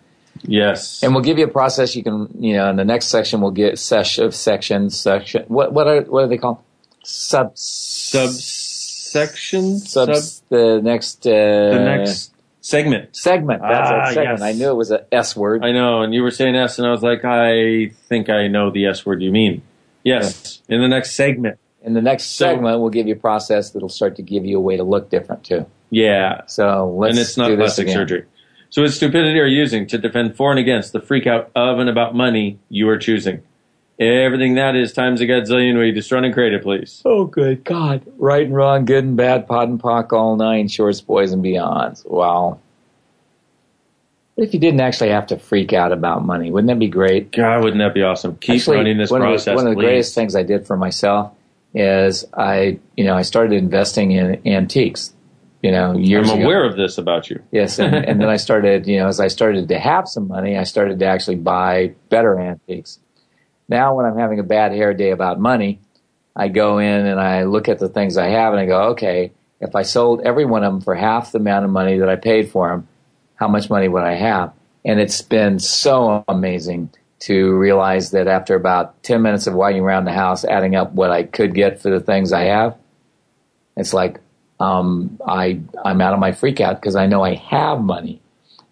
Yes. 0.44 1.02
And 1.02 1.14
we'll 1.14 1.24
give 1.24 1.38
you 1.38 1.44
a 1.44 1.48
process 1.50 1.94
you 1.94 2.02
can, 2.02 2.28
you 2.40 2.54
know, 2.54 2.68
in 2.70 2.76
the 2.76 2.84
next 2.84 3.06
section 3.08 3.40
we'll 3.40 3.50
get 3.50 3.78
sesh 3.78 4.18
of 4.18 4.34
section, 4.34 4.90
section. 4.90 5.44
What 5.48 5.72
what 5.72 5.86
are 5.86 6.00
what 6.02 6.24
are 6.24 6.28
they 6.28 6.38
called? 6.38 6.58
Sub 7.04 7.52
Subsection? 7.56 9.78
sub, 9.78 10.14
Sub, 10.14 10.44
the 10.48 10.80
next 10.82 11.26
uh, 11.26 11.30
the 11.30 11.80
next 11.84 12.32
segment. 12.60 13.14
segment. 13.14 13.60
That's 13.62 13.90
Ah, 13.90 14.08
it, 14.10 14.14
segment. 14.14 14.38
yes. 14.40 14.42
I 14.42 14.52
knew 14.52 14.70
it 14.70 14.76
was 14.76 14.90
a 14.90 15.04
S 15.12 15.36
word. 15.36 15.64
I 15.64 15.72
know, 15.72 16.02
and 16.02 16.14
you 16.14 16.22
were 16.22 16.30
saying 16.30 16.54
S, 16.56 16.78
and 16.78 16.86
I 16.86 16.90
was 16.90 17.02
like, 17.02 17.24
I 17.24 17.90
think 18.08 18.30
I 18.30 18.48
know 18.48 18.70
the 18.70 18.86
S 18.86 19.04
word 19.04 19.22
you 19.22 19.30
mean. 19.30 19.62
Yes, 20.04 20.60
in 20.68 20.80
the 20.80 20.88
next 20.88 21.12
segment. 21.12 21.58
In 21.84 21.94
the 21.94 22.02
next 22.02 22.24
So- 22.36 22.46
segment, 22.46 22.80
we'll 22.80 22.90
give 22.90 23.08
you 23.08 23.14
a 23.14 23.18
process 23.18 23.70
that'll 23.70 23.88
start 23.88 24.16
to 24.16 24.22
give 24.22 24.44
you 24.46 24.56
a 24.56 24.60
way 24.60 24.76
to 24.76 24.84
look 24.84 25.10
different 25.10 25.44
too. 25.44 25.66
Yeah, 25.94 26.40
So 26.46 26.90
let's 26.96 27.10
and 27.10 27.20
it's 27.20 27.36
not 27.36 27.48
do 27.48 27.56
this 27.56 27.64
plastic 27.76 27.84
again. 27.88 27.96
surgery. 27.96 28.24
So 28.70 28.80
what 28.80 28.92
stupidity 28.92 29.38
are 29.40 29.46
you 29.46 29.58
using 29.58 29.86
to 29.88 29.98
defend 29.98 30.34
for 30.36 30.50
and 30.50 30.58
against 30.58 30.92
the 30.94 31.00
freak 31.00 31.26
out 31.26 31.50
of 31.54 31.78
and 31.78 31.90
about 31.90 32.14
money 32.14 32.58
you 32.70 32.88
are 32.88 32.96
choosing? 32.96 33.42
Everything 34.00 34.54
that 34.54 34.74
is 34.74 34.94
times 34.94 35.20
a 35.20 35.26
godzillion 35.26 35.78
way 35.78 35.90
destroy 35.90 36.24
and 36.24 36.32
create 36.32 36.54
it, 36.54 36.62
please. 36.62 37.02
Oh, 37.04 37.26
good 37.26 37.62
God! 37.62 38.02
Right 38.16 38.46
and 38.46 38.54
wrong, 38.56 38.86
good 38.86 39.04
and 39.04 39.16
bad, 39.18 39.46
POD 39.46 39.68
and 39.68 39.78
POC, 39.80 40.12
all 40.14 40.36
nine 40.36 40.68
shorts, 40.68 41.02
boys 41.02 41.30
and 41.32 41.44
beyonds. 41.44 42.08
Wow. 42.10 42.58
What 44.34 44.48
if 44.48 44.54
you 44.54 44.60
didn't 44.60 44.80
actually 44.80 45.10
have 45.10 45.26
to 45.26 45.38
freak 45.38 45.74
out 45.74 45.92
about 45.92 46.24
money? 46.24 46.50
Wouldn't 46.50 46.68
that 46.68 46.78
be 46.78 46.88
great? 46.88 47.32
God, 47.32 47.62
wouldn't 47.62 47.80
that 47.80 47.92
be 47.92 48.02
awesome? 48.02 48.36
Keep 48.36 48.54
Actually, 48.60 48.76
running 48.78 48.96
this 48.96 49.10
one 49.10 49.20
process, 49.20 49.48
Of 49.48 49.52
the, 49.52 49.56
one 49.56 49.66
of 49.66 49.70
the 49.72 49.76
please. 49.76 49.84
greatest 49.86 50.14
things 50.14 50.34
I 50.34 50.42
did 50.42 50.66
for 50.66 50.76
myself 50.78 51.32
is 51.74 52.24
I, 52.32 52.78
you 52.96 53.04
know, 53.04 53.14
I 53.14 53.22
started 53.22 53.52
investing 53.52 54.12
in 54.12 54.40
antiques. 54.48 55.12
You 55.62 55.70
know, 55.70 55.96
years 55.96 56.28
I'm 56.28 56.38
ago. 56.38 56.44
aware 56.46 56.64
of 56.64 56.76
this 56.76 56.98
about 56.98 57.30
you. 57.30 57.40
Yes, 57.52 57.78
and, 57.78 57.94
and 57.94 58.20
then 58.20 58.28
I 58.28 58.36
started, 58.36 58.86
you 58.86 58.98
know, 58.98 59.06
as 59.06 59.20
I 59.20 59.28
started 59.28 59.68
to 59.68 59.78
have 59.78 60.08
some 60.08 60.26
money, 60.26 60.58
I 60.58 60.64
started 60.64 60.98
to 60.98 61.06
actually 61.06 61.36
buy 61.36 61.94
better 62.08 62.38
antiques. 62.38 62.98
Now, 63.68 63.94
when 63.94 64.04
I'm 64.04 64.18
having 64.18 64.40
a 64.40 64.42
bad 64.44 64.72
hair 64.72 64.92
day 64.92 65.10
about 65.10 65.38
money, 65.40 65.80
I 66.34 66.48
go 66.48 66.78
in 66.78 67.06
and 67.06 67.20
I 67.20 67.44
look 67.44 67.68
at 67.68 67.78
the 67.78 67.88
things 67.88 68.16
I 68.16 68.26
have 68.28 68.52
and 68.52 68.60
I 68.60 68.66
go, 68.66 68.82
okay, 68.90 69.32
if 69.60 69.76
I 69.76 69.82
sold 69.82 70.22
every 70.22 70.44
one 70.44 70.64
of 70.64 70.72
them 70.72 70.80
for 70.80 70.94
half 70.94 71.32
the 71.32 71.38
amount 71.38 71.64
of 71.64 71.70
money 71.70 71.98
that 71.98 72.08
I 72.08 72.16
paid 72.16 72.50
for 72.50 72.68
them, 72.68 72.88
how 73.36 73.48
much 73.48 73.70
money 73.70 73.88
would 73.88 74.02
I 74.02 74.14
have? 74.14 74.52
And 74.84 74.98
it's 74.98 75.22
been 75.22 75.58
so 75.60 76.24
amazing 76.26 76.90
to 77.20 77.54
realize 77.54 78.10
that 78.10 78.26
after 78.26 78.56
about 78.56 79.00
10 79.04 79.22
minutes 79.22 79.46
of 79.46 79.54
walking 79.54 79.80
around 79.80 80.06
the 80.06 80.12
house, 80.12 80.44
adding 80.44 80.74
up 80.74 80.92
what 80.92 81.12
I 81.12 81.22
could 81.22 81.54
get 81.54 81.80
for 81.80 81.90
the 81.90 82.00
things 82.00 82.32
I 82.32 82.44
have, 82.44 82.76
it's 83.76 83.94
like 83.94 84.20
um, 84.62 85.18
I 85.26 85.60
I'm 85.84 86.00
out 86.00 86.12
of 86.14 86.20
my 86.20 86.32
freak 86.32 86.60
out 86.60 86.80
because 86.80 86.96
I 86.96 87.06
know 87.06 87.22
I 87.24 87.34
have 87.34 87.80
money, 87.80 88.20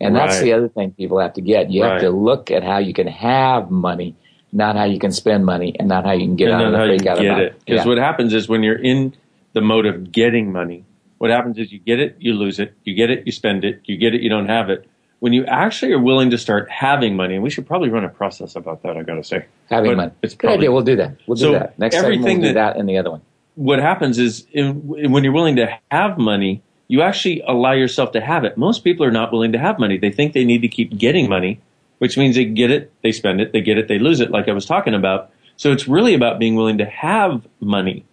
and 0.01 0.15
that's 0.15 0.37
Right. 0.37 0.45
the 0.45 0.53
other 0.55 0.69
thing 0.69 0.93
people 0.93 1.19
have 1.19 1.35
to 1.35 1.41
get. 1.41 1.71
You 1.71 1.83
have 1.85 2.01
to 2.03 2.11
look 2.11 2.51
at 2.51 2.63
how 2.63 2.79
you 2.79 2.93
can 2.93 3.07
have 3.09 3.71
money, 3.71 4.15
not 4.53 4.77
how 4.77 4.85
you 4.85 4.99
can 4.99 5.11
spend 5.11 5.45
money, 5.45 5.75
and 5.79 5.89
not 5.89 6.05
how 6.05 6.13
you 6.13 6.27
can 6.27 6.37
get 6.37 6.51
out 6.53 6.65
of 6.65 6.73
the 6.73 6.79
freak 6.79 7.07
out 7.07 7.19
get 7.19 7.27
about 7.27 7.41
it. 7.43 7.55
Because 7.67 7.85
Yeah. 7.85 7.89
what 7.89 7.99
happens 7.99 8.33
is 8.35 8.49
when 8.49 8.63
you're 8.63 8.77
in 8.93 9.15
the 9.53 9.61
mode 9.61 9.87
of 9.87 10.13
getting 10.13 10.53
money, 10.53 10.85
what 11.19 11.31
happens 11.31 11.59
is 11.59 11.73
you 11.73 11.81
get 11.81 11.99
it, 11.99 12.17
you 12.21 12.35
lose 12.35 12.61
it. 12.61 12.73
You 12.85 12.95
get 12.95 13.11
it, 13.11 13.25
you 13.27 13.33
spend 13.33 13.65
it. 13.65 13.81
You 13.85 13.97
get 13.97 14.15
it, 14.15 14.21
you 14.23 14.29
don't 14.31 14.49
have 14.49 14.71
it. 14.71 14.87
When 15.19 15.33
you 15.35 15.45
actually 15.45 15.93
are 15.93 15.99
willing 16.01 16.31
to 16.31 16.39
start 16.39 16.71
having 16.71 17.15
money, 17.15 17.35
and 17.35 17.43
we 17.43 17.51
should 17.51 17.67
probably 17.67 17.91
run 17.91 18.05
a 18.05 18.09
process 18.09 18.57
about 18.57 18.83
that, 18.85 18.97
I 18.97 19.03
gotta 19.03 19.23
say. 19.25 19.45
having 19.69 19.91
But 19.91 19.97
money. 19.97 20.11
It's 20.23 20.35
Good 20.35 20.51
idea. 20.51 20.73
We'll 20.73 20.81
do 20.83 20.97
that. 20.97 21.13
We'll 21.27 21.35
do 21.37 21.43
So 21.47 21.53
that 21.53 21.79
next 21.79 21.97
time. 21.97 22.05
We'll 22.23 22.37
do 22.37 22.41
that- 22.43 22.55
that 22.55 22.77
and 22.79 22.89
the 22.89 22.97
other 22.97 23.11
one. 23.11 23.21
What 23.55 23.79
happens 23.79 24.19
is 24.19 24.47
in, 24.53 24.87
when 24.87 25.25
you're 25.25 25.33
willing 25.33 25.57
to 25.57 25.79
have 25.91 26.19
money, 26.19 26.63
you 26.89 27.03
actually 27.03 27.43
allow 27.47 27.73
yourself 27.73 28.13
to 28.13 28.21
have 28.21 28.45
it. 28.45 28.57
Most 28.57 28.83
people 28.83 29.05
are 29.07 29.13
not 29.13 29.33
willing 29.33 29.53
to 29.53 29.59
have 29.59 29.79
money. 29.79 29.97
They 29.99 30.11
think 30.11 30.33
they 30.33 30.45
need 30.45 30.63
to 30.63 30.69
keep 30.69 30.97
getting 30.97 31.29
money, 31.29 31.61
which 31.99 32.17
means 32.17 32.35
they 32.35 32.45
get 32.45 32.71
it, 32.71 32.93
they 33.03 33.13
spend 33.13 33.41
it, 33.41 33.53
they 33.53 33.61
get 33.61 33.79
it, 33.79 33.87
they 33.87 33.99
lose 33.99 34.21
it, 34.21 34.31
like 34.31 34.49
I 34.49 34.53
was 34.53 34.67
talking 34.67 34.95
about. 34.95 35.31
So 35.57 35.73
it's 35.73 35.87
really 35.87 36.15
about 36.15 36.39
being 36.39 36.57
willing 36.57 36.79
to 36.79 36.87
have 36.87 37.47
money. 37.61 38.07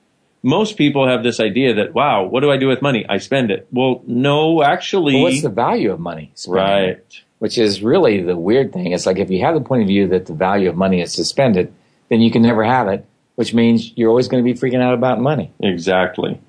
Most 0.44 0.78
people 0.78 1.08
have 1.08 1.24
this 1.24 1.40
idea 1.40 1.74
that, 1.76 1.94
wow, 1.94 2.24
what 2.24 2.42
do 2.42 2.52
I 2.52 2.58
do 2.58 2.68
with 2.68 2.82
money? 2.82 3.06
I 3.08 3.18
spend 3.18 3.52
it. 3.52 3.68
Well, 3.72 4.04
no, 4.06 4.62
actually, 4.62 5.14
But 5.14 5.22
what's 5.22 5.42
the 5.42 5.50
value 5.50 5.92
of 5.92 6.00
money? 6.00 6.32
Spending 6.36 6.64
right. 6.64 7.24
Which 7.40 7.58
is 7.58 7.82
really 7.82 8.22
the 8.22 8.38
weird 8.38 8.74
thing. 8.74 8.92
It's 8.92 9.06
like 9.06 9.18
if 9.18 9.30
you 9.30 9.44
have 9.44 9.56
the 9.56 9.62
point 9.62 9.84
of 9.84 9.88
view 9.88 10.08
that 10.10 10.26
the 10.26 10.34
value 10.34 10.70
of 10.70 10.76
money 10.76 11.02
is 11.02 11.16
to 11.16 11.24
spend 11.24 11.58
it, 11.58 11.72
then 12.10 12.22
you 12.22 12.32
can 12.32 12.42
never 12.42 12.64
have 12.64 12.88
it, 12.88 13.06
which 13.38 13.54
means 13.54 13.94
you're 13.96 14.10
always 14.10 14.28
going 14.28 14.44
to 14.44 14.54
be 14.54 14.60
freaking 14.60 14.82
out 14.82 14.94
about 14.96 15.22
money. 15.22 15.52
Exactly. 15.62 16.42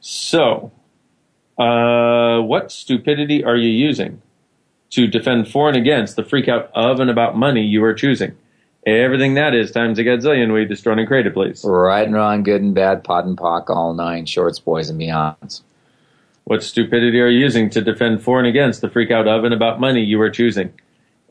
So, 0.00 0.72
uh, 1.58 2.40
what 2.40 2.72
stupidity 2.72 3.44
are 3.44 3.56
you 3.56 3.68
using 3.68 4.22
to 4.90 5.06
defend 5.06 5.48
for 5.48 5.68
and 5.68 5.76
against 5.76 6.16
the 6.16 6.24
freak 6.24 6.48
out 6.48 6.70
of 6.74 6.98
and 6.98 7.10
about 7.10 7.36
money 7.36 7.62
you 7.62 7.84
are 7.84 7.92
choosing. 7.92 8.36
Everything 8.86 9.34
that 9.34 9.54
is 9.54 9.70
times 9.70 9.98
a 9.98 10.02
gazillion 10.02 10.54
we 10.54 10.64
destroy 10.64 10.94
and 10.94 11.06
created, 11.06 11.34
please. 11.34 11.62
Right 11.62 12.06
and 12.06 12.14
wrong, 12.14 12.42
good 12.42 12.62
and 12.62 12.74
bad, 12.74 13.04
POD 13.04 13.26
and 13.26 13.36
POC, 13.36 13.68
all 13.68 13.92
nine, 13.92 14.24
shorts, 14.24 14.58
boys, 14.58 14.88
and 14.88 14.98
beyonds. 14.98 15.60
What 16.44 16.62
stupidity 16.62 17.20
are 17.20 17.28
you 17.28 17.40
using 17.40 17.68
to 17.70 17.82
defend 17.82 18.22
for 18.22 18.38
and 18.38 18.48
against 18.48 18.80
the 18.80 18.88
freak 18.88 19.10
out 19.10 19.28
of 19.28 19.44
and 19.44 19.52
about 19.52 19.78
money 19.78 20.02
you 20.02 20.18
are 20.22 20.30
choosing? 20.30 20.72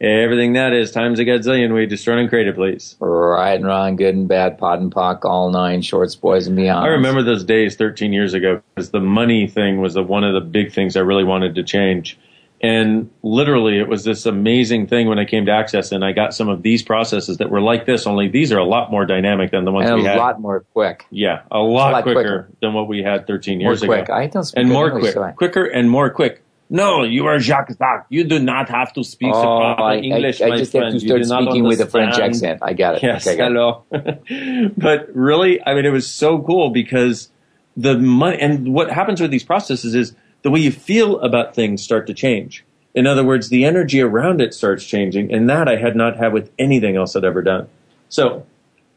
Everything 0.02 0.54
that 0.54 0.72
is 0.72 0.92
times 0.92 1.20
a 1.20 1.26
gazillion 1.26 1.74
we 1.74 1.86
destroy 1.86 2.20
and 2.20 2.30
created, 2.30 2.56
please. 2.56 2.96
Right 3.02 3.56
and 3.56 3.66
wrong, 3.66 3.98
good 3.98 4.16
and 4.16 4.30
bad, 4.30 4.58
POD 4.58 4.80
and 4.80 4.92
POC, 4.96 5.26
all 5.26 5.50
nine, 5.52 5.82
shorts, 5.82 6.16
boys, 6.16 6.48
and 6.48 6.56
beyond. 6.56 6.86
I 6.86 6.90
remember 6.90 7.22
those 7.22 7.44
days 7.44 7.76
13 7.76 8.14
years 8.14 8.34
ago 8.34 8.62
because 8.76 8.92
the 8.92 9.02
money 9.02 9.46
thing 9.46 9.82
was 9.82 9.96
the, 9.96 10.04
one 10.04 10.24
of 10.24 10.34
the 10.34 10.40
big 10.40 10.72
things 10.72 10.96
I 10.96 11.02
really 11.02 11.26
wanted 11.26 11.56
to 11.56 11.64
change. 11.64 12.18
And 12.62 13.10
literally, 13.24 13.78
it 13.80 13.88
was 13.90 14.04
this 14.06 14.26
amazing 14.26 14.88
thing 14.88 15.08
when 15.08 15.18
I 15.20 15.24
came 15.26 15.46
to 15.46 15.52
Access 15.52 15.92
and 15.94 16.04
I 16.04 16.12
got 16.14 16.34
some 16.34 16.48
of 16.50 16.62
these 16.62 16.82
processes 16.84 17.38
that 17.38 17.50
were 17.50 17.62
like 17.62 17.86
this, 17.86 18.06
only 18.08 18.28
these 18.30 18.52
are 18.54 18.58
a 18.58 18.66
lot 18.66 18.92
more 18.92 19.06
dynamic 19.06 19.52
than 19.52 19.64
the 19.66 19.72
ones 19.72 19.90
and 19.90 20.00
we 20.02 20.06
a 20.06 20.12
had. 20.12 20.18
lot 20.18 20.40
more 20.42 20.66
quick. 20.74 21.06
Yeah, 21.10 21.42
a 21.52 21.60
lot, 21.60 21.92
A 21.92 21.94
lot 21.96 22.04
quicker, 22.04 22.16
quicker. 22.22 22.50
than 22.62 22.74
what 22.74 22.88
we 22.90 23.02
had 23.02 23.28
13 23.28 23.60
years 23.62 23.66
More 23.66 23.72
years 23.74 23.82
quick. 24.02 24.10
ago. 24.10 24.14
I 24.14 24.28
don't 24.28 24.44
speak 24.44 24.60
and 24.62 24.70
more 24.70 24.88
English, 24.88 25.02
quick, 25.04 25.14
so 25.14 25.24
I- 25.24 25.32
quicker 25.34 25.66
and 25.66 25.90
more 25.90 26.10
quick. 26.10 26.42
No, 26.70 27.04
you 27.04 27.26
are 27.26 27.40
Jacques 27.40 27.76
Jacques. 27.78 28.06
You 28.10 28.24
do 28.26 28.38
not 28.40 28.70
have 28.70 28.94
to 28.94 29.04
speak 29.04 29.32
the 29.32 29.38
Oh, 29.40 29.58
proper 29.60 29.82
I, 29.84 29.98
English, 29.98 30.40
I, 30.40 30.46
I 30.46 30.50
my 30.50 30.58
just 30.58 30.72
friend. 30.72 30.86
have 30.94 30.94
to 30.94 31.00
start 31.00 31.26
speaking 31.26 31.64
with 31.64 31.80
a 31.82 31.88
French 31.88 32.20
accent. 32.20 32.60
I 32.62 32.74
got 32.74 32.96
it. 32.96 33.04
Yes, 33.04 33.26
Okay, 33.26 33.34
I 33.42 33.50
got 33.50 33.52
it. 33.92 34.22
hello. 34.30 34.72
but 34.78 35.10
really, 35.16 35.66
I 35.66 35.74
mean, 35.74 35.86
it 35.86 35.92
was 35.92 36.08
so 36.08 36.40
cool 36.44 36.70
because 36.70 37.30
the 37.76 37.98
money 37.98 38.38
and 38.40 38.74
what 38.74 38.92
happens 38.92 39.20
with 39.20 39.32
these 39.32 39.44
processes 39.44 39.96
is 39.96 40.14
the 40.44 40.52
way 40.52 40.60
you 40.60 40.72
feel 40.72 41.20
about 41.22 41.56
things 41.56 41.82
start 41.82 42.06
to 42.08 42.14
change. 42.14 42.64
In 42.94 43.08
other 43.08 43.24
words, 43.24 43.50
the 43.50 43.66
energy 43.66 44.02
around 44.02 44.40
it 44.42 44.54
starts 44.54 44.86
changing, 44.86 45.34
and 45.34 45.50
that 45.50 45.68
I 45.68 45.76
had 45.78 45.96
not 45.96 46.18
had 46.18 46.34
with 46.34 46.52
anything 46.60 46.98
else 46.98 47.16
I'd 47.16 47.24
ever 47.24 47.42
done. 47.42 47.68
So, 48.10 48.46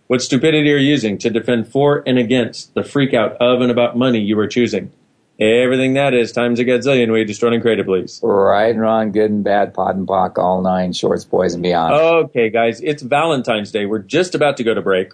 what 0.08 0.20
stupidity 0.22 0.70
are 0.72 0.76
you 0.76 0.88
using 0.88 1.16
to 1.18 1.30
defend 1.30 1.68
for 1.68 2.02
and 2.06 2.18
against 2.18 2.74
the 2.74 2.82
freak 2.84 3.14
out 3.14 3.32
of 3.36 3.60
and 3.62 3.70
about 3.70 3.96
money 3.96 4.18
you 4.20 4.38
are 4.38 4.46
choosing? 4.46 4.90
Everything 5.40 5.94
that 5.94 6.14
is 6.14 6.30
times 6.30 6.60
a 6.60 6.64
gazillion 6.64 7.12
we 7.12 7.24
destroy 7.24 7.52
and 7.52 7.62
created, 7.62 7.86
please. 7.86 8.20
Right 8.22 8.70
and 8.70 8.80
wrong, 8.80 9.12
good 9.12 9.30
and 9.30 9.42
bad, 9.42 9.74
POD 9.74 9.96
and 9.96 10.06
POC, 10.06 10.38
all 10.38 10.62
nine, 10.62 10.92
shorts, 10.92 11.24
boys, 11.24 11.54
and 11.54 11.62
beyond. 11.62 11.94
Okay, 11.94 12.50
guys, 12.50 12.80
it's 12.80 13.02
Valentine's 13.02 13.72
Day. 13.72 13.86
We're 13.86 13.98
just 13.98 14.34
about 14.34 14.56
to 14.58 14.64
go 14.64 14.74
to 14.74 14.82
break. 14.82 15.12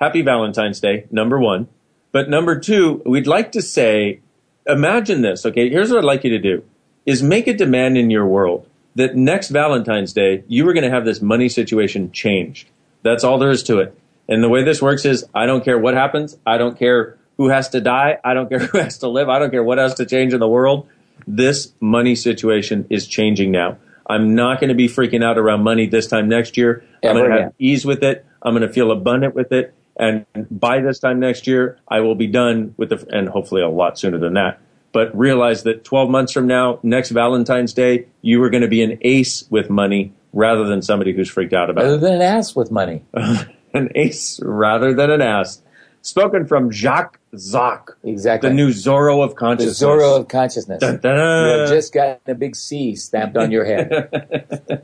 Happy 0.00 0.22
Valentine's 0.22 0.80
Day, 0.80 1.06
number 1.10 1.38
one. 1.38 1.68
But 2.12 2.30
number 2.30 2.58
two, 2.58 3.02
we'd 3.04 3.26
like 3.26 3.52
to 3.52 3.60
say, 3.60 4.20
imagine 4.66 5.22
this, 5.22 5.44
okay? 5.44 5.68
Here's 5.68 5.90
what 5.90 5.98
I'd 5.98 6.04
like 6.04 6.24
you 6.24 6.30
to 6.30 6.38
do 6.38 6.64
is 7.04 7.22
make 7.22 7.46
a 7.46 7.54
demand 7.54 7.98
in 7.98 8.10
your 8.10 8.26
world 8.26 8.68
that 8.94 9.14
next 9.14 9.50
Valentine's 9.50 10.12
Day, 10.12 10.42
you 10.48 10.66
are 10.68 10.72
going 10.72 10.84
to 10.84 10.90
have 10.90 11.04
this 11.04 11.20
money 11.20 11.48
situation 11.48 12.10
changed. 12.12 12.68
That's 13.02 13.22
all 13.24 13.38
there 13.38 13.50
is 13.50 13.62
to 13.64 13.78
it. 13.80 13.96
And 14.28 14.42
the 14.42 14.48
way 14.48 14.64
this 14.64 14.82
works 14.82 15.04
is 15.04 15.26
I 15.34 15.46
don't 15.46 15.64
care 15.64 15.78
what 15.78 15.94
happens. 15.94 16.36
I 16.46 16.58
don't 16.58 16.78
care 16.78 17.18
who 17.36 17.48
has 17.48 17.68
to 17.70 17.80
die. 17.80 18.18
I 18.24 18.34
don't 18.34 18.48
care 18.48 18.58
who 18.66 18.78
has 18.78 18.98
to 18.98 19.08
live. 19.08 19.28
I 19.28 19.38
don't 19.38 19.50
care 19.50 19.64
what 19.64 19.78
has 19.78 19.94
to 19.94 20.06
change 20.06 20.32
in 20.32 20.40
the 20.40 20.48
world. 20.48 20.88
This 21.26 21.72
money 21.80 22.14
situation 22.14 22.86
is 22.90 23.06
changing 23.06 23.50
now. 23.50 23.78
I'm 24.08 24.34
not 24.34 24.60
going 24.60 24.68
to 24.68 24.74
be 24.74 24.88
freaking 24.88 25.24
out 25.24 25.38
around 25.38 25.62
money 25.64 25.86
this 25.86 26.06
time 26.06 26.28
next 26.28 26.56
year. 26.56 26.84
I'm 27.02 27.16
going 27.16 27.30
to 27.30 27.42
have 27.42 27.54
ease 27.58 27.84
with 27.84 28.04
it. 28.04 28.24
I'm 28.42 28.54
going 28.54 28.66
to 28.66 28.72
feel 28.72 28.92
abundant 28.92 29.34
with 29.34 29.50
it. 29.52 29.74
And 29.98 30.26
by 30.50 30.80
this 30.80 30.98
time 30.98 31.18
next 31.18 31.46
year, 31.46 31.78
I 31.88 32.00
will 32.00 32.14
be 32.14 32.26
done 32.26 32.74
with 32.76 32.90
the, 32.90 33.04
and 33.10 33.28
hopefully 33.28 33.62
a 33.62 33.68
lot 33.68 33.98
sooner 33.98 34.18
than 34.18 34.34
that. 34.34 34.60
But 34.92 35.16
realize 35.16 35.64
that 35.64 35.84
12 35.84 36.08
months 36.10 36.32
from 36.32 36.46
now, 36.46 36.78
next 36.82 37.10
Valentine's 37.10 37.72
Day, 37.72 38.06
you 38.22 38.42
are 38.42 38.50
going 38.50 38.62
to 38.62 38.68
be 38.68 38.82
an 38.82 38.98
ace 39.02 39.44
with 39.50 39.68
money 39.68 40.12
rather 40.32 40.64
than 40.64 40.82
somebody 40.82 41.14
who's 41.14 41.30
freaked 41.30 41.54
out 41.54 41.70
about 41.70 41.84
it 41.84 41.88
Other 41.88 41.98
than 41.98 42.14
an 42.14 42.22
ass 42.22 42.54
with 42.54 42.70
money. 42.70 43.04
an 43.14 43.90
ace 43.94 44.38
rather 44.42 44.94
than 44.94 45.10
an 45.10 45.22
ass. 45.22 45.62
Spoken 46.06 46.46
from 46.46 46.70
Jacques 46.70 47.18
Zoc, 47.34 47.88
Exactly. 48.04 48.50
the 48.50 48.54
new 48.54 48.68
Zorro 48.68 49.24
of 49.24 49.34
consciousness. 49.34 49.80
The. 49.80 49.86
Zorro 49.86 50.20
of 50.20 50.28
consciousness. 50.28 50.78
Dun, 50.78 50.98
dun, 51.00 51.14
You 51.16 51.20
dun. 51.50 51.58
have 51.58 51.68
just 51.68 51.92
gotten 51.92 52.18
a 52.28 52.34
big 52.36 52.54
C 52.54 52.94
stamped 52.94 53.36
on 53.36 53.50
your 53.50 53.64
head. 53.64 54.82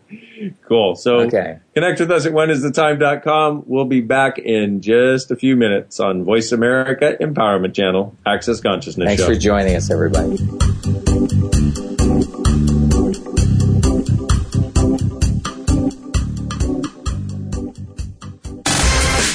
cool. 0.68 0.96
So 0.96 1.20
Okay. 1.20 1.58
connect 1.74 2.00
with 2.00 2.10
us 2.10 2.26
at 2.26 2.32
whenisthetime.com. 2.32 3.62
We'll 3.68 3.84
be 3.84 4.00
back 4.00 4.38
in 4.40 4.80
just 4.80 5.30
a 5.30 5.36
few 5.36 5.54
minutes 5.54 6.00
on 6.00 6.24
Voice 6.24 6.50
America 6.50 7.16
Empowerment 7.20 7.72
Channel, 7.74 8.16
Access 8.26 8.60
Consciousness 8.60 9.06
Thanks 9.06 9.22
Show. 9.22 9.28
for 9.28 9.36
joining 9.36 9.76
us, 9.76 9.90
everybody. 9.92 10.38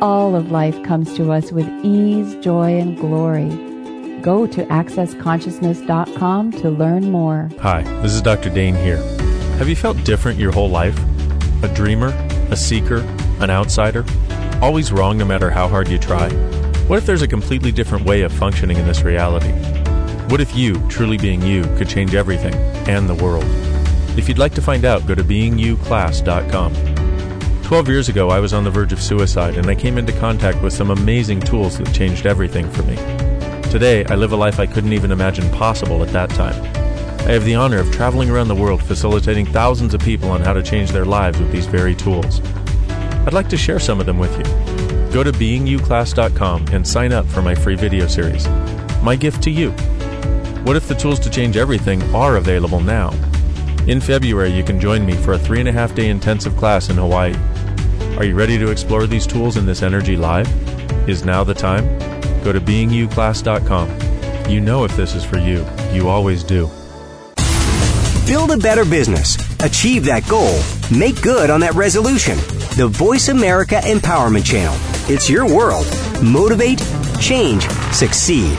All 0.00 0.36
of 0.36 0.52
life 0.52 0.80
comes 0.84 1.12
to 1.16 1.32
us 1.32 1.50
with 1.50 1.68
ease, 1.82 2.36
joy, 2.36 2.78
and 2.78 2.96
glory. 2.96 3.48
Go 4.20 4.46
to 4.46 4.64
AccessConsciousness.com 4.66 6.52
to 6.52 6.70
learn 6.70 7.10
more. 7.10 7.50
Hi, 7.58 7.82
this 8.02 8.12
is 8.12 8.22
Dr. 8.22 8.48
Dane 8.48 8.76
Heer. 8.76 8.98
Have 9.58 9.68
you 9.68 9.74
felt 9.74 10.02
different 10.04 10.38
your 10.38 10.52
whole 10.52 10.70
life? 10.70 10.96
A 11.64 11.74
dreamer? 11.74 12.08
A 12.50 12.56
seeker? 12.56 12.98
An 13.40 13.50
outsider? 13.50 14.04
Always 14.62 14.92
wrong 14.92 15.18
no 15.18 15.24
matter 15.24 15.50
how 15.50 15.66
hard 15.66 15.88
you 15.88 15.98
try? 15.98 16.30
What 16.86 16.98
if 16.98 17.06
there's 17.06 17.22
a 17.22 17.28
completely 17.28 17.72
different 17.72 18.04
way 18.04 18.22
of 18.22 18.32
functioning 18.32 18.76
in 18.76 18.86
this 18.86 19.02
reality? 19.02 19.50
What 20.28 20.40
if 20.40 20.54
you, 20.54 20.74
truly 20.88 21.18
being 21.18 21.42
you, 21.42 21.64
could 21.76 21.88
change 21.88 22.14
everything 22.14 22.54
and 22.88 23.08
the 23.08 23.16
world? 23.16 23.46
If 24.16 24.28
you'd 24.28 24.38
like 24.38 24.54
to 24.54 24.62
find 24.62 24.84
out, 24.84 25.06
go 25.08 25.16
to 25.16 25.24
beingyouclass.com. 25.24 26.97
Twelve 27.68 27.86
years 27.86 28.08
ago, 28.08 28.30
I 28.30 28.40
was 28.40 28.54
on 28.54 28.64
the 28.64 28.70
verge 28.70 28.94
of 28.94 29.02
suicide, 29.02 29.58
and 29.58 29.66
I 29.66 29.74
came 29.74 29.98
into 29.98 30.10
contact 30.14 30.62
with 30.62 30.72
some 30.72 30.90
amazing 30.90 31.40
tools 31.40 31.76
that 31.76 31.92
changed 31.92 32.24
everything 32.24 32.66
for 32.70 32.82
me. 32.84 32.96
Today, 33.70 34.06
I 34.06 34.14
live 34.14 34.32
a 34.32 34.36
life 34.36 34.58
I 34.58 34.64
couldn't 34.64 34.94
even 34.94 35.12
imagine 35.12 35.50
possible 35.50 36.02
at 36.02 36.08
that 36.08 36.30
time. 36.30 36.58
I 37.28 37.32
have 37.32 37.44
the 37.44 37.56
honor 37.56 37.78
of 37.78 37.92
traveling 37.92 38.30
around 38.30 38.48
the 38.48 38.54
world 38.54 38.82
facilitating 38.82 39.44
thousands 39.44 39.92
of 39.92 40.00
people 40.00 40.30
on 40.30 40.40
how 40.40 40.54
to 40.54 40.62
change 40.62 40.92
their 40.92 41.04
lives 41.04 41.38
with 41.38 41.52
these 41.52 41.66
very 41.66 41.94
tools. 41.94 42.40
I'd 43.26 43.34
like 43.34 43.50
to 43.50 43.58
share 43.58 43.78
some 43.78 44.00
of 44.00 44.06
them 44.06 44.18
with 44.18 44.34
you. 44.38 45.12
Go 45.12 45.22
to 45.22 45.30
beingyouclass.com 45.30 46.68
and 46.68 46.88
sign 46.88 47.12
up 47.12 47.26
for 47.26 47.42
my 47.42 47.54
free 47.54 47.76
video 47.76 48.06
series. 48.06 48.48
My 49.02 49.14
gift 49.14 49.42
to 49.42 49.50
you. 49.50 49.72
What 50.62 50.76
if 50.76 50.88
the 50.88 50.94
tools 50.94 51.20
to 51.20 51.28
change 51.28 51.58
everything 51.58 52.02
are 52.14 52.36
available 52.36 52.80
now? 52.80 53.10
In 53.86 54.00
February, 54.00 54.52
you 54.52 54.64
can 54.64 54.80
join 54.80 55.04
me 55.04 55.12
for 55.12 55.34
a 55.34 55.38
three 55.38 55.60
and 55.60 55.68
a 55.68 55.72
half 55.72 55.94
day 55.94 56.08
intensive 56.08 56.56
class 56.56 56.88
in 56.88 56.96
Hawaii. 56.96 57.34
Are 58.18 58.24
you 58.24 58.34
ready 58.34 58.58
to 58.58 58.72
explore 58.72 59.06
these 59.06 59.28
tools 59.28 59.56
in 59.56 59.64
this 59.64 59.80
energy 59.80 60.16
live? 60.16 60.48
Is 61.08 61.24
now 61.24 61.44
the 61.44 61.54
time? 61.54 61.84
Go 62.42 62.52
to 62.52 62.60
beingyouclass.com. 62.60 64.50
You 64.50 64.60
know 64.60 64.82
if 64.82 64.96
this 64.96 65.14
is 65.14 65.24
for 65.24 65.38
you. 65.38 65.64
You 65.92 66.08
always 66.08 66.42
do. 66.42 66.68
Build 68.26 68.50
a 68.50 68.56
better 68.56 68.84
business. 68.84 69.36
Achieve 69.60 70.04
that 70.06 70.26
goal. 70.28 70.58
Make 70.90 71.22
good 71.22 71.48
on 71.48 71.60
that 71.60 71.74
resolution. 71.74 72.36
The 72.76 72.88
Voice 72.88 73.28
America 73.28 73.76
Empowerment 73.84 74.44
Channel. 74.44 74.74
It's 75.08 75.30
your 75.30 75.46
world. 75.46 75.86
Motivate, 76.20 76.84
change, 77.20 77.68
succeed. 77.92 78.58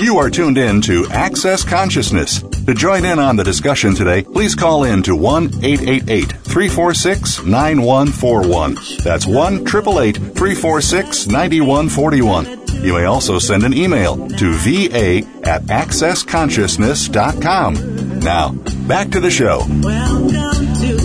You 0.00 0.18
are 0.18 0.30
tuned 0.30 0.58
in 0.58 0.80
to 0.80 1.06
Access 1.12 1.62
Consciousness. 1.62 2.42
To 2.66 2.74
join 2.74 3.04
in 3.04 3.18
on 3.20 3.36
the 3.36 3.44
discussion 3.44 3.94
today, 3.94 4.24
please 4.24 4.56
call 4.56 4.82
in 4.82 5.04
to 5.04 5.14
1 5.14 5.62
888 5.62 6.32
346 6.32 7.44
9141. 7.44 8.76
That's 9.04 9.24
1 9.24 9.58
888 9.58 10.16
346 10.16 11.28
9141. 11.28 12.82
You 12.82 12.94
may 12.94 13.04
also 13.04 13.38
send 13.38 13.62
an 13.62 13.72
email 13.72 14.16
to 14.16 14.52
va 14.52 15.18
at 15.48 15.62
accessconsciousness.com. 15.62 18.18
Now, 18.18 18.50
back 18.88 19.10
to 19.10 19.20
the 19.20 19.30
show. 19.30 19.58
Welcome 19.68 20.74
to 20.80 20.96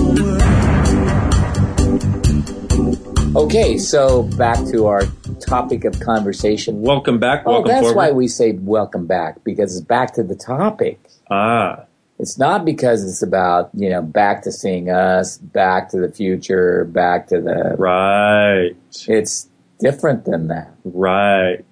okay, 3.39 3.77
so 3.77 4.23
back 4.23 4.57
to 4.71 4.87
our 4.87 5.03
topic 5.39 5.85
of 5.85 5.99
conversation. 5.99 6.81
Welcome 6.81 7.19
back. 7.19 7.43
Oh, 7.45 7.63
that's 7.63 7.81
forward. 7.81 7.95
why 7.95 8.09
we 8.11 8.27
say 8.27 8.53
welcome 8.53 9.05
back 9.05 9.43
because 9.43 9.75
it's 9.75 9.85
back 9.85 10.15
to 10.15 10.23
the 10.23 10.35
topic. 10.35 10.99
Ah, 11.31 11.85
It's 12.19 12.37
not 12.37 12.65
because 12.65 13.03
it's 13.03 13.23
about 13.23 13.69
you 13.73 13.89
know 13.89 14.01
back 14.01 14.43
to 14.43 14.51
seeing 14.51 14.89
us, 14.89 15.37
back 15.37 15.89
to 15.91 15.99
the 15.99 16.11
future, 16.11 16.85
back 16.85 17.27
to 17.27 17.41
the 17.41 17.75
right. 17.77 18.75
It's 19.07 19.49
different 19.79 20.25
than 20.25 20.47
that. 20.49 20.71
Right. 20.83 21.65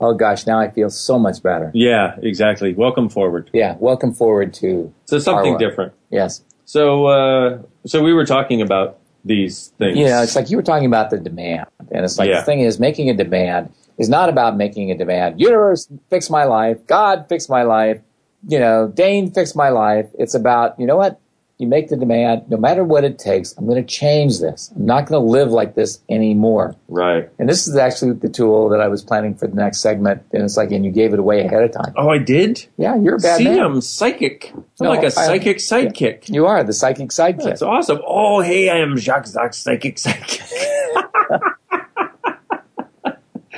Oh 0.00 0.12
gosh, 0.12 0.46
now 0.46 0.58
I 0.58 0.68
feel 0.70 0.90
so 0.90 1.18
much 1.18 1.42
better. 1.42 1.70
Yeah, 1.72 2.16
exactly. 2.22 2.74
Welcome 2.74 3.08
forward. 3.08 3.48
Yeah, 3.54 3.76
welcome 3.78 4.12
forward 4.12 4.52
to 4.54 4.92
So 5.06 5.18
something 5.18 5.56
different. 5.56 5.94
Yes. 6.10 6.44
So, 6.66 7.06
uh, 7.06 7.58
so 7.86 8.02
we 8.02 8.12
were 8.12 8.26
talking 8.26 8.60
about 8.60 8.98
these 9.24 9.68
things. 9.78 9.96
You 9.96 10.06
know, 10.06 10.20
it's 10.22 10.34
like 10.36 10.50
you 10.50 10.56
were 10.56 10.62
talking 10.64 10.86
about 10.86 11.10
the 11.10 11.18
demand. 11.18 11.66
And 11.92 12.04
it's 12.04 12.18
like 12.18 12.28
Yeah. 12.28 12.40
the 12.40 12.44
thing 12.44 12.60
is 12.60 12.78
making 12.80 13.08
a 13.08 13.14
demand 13.14 13.72
is 13.98 14.08
not 14.08 14.28
about 14.28 14.56
making 14.56 14.90
a 14.90 14.98
demand. 14.98 15.40
Universe, 15.40 15.88
fix 16.10 16.28
my 16.28 16.44
life. 16.44 16.84
God, 16.86 17.26
fix 17.28 17.48
my 17.48 17.62
life. 17.62 18.00
You 18.48 18.58
know, 18.60 18.88
Dane, 18.88 19.30
fix 19.30 19.54
my 19.54 19.68
life. 19.70 20.06
It's 20.18 20.34
about, 20.34 20.78
you 20.78 20.86
know 20.86 20.96
what? 20.96 21.20
You 21.58 21.66
make 21.66 21.88
the 21.88 21.96
demand, 21.96 22.50
no 22.50 22.58
matter 22.58 22.84
what 22.84 23.02
it 23.02 23.18
takes, 23.18 23.56
I'm 23.56 23.64
going 23.66 23.82
to 23.82 23.88
change 23.88 24.40
this. 24.40 24.70
I'm 24.76 24.84
not 24.84 25.06
going 25.06 25.22
to 25.22 25.26
live 25.26 25.50
like 25.50 25.74
this 25.74 26.00
anymore. 26.10 26.76
Right. 26.86 27.30
And 27.38 27.48
this 27.48 27.66
is 27.66 27.76
actually 27.76 28.12
the 28.12 28.28
tool 28.28 28.68
that 28.68 28.80
I 28.82 28.88
was 28.88 29.02
planning 29.02 29.34
for 29.34 29.46
the 29.46 29.54
next 29.54 29.80
segment. 29.80 30.22
And 30.34 30.42
it's 30.42 30.58
like, 30.58 30.70
and 30.70 30.84
you 30.84 30.90
gave 30.92 31.14
it 31.14 31.18
away 31.18 31.40
ahead 31.40 31.62
of 31.62 31.72
time. 31.72 31.94
Oh, 31.96 32.10
I 32.10 32.18
did? 32.18 32.66
Yeah, 32.76 32.94
you're 32.96 33.14
a 33.14 33.18
bad 33.18 33.38
See, 33.38 33.44
man. 33.44 33.58
I'm 33.60 33.80
psychic. 33.80 34.52
I'm 34.54 34.64
No, 34.82 34.90
like 34.90 35.02
a 35.02 35.06
I- 35.06 35.08
psychic 35.08 35.56
sidekick. 35.56 36.28
You 36.28 36.44
are 36.44 36.62
the 36.62 36.74
psychic 36.74 37.08
sidekick. 37.08 37.44
That's 37.44 37.62
awesome. 37.62 38.00
Oh, 38.06 38.42
hey, 38.42 38.68
I 38.68 38.76
am 38.76 38.98
Jacques 38.98 39.26
Zach, 39.26 39.54
psychic 39.54 39.96
sidekick. 39.96 40.42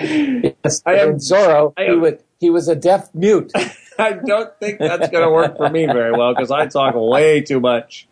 Yes, 0.01 0.81
I 0.87 0.95
am- 0.99 1.17
Zorro. 1.17 1.73
I 1.77 1.87
he 1.87 1.91
was 1.97 2.13
he 2.39 2.51
was 2.51 2.69
a 2.69 2.77
deaf 2.77 3.13
mute. 3.15 3.51
I 4.01 4.13
don't 4.13 4.51
think 4.61 4.79
that's 4.79 5.09
going 5.09 5.25
to 5.25 5.31
work 5.31 5.57
for 5.57 5.69
me 5.71 5.87
very 5.87 6.13
well 6.13 6.33
because 6.35 6.51
I 6.51 6.67
talk 6.69 6.95
way 6.95 7.41
too 7.41 7.59
much. 7.61 8.07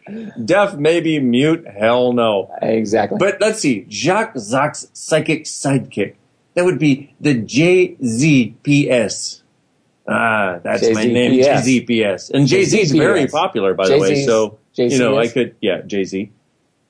Deaf, 0.45 0.75
maybe 0.77 1.21
mute, 1.21 1.65
hell 1.67 2.13
no. 2.13 2.51
exactly. 2.61 3.19
But 3.19 3.41
let's 3.41 3.61
see, 3.61 3.87
Jacques 3.89 4.37
Zach's 4.37 4.89
psychic 4.93 5.45
sidekick. 5.45 6.15
That 6.55 6.65
would 6.65 6.79
be 6.79 7.15
the 7.21 7.35
JZPS. 8.37 9.43
Ah, 10.09 10.61
that's 10.63 10.89
my 10.95 11.05
name, 11.05 11.33
JZPS. 11.33 12.31
And 12.31 12.47
Jay 12.47 12.65
Z 12.65 12.81
is 12.81 12.93
very 12.93 13.27
popular, 13.27 13.75
by 13.75 13.89
the 13.89 13.99
way. 13.99 14.09
Jay-Z's- 14.11 14.27
So 14.27 14.59
you 14.75 14.99
know, 14.99 15.19
I 15.19 15.29
could, 15.29 15.57
yeah, 15.61 15.81
Jay 15.83 16.05
Z, 16.05 16.31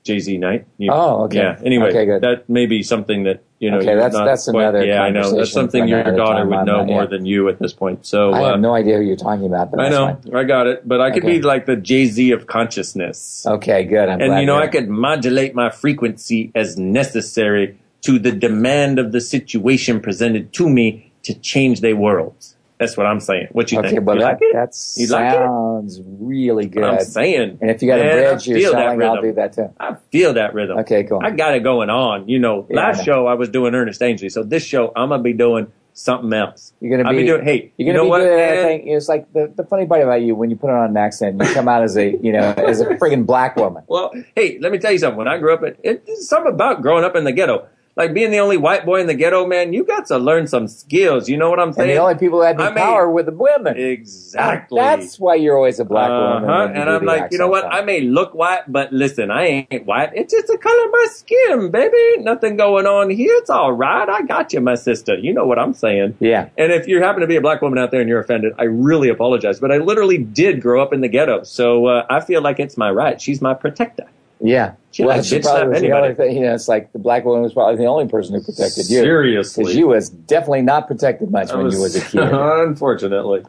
JZ 0.07 0.39
Knight. 0.39 0.65
You- 0.77 0.91
Oh, 0.91 1.23
okay. 1.25 1.37
Yeah. 1.39 1.59
Anyway, 1.63 1.89
Okay, 1.89 2.05
that 2.19 2.47
may 2.49 2.65
be 2.65 2.81
something 2.83 3.23
that 3.23 3.41
you 3.59 3.71
know. 3.71 3.77
Okay, 3.77 3.95
that's- 3.95 4.13
that's 4.13 4.45
quite- 4.49 4.61
another 4.63 4.85
Yeah, 4.85 5.01
I 5.03 5.09
know. 5.09 5.31
That's 5.35 5.51
something 5.51 5.87
your 5.87 6.03
daughter 6.15 6.45
would 6.45 6.65
know 6.65 6.79
that, 6.79 6.85
more 6.87 7.01
yeah. 7.03 7.07
than 7.09 7.25
you 7.25 7.49
at 7.49 7.57
this 7.59 7.73
point. 7.73 8.05
So 8.05 8.31
I 8.31 8.41
uh, 8.41 8.51
have 8.51 8.59
no 8.59 8.73
idea 8.75 8.97
who 8.97 9.03
you're 9.03 9.15
talking 9.15 9.45
about. 9.45 9.71
But 9.71 9.79
I 9.79 9.89
know, 9.89 10.17
fine. 10.23 10.35
I 10.35 10.43
got 10.43 10.67
it, 10.67 10.87
but 10.87 11.01
I 11.01 11.09
could 11.11 11.23
Okay. 11.23 11.37
be 11.37 11.41
like 11.41 11.65
the 11.65 11.75
Jay 11.75 12.05
Z 12.05 12.31
of 12.31 12.45
consciousness. 12.47 13.45
Okay, 13.47 13.83
good. 13.83 14.09
I'm 14.09 14.21
and 14.21 14.39
you 14.39 14.45
know 14.45 14.57
I 14.57 14.67
could 14.67 14.89
modulate 14.89 15.55
my 15.55 15.69
frequency 15.69 16.51
as 16.55 16.77
necessary 16.77 17.77
to 18.01 18.19
the 18.19 18.31
demand 18.31 18.99
of 18.99 19.11
the 19.11 19.21
situation 19.21 19.99
presented 19.99 20.53
to 20.53 20.69
me 20.69 21.11
to 21.23 21.33
change 21.33 21.81
their 21.81 21.95
worlds. 21.95 22.55
That's 22.79 22.95
what 22.95 23.07
I'm 23.07 23.19
saying. 23.19 23.47
What 23.53 23.71
you 23.71 23.79
Okay, 23.79 23.89
think? 23.89 24.05
but 24.05 24.13
you 24.15 24.19
that 24.19 24.25
like 24.33 24.37
it? 24.41 24.53
that 24.53 24.73
You 24.95 25.07
like 25.07 25.33
it? 25.33 25.37
sounds 25.37 25.99
really 26.05 26.67
good. 26.67 26.83
I'm 26.83 26.99
saying. 27.03 27.57
And 27.59 27.71
if 27.71 27.81
you 27.81 27.87
got 27.87 27.97
Man, 27.99 28.05
a 28.19 28.27
I 28.27 28.31
bridge 28.33 28.47
you're 28.47 28.59
selling, 28.59 29.01
I'll 29.01 29.21
do 29.21 29.33
that 29.33 29.53
too. 29.53 29.73
I 29.79 29.95
feel 30.11 30.33
that 30.33 30.53
rhythm. 30.53 30.77
Okay, 30.79 31.03
cool. 31.05 31.19
I 31.23 31.31
got 31.31 31.55
it 31.55 31.61
going 31.63 31.89
on. 31.89 32.29
You 32.29 32.37
know, 32.37 32.67
Yeah, 32.69 32.79
I 32.79 32.87
last 32.87 32.97
know. 32.99 33.03
show 33.03 33.27
I 33.27 33.33
was 33.33 33.49
doing 33.49 33.73
Ernest 33.73 34.01
Ainsley, 34.03 34.29
so 34.29 34.43
this 34.43 34.63
show 34.63 34.91
I'm 34.95 35.09
gonna 35.09 35.23
be 35.23 35.33
doing 35.33 35.71
something 35.93 36.31
else. 36.31 36.73
You're 36.79 36.95
gonna 36.95 37.09
be, 37.09 37.21
be 37.21 37.25
doing. 37.25 37.43
Hey, 37.43 37.71
You're 37.77 37.87
gonna 37.87 37.97
know 37.97 38.03
be 38.03 38.09
what? 38.11 38.21
thing. 38.21 38.87
It's 38.89 39.09
like 39.09 39.33
the, 39.33 39.51
the 39.55 39.63
funny 39.63 39.87
part 39.87 40.03
about 40.03 40.21
you 40.21 40.35
when 40.35 40.51
you 40.51 40.55
put 40.55 40.69
on 40.69 40.91
an 40.91 40.97
accent, 40.97 41.41
you 41.41 41.51
come 41.55 41.67
out 41.67 41.81
as 41.81 41.97
a 41.97 42.11
you 42.11 42.31
know 42.31 42.53
as 42.57 42.79
a 42.79 42.85
friggin' 43.01 43.25
black 43.25 43.55
woman. 43.55 43.81
Well, 43.87 44.13
hey, 44.35 44.59
let 44.61 44.71
me 44.71 44.77
tell 44.77 44.91
you 44.91 44.99
something. 44.99 45.17
When 45.17 45.27
I 45.27 45.39
grew 45.39 45.55
up, 45.55 45.63
it, 45.63 45.79
it's 45.83 46.29
something 46.29 46.53
about 46.53 46.83
growing 46.83 47.03
up 47.03 47.15
in 47.15 47.23
the 47.23 47.31
ghetto. 47.31 47.65
Like 47.97 48.13
being 48.13 48.29
the 48.29 48.37
only 48.37 48.57
white 48.57 48.85
boy 48.85 49.01
in 49.01 49.07
the 49.07 49.15
ghetto, 49.15 49.47
man, 49.47 49.73
you 49.73 49.83
got 49.83 50.05
to 50.07 50.19
learn 50.19 50.45
some 50.45 50.67
skills. 50.67 51.27
You 51.27 51.35
know 51.35 51.49
what 51.49 51.59
I'm 51.59 51.73
saying? 51.73 51.89
And 51.89 51.97
the 51.97 52.01
only 52.01 52.13
people 52.13 52.37
who 52.37 52.45
had 52.45 52.57
the 52.57 52.65
I 52.65 52.69
mean- 52.69 52.75
power 52.77 53.11
were 53.11 53.23
the 53.23 53.31
women. 53.31 53.75
Exactly. 53.75 54.79
That's 54.79 55.19
why 55.19 55.33
you're 55.35 55.57
always 55.57 55.79
a 55.79 55.85
black 55.85 56.09
woman. 56.09 56.47
Uh-huh. 56.47 56.67
you 56.67 56.79
And 56.79 56.89
I'm 56.89 57.05
like, 57.05 57.31
you 57.31 57.39
know 57.39 57.47
what? 57.47 57.65
I 57.65 57.81
may 57.81 58.01
look 58.01 58.35
white, 58.35 58.71
but 58.71 58.93
listen, 58.93 59.31
I 59.31 59.67
ain't 59.71 59.85
white. 59.87 60.11
It's 60.13 60.31
just 60.31 60.45
the 60.45 60.59
color 60.59 60.85
of 60.85 60.91
my 60.91 61.07
skin, 61.09 61.71
baby. 61.71 62.23
Nothing 62.23 62.55
going 62.55 62.85
on 62.85 63.09
here. 63.09 63.33
It's 63.37 63.49
all 63.49 63.73
right. 63.73 64.07
I 64.07 64.21
got 64.21 64.53
you, 64.53 64.61
my 64.61 64.75
sister. 64.75 65.17
You 65.17 65.33
know 65.33 65.47
what 65.47 65.57
I'm 65.57 65.73
saying. 65.73 66.17
Yeah. 66.19 66.49
And 66.55 66.71
if 66.71 66.87
you 66.87 67.01
happen 67.01 67.21
to 67.21 67.27
be 67.27 67.35
a 67.35 67.41
black 67.41 67.63
woman 67.63 67.79
out 67.79 67.89
there 67.89 68.01
and 68.01 68.07
you're 68.07 68.19
offended, 68.19 68.53
I 68.59 68.65
really 68.65 69.09
apologize. 69.09 69.59
But 69.59 69.71
I 69.71 69.77
literally 69.77 70.19
did 70.19 70.61
grow 70.61 70.83
up 70.83 70.93
in 70.93 71.01
the 71.01 71.07
ghetto. 71.07 71.43
So 71.43 71.87
uh, 71.87 72.05
I 72.11 72.19
feel 72.19 72.43
like 72.43 72.59
it's 72.59 72.77
my 72.77 72.91
right. 72.91 73.19
She's 73.19 73.41
my 73.41 73.55
protector. 73.55 74.05
Yeah. 74.39 74.73
She 74.91 75.03
well, 75.03 75.21
she 75.21 75.39
probably 75.39 75.69
was 75.69 75.81
the 75.81 75.91
only 75.91 76.13
thing. 76.15 76.35
You 76.35 76.43
know, 76.43 76.53
it's 76.53 76.67
like 76.67 76.91
the 76.91 76.99
black 76.99 77.25
woman 77.25 77.43
was 77.43 77.53
probably 77.53 77.77
the 77.77 77.85
only 77.85 78.07
person 78.07 78.35
who 78.35 78.41
protected 78.41 78.89
you. 78.89 78.99
Seriously. 78.99 79.63
because 79.63 79.75
you 79.75 79.87
was 79.87 80.09
definitely 80.09 80.63
not 80.63 80.87
protected 80.87 81.31
much 81.31 81.51
I 81.51 81.55
when 81.55 81.71
you 81.71 81.79
was 81.81 81.95
a 81.95 82.01
kid. 82.01 82.21
Unfortunately. 82.31 83.43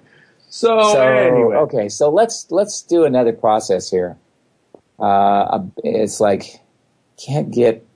So, 0.50 0.92
so 0.92 1.00
anyway. 1.00 1.56
okay, 1.56 1.88
so 1.88 2.10
let's 2.10 2.50
let's 2.50 2.82
do 2.82 3.04
another 3.04 3.32
process 3.32 3.90
here. 3.90 4.16
Uh, 4.98 5.60
it's 5.84 6.20
like 6.20 6.60
can't 7.18 7.50
get 7.50 7.86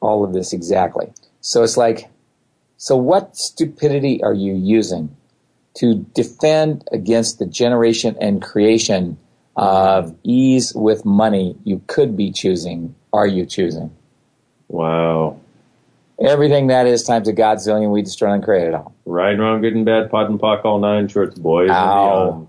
all 0.00 0.24
of 0.24 0.32
this 0.32 0.52
exactly. 0.52 1.12
So 1.40 1.62
it's 1.62 1.76
like, 1.76 2.08
so 2.76 2.96
what 2.96 3.36
stupidity 3.36 4.22
are 4.22 4.34
you 4.34 4.54
using 4.54 5.16
to 5.74 6.06
defend 6.14 6.86
against 6.92 7.38
the 7.38 7.46
generation 7.46 8.16
and 8.20 8.42
creation 8.42 9.18
of 9.58 10.14
ease 10.22 10.72
with 10.74 11.04
money 11.04 11.56
you 11.64 11.82
could 11.86 12.16
be 12.16 12.30
choosing? 12.30 12.94
Are 13.12 13.26
you 13.26 13.44
choosing? 13.44 13.90
Wow. 14.68 15.40
Everything 16.20 16.68
that 16.68 16.86
is 16.86 17.04
times 17.04 17.28
a 17.28 17.32
godzillion, 17.32 17.90
we 17.92 18.02
destroy 18.02 18.32
and 18.32 18.42
create 18.42 18.68
it 18.68 18.74
all. 18.74 18.94
Right, 19.04 19.38
wrong, 19.38 19.60
good 19.60 19.74
and 19.74 19.84
bad, 19.84 20.10
POD 20.10 20.30
and 20.30 20.40
POC, 20.40 20.64
all 20.64 20.78
nine 20.78 21.08
shorts, 21.08 21.38
boys 21.38 21.70
Ow. 21.70 22.48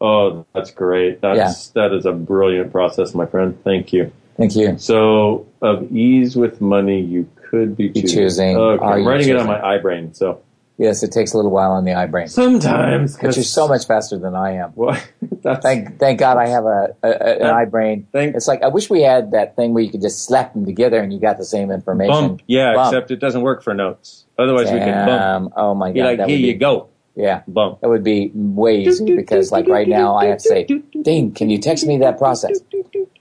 Oh, 0.00 0.46
that's 0.54 0.70
great. 0.70 1.20
That's 1.20 1.68
that 1.70 1.92
is 1.92 2.04
a 2.04 2.12
brilliant 2.12 2.72
process, 2.72 3.14
my 3.14 3.26
friend. 3.26 3.58
Thank 3.64 3.92
you. 3.92 4.12
Thank 4.36 4.56
you. 4.56 4.76
So, 4.78 5.46
of 5.62 5.90
ease 5.92 6.36
with 6.36 6.60
money, 6.60 7.00
you 7.00 7.30
could 7.36 7.76
be 7.76 7.88
Be 7.88 8.02
choosing. 8.02 8.18
choosing. 8.18 8.56
Okay, 8.56 8.84
I'm 8.84 9.06
writing 9.06 9.28
it 9.28 9.36
on 9.36 9.46
choosing? 9.46 9.62
my 9.62 9.78
iBrain. 9.78 10.16
So 10.16 10.42
Yes, 10.76 11.04
it 11.04 11.12
takes 11.12 11.32
a 11.32 11.36
little 11.36 11.52
while 11.52 11.70
on 11.70 11.84
the 11.84 11.94
eye 11.94 12.06
brain. 12.06 12.26
sometimes, 12.26 13.16
But 13.16 13.36
you're 13.36 13.44
so 13.44 13.68
much 13.68 13.86
faster 13.86 14.18
than 14.18 14.34
I 14.34 14.54
am. 14.56 14.72
Well, 14.74 15.00
Thank, 15.62 15.98
thank 16.00 16.18
God 16.18 16.36
I 16.36 16.48
have 16.48 16.64
a, 16.64 16.96
a, 17.02 17.42
an 17.42 17.46
eye 17.46 17.64
brain. 17.66 18.08
Thank- 18.10 18.34
It's 18.34 18.48
like 18.48 18.62
I 18.62 18.68
wish 18.68 18.90
we 18.90 19.02
had 19.02 19.30
that 19.32 19.54
thing 19.56 19.72
where 19.74 19.84
you 19.84 19.90
could 19.90 20.00
just 20.02 20.24
slap 20.24 20.52
them 20.52 20.64
together 20.66 20.98
and 21.00 21.12
you 21.12 21.20
got 21.20 21.38
the 21.38 21.44
same 21.44 21.70
information. 21.70 22.10
bump. 22.12 22.42
Yeah, 22.48 22.74
Bump. 22.74 22.92
except 22.92 23.10
it 23.12 23.20
doesn't 23.20 23.42
work 23.42 23.62
for 23.62 23.72
notes. 23.74 24.24
Otherwise, 24.38 24.72
we 24.72 24.78
can 24.78 25.06
bump. 25.06 25.52
Oh 25.56 25.74
my 25.74 25.92
God, 25.92 25.96
God, 25.98 26.04
like, 26.06 26.18
that 26.18 26.28
here 26.28 26.36
would 26.38 26.42
be, 26.42 26.48
you 26.48 26.54
go, 26.58 26.88
Yeah, 27.14 27.42
bump. 27.46 27.80
that 27.80 27.88
would 27.88 28.02
be 28.02 28.32
way 28.34 28.80
easier 28.82 29.14
because 29.16 29.52
like 29.52 29.68
right 29.68 29.86
now 29.86 30.16
I 30.16 30.26
have 30.26 30.38
to 30.38 30.48
say, 30.48 30.64
Dean, 30.64 31.32
can 31.32 31.50
you 31.50 31.58
text 31.58 31.86
me 31.86 31.98
that 31.98 32.18
process? 32.18 32.58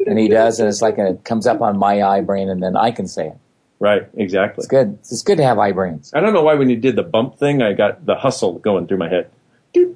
And 0.08 0.18
he 0.18 0.28
does, 0.28 0.60
and 0.60 0.68
it's 0.68 0.82
like 0.82 0.98
a, 0.98 1.10
it 1.12 1.24
comes 1.24 1.46
up 1.46 1.62
on 1.62 1.78
my 1.78 2.02
eye 2.02 2.22
brain, 2.22 2.50
and 2.50 2.64
then 2.64 2.76
I 2.76 2.90
can 2.92 3.06
say 3.08 3.28
it. 3.28 3.38
Right, 3.84 4.08
exactly. 4.14 4.62
It's 4.62 4.68
good. 4.70 4.98
It's 5.02 5.24
good 5.24 5.36
to 5.40 5.44
have 5.44 5.60
eye 5.60 5.74
brains. 5.74 6.10
I 6.16 6.22
don't 6.22 6.32
know 6.34 6.42
why 6.42 6.54
when 6.54 6.70
you 6.70 6.78
did 6.78 6.96
the 6.96 7.04
bump 7.04 7.38
thing, 7.38 7.62
I 7.62 7.74
got 7.74 8.06
the 8.06 8.16
hustle 8.16 8.60
going 8.60 8.88
through 8.88 9.00
my 9.00 9.10
head. 9.10 9.30
Do 9.74 9.94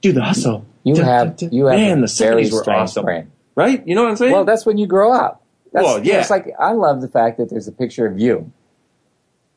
the 0.00 0.22
hustle. 0.22 0.64
You 0.84 0.94
Dun, 0.94 1.04
have 1.04 1.36
dun, 1.36 1.50
dun. 1.50 1.52
you 1.54 1.66
have 1.66 1.78
Man, 1.78 2.00
the 2.00 2.06
70s 2.06 2.50
were 2.50 2.70
awesome. 2.70 3.04
brain. 3.04 3.30
right? 3.56 3.86
You 3.86 3.94
know 3.94 4.04
what 4.04 4.08
I'm 4.08 4.16
saying? 4.16 4.32
Well, 4.32 4.46
that's 4.46 4.64
when 4.64 4.78
you 4.78 4.86
grow 4.86 5.12
up. 5.12 5.42
That's, 5.74 5.84
Well, 5.84 6.02
yeah. 6.02 6.20
It's 6.20 6.30
like 6.30 6.46
I 6.58 6.72
love 6.72 7.02
the 7.02 7.08
fact 7.08 7.36
that 7.36 7.50
there's 7.50 7.68
a 7.68 7.72
picture 7.72 8.06
of 8.06 8.18
you 8.18 8.50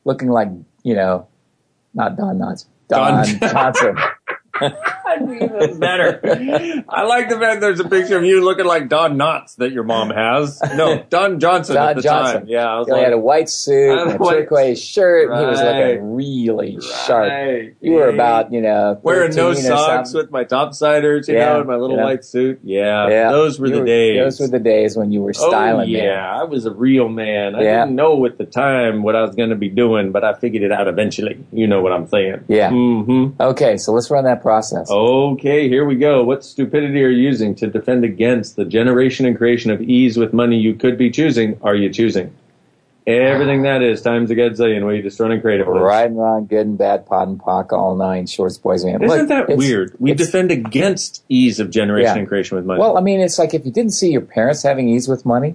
looking 0.04 0.28
like 0.28 0.48
you 0.82 0.94
know, 0.94 1.26
not 1.94 2.16
Don 2.18 2.36
Knotts, 2.38 2.66
Don, 2.88 3.24
Don- 3.26 3.38
Johnson. 3.50 3.96
Even 5.20 5.78
better. 5.78 6.20
I 6.88 7.02
like 7.04 7.28
the 7.28 7.38
fact 7.38 7.60
there's 7.60 7.80
a 7.80 7.88
picture 7.88 8.18
of 8.18 8.24
you 8.24 8.44
looking 8.44 8.66
like 8.66 8.88
Don 8.88 9.16
Knotts 9.16 9.56
that 9.56 9.72
your 9.72 9.84
mom 9.84 10.10
has. 10.10 10.60
No, 10.74 11.02
Don 11.08 11.40
Johnson 11.40 11.76
Don 11.76 11.88
at 11.90 11.96
the 11.96 12.02
Johnson. 12.02 12.40
time. 12.40 12.48
Yeah, 12.48 12.66
I 12.66 12.78
was 12.78 12.86
He 12.86 12.92
like, 12.92 13.04
had 13.04 13.12
a 13.12 13.18
white 13.18 13.48
suit 13.48 13.98
and 13.98 14.12
a 14.12 14.16
white- 14.16 14.32
turquoise 14.48 14.82
shirt. 14.82 15.30
and 15.30 15.40
He 15.40 15.46
was 15.46 15.60
Right. 15.62 15.88
looking 15.90 16.14
really 16.14 16.78
sharp. 16.80 17.28
Right. 17.30 17.74
You 17.80 17.92
were 17.92 18.08
about, 18.08 18.52
you 18.52 18.60
know, 18.60 18.98
wearing 19.02 19.34
no 19.34 19.52
socks 19.54 20.14
with 20.14 20.30
my 20.30 20.44
topsiders, 20.44 21.28
you 21.28 21.34
Yeah, 21.34 21.52
know, 21.54 21.58
and 21.60 21.68
my 21.68 21.76
little 21.76 21.96
yeah. 21.96 22.04
white 22.04 22.24
suit. 22.24 22.60
Yeah, 22.62 23.08
Yeah, 23.08 23.30
those 23.30 23.58
were 23.58 23.66
you 23.68 23.80
the 23.80 23.84
days. 23.84 24.18
Those 24.38 24.40
were 24.40 24.58
the 24.58 24.62
days 24.62 24.96
when 24.96 25.12
you 25.12 25.22
were 25.22 25.30
Oh 25.36 25.48
styling, 25.48 25.88
yeah, 25.90 26.06
man. 26.06 26.18
I 26.40 26.44
was 26.44 26.66
a 26.66 26.72
real 26.72 27.08
man. 27.08 27.54
I 27.54 27.62
Yeah. 27.62 27.80
didn't 27.84 27.96
know 27.96 28.24
at 28.26 28.38
the 28.38 28.44
time 28.44 29.02
what 29.02 29.16
I 29.16 29.22
was 29.22 29.34
going 29.34 29.50
to 29.50 29.56
be 29.56 29.68
doing, 29.68 30.12
but 30.12 30.24
I 30.24 30.34
figured 30.34 30.62
it 30.62 30.72
out 30.72 30.88
eventually. 30.88 31.38
You 31.52 31.66
know 31.66 31.82
what 31.82 31.92
I'm 31.92 32.06
saying? 32.06 32.44
Yeah. 32.48 32.70
hmm 32.70 33.28
Okay, 33.40 33.76
so 33.76 33.92
let's 33.92 34.10
run 34.10 34.24
that 34.24 34.42
process. 34.42 34.88
Okay, 35.00 35.66
here 35.66 35.86
we 35.86 35.94
go. 35.94 36.22
What 36.22 36.44
stupidity 36.44 37.02
are 37.02 37.08
you 37.08 37.22
using 37.26 37.54
to 37.54 37.66
defend 37.68 38.04
against 38.04 38.56
the 38.56 38.66
generation 38.66 39.24
and 39.24 39.34
creation 39.34 39.70
of 39.70 39.80
ease 39.80 40.18
with 40.18 40.34
money 40.34 40.58
you 40.58 40.74
could 40.74 40.98
be 40.98 41.10
choosing? 41.10 41.58
Are 41.62 41.74
you 41.74 41.88
choosing? 41.90 42.36
Everything 43.06 43.62
that 43.62 43.80
is 43.80 44.02
times 44.02 44.30
a 44.30 44.34
gazillion. 44.34 44.84
What 44.84 44.90
you 44.90 45.00
destroying 45.00 45.40
creative? 45.40 45.66
with? 45.68 45.80
Right 45.80 46.04
and 46.04 46.18
wrong, 46.18 46.44
good 46.44 46.66
and 46.66 46.76
bad, 46.76 47.06
POD 47.06 47.28
and 47.28 47.40
POC, 47.40 47.72
all 47.72 47.96
nine, 47.96 48.26
shorts, 48.26 48.58
boys, 48.58 48.84
man. 48.84 49.02
Isn't 49.02 49.20
Look, 49.20 49.28
that 49.28 49.56
weird? 49.56 49.96
We 49.98 50.12
defend 50.12 50.50
against 50.50 51.24
ease 51.30 51.60
of 51.60 51.70
generation 51.70 52.14
Yeah. 52.16 52.18
and 52.18 52.28
creation 52.28 52.56
with 52.56 52.66
money. 52.66 52.78
Well, 52.78 52.98
I 52.98 53.00
mean, 53.00 53.20
it's 53.20 53.38
like 53.38 53.54
if 53.54 53.64
you 53.64 53.72
didn't 53.72 53.92
see 53.92 54.12
your 54.12 54.20
parents 54.20 54.62
having 54.62 54.86
ease 54.90 55.08
with 55.08 55.24
money, 55.24 55.54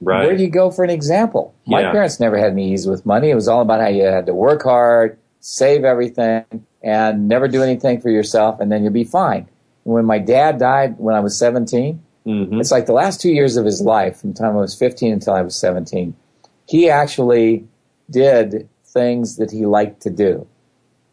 right. 0.00 0.26
where 0.26 0.36
do 0.36 0.42
you 0.42 0.50
go 0.50 0.72
for 0.72 0.82
an 0.82 0.90
example? 0.90 1.54
My 1.64 1.82
Yeah. 1.82 1.92
parents 1.92 2.18
never 2.18 2.36
had 2.36 2.50
any 2.52 2.72
ease 2.72 2.88
with 2.88 3.06
money. 3.06 3.30
It 3.30 3.36
was 3.36 3.46
all 3.46 3.60
about 3.62 3.80
how 3.80 3.86
you 3.88 4.02
had 4.02 4.26
to 4.26 4.34
work 4.34 4.64
hard, 4.64 5.16
save 5.38 5.84
everything, 5.84 6.42
and 6.82 7.28
never 7.28 7.48
do 7.48 7.62
anything 7.62 8.00
for 8.00 8.10
yourself, 8.10 8.60
and 8.60 8.70
then 8.70 8.82
you'll 8.82 8.92
be 8.92 9.04
fine. 9.04 9.46
When 9.84 10.04
my 10.04 10.18
dad 10.18 10.58
died 10.58 10.96
when 10.98 11.14
I 11.14 11.20
was 11.20 11.36
17, 11.38 12.00
Mhm. 12.26 12.60
it's 12.60 12.70
like 12.70 12.86
the 12.86 12.92
last 12.92 13.20
two 13.20 13.30
years 13.32 13.56
of 13.56 13.64
his 13.64 13.80
life, 13.80 14.18
from 14.18 14.32
the 14.32 14.38
time 14.38 14.56
I 14.56 14.60
was 14.60 14.74
15 14.74 15.12
until 15.12 15.34
I 15.34 15.42
was 15.42 15.56
17, 15.56 16.14
he 16.66 16.88
actually 16.90 17.64
did 18.10 18.68
things 18.84 19.36
that 19.36 19.50
he 19.50 19.64
liked 19.66 20.02
to 20.02 20.10
do. 20.10 20.46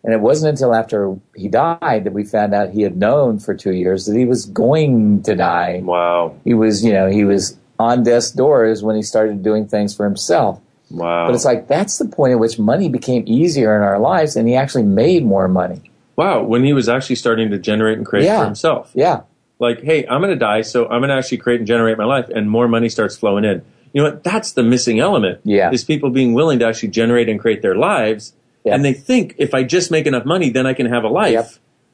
And 0.03 0.13
it 0.13 0.21
wasn't 0.21 0.51
until 0.51 0.73
after 0.73 1.15
he 1.35 1.47
died 1.47 2.03
that 2.03 2.13
we 2.13 2.23
found 2.23 2.53
out 2.53 2.69
he 2.69 2.81
had 2.83 2.97
known 2.97 3.39
for 3.39 3.53
two 3.53 3.73
years 3.73 4.05
that 4.05 4.15
he 4.15 4.25
was 4.25 4.45
going 4.45 5.21
to 5.23 5.35
die. 5.35 5.81
Wow. 5.83 6.33
He 6.45 6.53
was, 6.53 6.83
you 6.83 6.93
know, 6.93 7.07
he 7.07 7.25
was 7.25 7.57
on 7.79 8.03
death's 8.03 8.31
doors 8.31 8.83
when 8.83 8.95
he 8.95 9.01
started 9.01 9.43
doing 9.43 9.65
things 9.67 9.93
for 9.95 10.05
himself. 10.05 10.59
Wow. 10.89 11.27
But 11.27 11.35
it's 11.35 11.45
like 11.45 11.67
that's 11.67 11.97
the 11.97 12.05
point 12.05 12.31
at 12.33 12.39
which 12.39 12.57
money 12.59 12.87
became 12.89 13.23
easier 13.27 13.75
in 13.75 13.81
our 13.83 13.99
lives 13.99 14.35
and 14.35 14.47
he 14.47 14.55
actually 14.55 14.83
made 14.83 15.25
more 15.25 15.47
money. 15.47 15.81
wow. 16.15 16.41
When 16.43 16.63
he 16.63 16.73
was 16.73 16.89
actually 16.89 17.17
starting 17.17 17.51
to 17.51 17.57
generate 17.59 17.97
and 17.97 18.05
create 18.05 18.25
Yeah. 18.25 18.39
for 18.39 18.45
himself. 18.45 18.91
Yeah. 18.95 19.21
Like, 19.59 19.81
hey, 19.83 20.05
I'm 20.07 20.21
going 20.21 20.33
to 20.33 20.39
die, 20.39 20.61
so 20.61 20.85
I'm 20.85 20.99
going 21.01 21.09
to 21.09 21.15
actually 21.15 21.37
create 21.39 21.59
and 21.59 21.67
generate 21.67 21.97
my 21.97 22.05
life, 22.05 22.29
and 22.29 22.49
more 22.49 22.67
money 22.67 22.89
starts 22.89 23.17
flowing 23.17 23.43
in. 23.43 23.63
You 23.93 24.01
know 24.03 24.09
what? 24.09 24.23
That's 24.23 24.51
the 24.51 24.61
missing 24.63 24.99
element. 24.99 25.39
Yeah. 25.43 25.71
Is 25.71 25.83
people 25.83 26.09
being 26.11 26.33
willing 26.35 26.59
to 26.59 26.67
actually 26.67 26.89
generate 26.89 27.27
and 27.27 27.39
create 27.39 27.61
their 27.63 27.75
lives, 27.75 28.33
Yeah. 28.63 28.75
and 28.75 28.85
they 28.85 28.93
think 28.93 29.33
if 29.39 29.53
I 29.55 29.63
just 29.63 29.89
make 29.91 30.05
enough 30.05 30.25
money, 30.25 30.49
then 30.51 30.65
I 30.67 30.73
can 30.73 30.85
have 30.87 31.03
a 31.03 31.07
life. 31.07 31.31
Yep. 31.33 31.49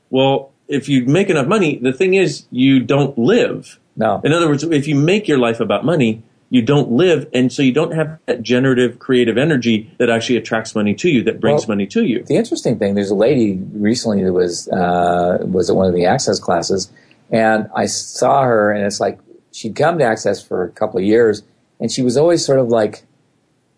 Well, 0.09 0.51
if 0.67 0.89
you 0.89 1.05
make 1.05 1.29
enough 1.29 1.47
money, 1.47 1.79
the 1.81 1.93
thing 1.93 2.13
is, 2.15 2.45
you 2.51 2.79
don't 2.81 3.17
live. 3.17 3.79
No. 3.95 4.19
In 4.23 4.33
other 4.33 4.47
words, 4.49 4.63
if 4.63 4.87
you 4.87 4.95
make 4.95 5.27
your 5.27 5.37
life 5.37 5.59
about 5.61 5.83
money, 5.85 6.21
you 6.53 6.61
don't 6.61 6.91
live, 6.91 7.27
and 7.33 7.51
so 7.51 7.63
you 7.63 7.71
don't 7.71 7.93
have 7.95 8.19
that 8.27 8.43
generative, 8.43 8.99
creative 8.99 9.39
energy 9.39 9.91
that 9.97 10.11
actually 10.11 10.37
attracts 10.37 10.75
money 10.75 10.93
to 10.93 11.09
you, 11.09 11.23
that 11.23 11.39
brings 11.39 11.63
Well, 11.63 11.75
money 11.75 11.87
to 11.87 12.03
you. 12.03 12.23
The 12.23 12.35
interesting 12.35 12.77
thing, 12.77 12.93
there's 12.93 13.09
a 13.09 13.15
lady 13.15 13.59
recently 13.73 14.23
that 14.23 14.33
was 14.33 14.67
uh, 14.67 15.39
was 15.41 15.71
at 15.71 15.75
one 15.75 15.87
of 15.87 15.95
the 15.95 16.05
access 16.05 16.39
classes, 16.39 16.91
and 17.31 17.67
I 17.75 17.87
saw 17.87 18.43
her, 18.43 18.71
and 18.71 18.85
it's 18.85 18.99
like 18.99 19.17
she'd 19.51 19.75
come 19.75 19.97
to 19.97 20.03
access 20.05 20.43
for 20.43 20.63
a 20.63 20.69
couple 20.69 20.99
of 20.99 21.05
years, 21.05 21.41
and 21.79 21.91
she 21.91 22.03
was 22.03 22.17
always 22.17 22.45
sort 22.45 22.59
of 22.59 22.67
like 22.67 23.03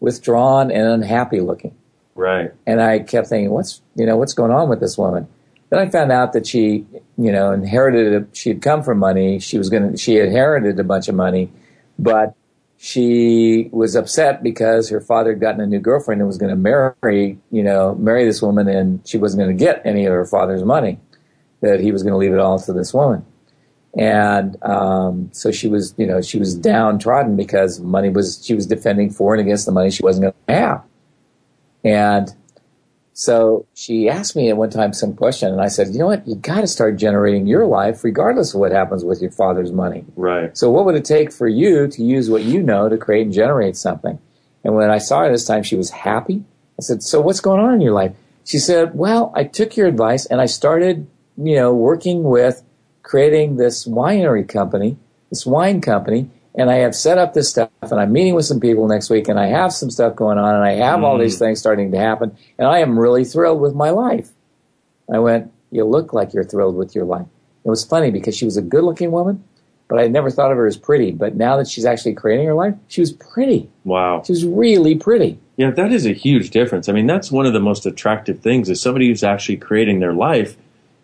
withdrawn 0.02 0.70
and 0.70 0.86
unhappy 0.86 1.40
looking. 1.40 1.74
Right. 2.14 2.52
And 2.68 2.82
I 2.82 3.00
kept 3.00 3.30
thinking, 3.30 3.52
what's 3.52 3.82
you 3.96 4.06
know 4.06 4.18
what's 4.18 4.34
going 4.34 4.52
on 4.52 4.68
with 4.68 4.82
this 4.82 4.98
woman? 4.98 5.30
Then 5.70 5.80
I 5.80 5.90
found 5.90 6.12
out 6.12 6.34
that 6.34 6.46
she 6.46 6.86
you 7.18 7.32
know 7.32 7.54
inherited. 7.54 8.22
A, 8.22 8.36
she 8.36 8.50
had 8.50 8.62
come 8.62 8.84
from 8.84 8.98
money. 8.98 9.40
She 9.40 9.58
was 9.58 9.70
going 9.70 9.94
to. 9.94 9.98
She 9.98 10.20
inherited 10.20 10.78
a 10.78 10.84
bunch 10.84 11.08
of 11.08 11.16
money, 11.16 11.54
but 11.98 12.36
she 12.86 13.68
was 13.72 13.96
upset 13.96 14.44
because 14.44 14.90
her 14.90 15.02
father 15.02 15.32
had 15.32 15.40
gotten 15.40 15.60
a 15.60 15.66
new 15.66 15.80
girlfriend 15.80 16.22
and 16.22 16.28
was 16.28 16.38
going 16.38 16.52
to 16.52 16.94
marry 17.02 17.40
you 17.50 17.64
know 17.64 17.96
marry 17.96 18.26
this 18.26 18.44
woman, 18.44 18.68
and 18.68 19.02
she 19.08 19.18
wasn't 19.18 19.42
going 19.42 19.58
to 19.58 19.60
get 19.60 19.82
any 19.84 20.06
of 20.06 20.14
her 20.14 20.24
father's 20.24 20.64
money. 20.64 21.00
That 21.62 21.80
he 21.80 21.92
was 21.92 22.04
going 22.04 22.14
to 22.14 22.18
leave 22.18 22.32
it 22.32 22.38
all 22.38 22.60
to 22.60 22.74
this 22.74 22.94
woman. 22.94 23.26
And 23.98 24.62
um, 24.62 25.32
so 25.32 25.52
she 25.52 25.68
was, 25.68 25.96
you 25.98 26.06
know, 26.06 26.22
she 26.22 26.38
was 26.38 26.54
downtrodden 26.54 27.36
because 27.36 27.80
money 27.80 28.10
was 28.10 28.46
she 28.46 28.54
was 28.54 28.68
defending 28.68 29.10
for 29.10 29.34
and 29.34 29.42
against 29.42 29.66
the 29.66 29.72
money 29.72 29.90
she 29.90 30.04
wasn't 30.04 30.26
going 30.26 30.34
to 30.48 30.54
have. 30.54 30.84
And 31.84 32.36
so 33.18 33.66
she 33.74 34.10
asked 34.10 34.36
me 34.36 34.50
at 34.50 34.58
one 34.58 34.70
time 34.70 34.92
some 34.92 35.16
question, 35.16 35.50
and 35.50 35.62
I 35.62 35.70
said, 35.70 35.94
you 35.94 36.00
know 36.00 36.08
what, 36.08 36.28
you 36.28 36.36
got 36.36 36.60
to 36.60 36.68
start 36.68 36.98
generating 36.98 37.48
your 37.48 37.66
life 37.66 38.04
regardless 38.04 38.54
of 38.54 38.60
what 38.60 38.74
happens 38.74 39.06
with 39.06 39.22
your 39.22 39.32
father's 39.32 39.72
money. 39.72 40.04
Right. 40.18 40.56
So 40.58 40.70
what 40.70 40.84
would 40.84 40.96
it 40.96 41.06
take 41.06 41.32
for 41.32 41.48
you 41.48 41.88
to 41.88 42.04
use 42.04 42.30
what 42.30 42.44
you 42.44 42.62
know 42.62 42.90
to 42.90 42.98
create 42.98 43.22
and 43.22 43.34
generate 43.34 43.78
something? 43.78 44.20
And 44.66 44.76
when 44.76 44.90
I 44.92 44.98
saw 44.98 45.22
her 45.22 45.32
this 45.32 45.46
time, 45.46 45.64
she 45.64 45.78
was 45.78 45.92
happy. 45.92 46.44
I 46.78 46.82
said, 46.82 47.04
so 47.04 47.22
what's 47.22 47.40
going 47.40 47.62
on 47.62 47.74
in 47.76 47.80
your 47.80 47.94
life? 47.94 48.14
She 48.44 48.60
said, 48.60 48.94
well, 48.96 49.32
I 49.34 49.46
took 49.46 49.78
your 49.78 49.88
advice 49.88 50.26
and 50.26 50.42
I 50.42 50.46
started, 50.48 51.08
you 51.38 51.56
know, 51.56 51.74
working 51.74 52.24
with 52.24 52.64
creating 53.02 53.56
this 53.56 53.88
winery 53.88 54.46
company, 54.46 54.98
this 55.30 55.46
wine 55.46 55.80
company, 55.80 56.30
and 56.58 56.70
I 56.70 56.76
have 56.78 56.96
set 56.96 57.18
up 57.18 57.34
this 57.34 57.50
stuff 57.50 57.70
and 57.82 58.00
I'm 58.00 58.12
meeting 58.12 58.34
with 58.34 58.46
some 58.46 58.60
people 58.60 58.88
next 58.88 59.10
week 59.10 59.28
and 59.28 59.40
I 59.40 59.48
have 59.48 59.74
some 59.74 59.92
stuff 59.92 60.16
going 60.16 60.38
on 60.38 60.56
and 60.56 60.64
I 60.64 60.74
have 60.74 61.04
all 61.04 61.18
these 61.18 61.36
mm. 61.36 61.40
things 61.40 61.60
starting 61.60 61.92
to 61.92 61.98
happen 61.98 62.36
and 62.58 62.68
I 62.68 62.80
am 62.80 62.98
really 62.98 63.26
thrilled 63.26 63.62
with 63.62 63.76
my 63.76 63.90
life. 63.90 64.30
I 65.14 65.20
went, 65.20 65.52
you 65.72 65.86
look 65.86 66.14
like 66.14 66.34
you're 66.34 66.44
thrilled 66.44 66.76
with 66.76 66.96
your 66.96 67.06
life. 67.06 67.28
It 67.64 67.70
was 67.70 67.84
funny 67.84 68.12
because 68.12 68.36
she 68.36 68.46
was 68.46 68.58
a 68.58 68.62
good 68.62 68.84
looking 68.84 69.12
woman, 69.12 69.44
but 69.88 70.00
I 70.00 70.08
never 70.08 70.30
thought 70.30 70.52
of 70.52 70.58
her 70.58 70.66
as 70.66 70.78
pretty. 70.78 71.12
But 71.12 71.36
now 71.36 71.58
that 71.58 71.68
she's 71.68 71.86
actually 71.86 72.14
creating 72.14 72.46
her 72.48 72.54
life, 72.54 72.76
she 72.88 73.02
was 73.02 73.12
pretty. 73.12 73.70
Wow. 73.84 74.24
She 74.26 74.32
was 74.32 74.46
really 74.46 74.96
pretty. 74.96 75.40
Yeah, 75.58 75.72
that 75.72 75.92
is 75.92 76.06
a 76.06 76.14
huge 76.14 76.52
difference. 76.52 76.90
I 76.90 76.94
mean, 76.94 77.08
that's 77.08 77.32
one 77.32 77.46
of 77.46 77.54
the 77.54 77.60
most 77.60 77.86
attractive 77.86 78.40
things 78.40 78.70
is 78.70 78.82
somebody 78.82 79.08
who's 79.08 79.24
actually 79.24 79.58
creating 79.58 80.00
their 80.00 80.14
life 80.14 80.58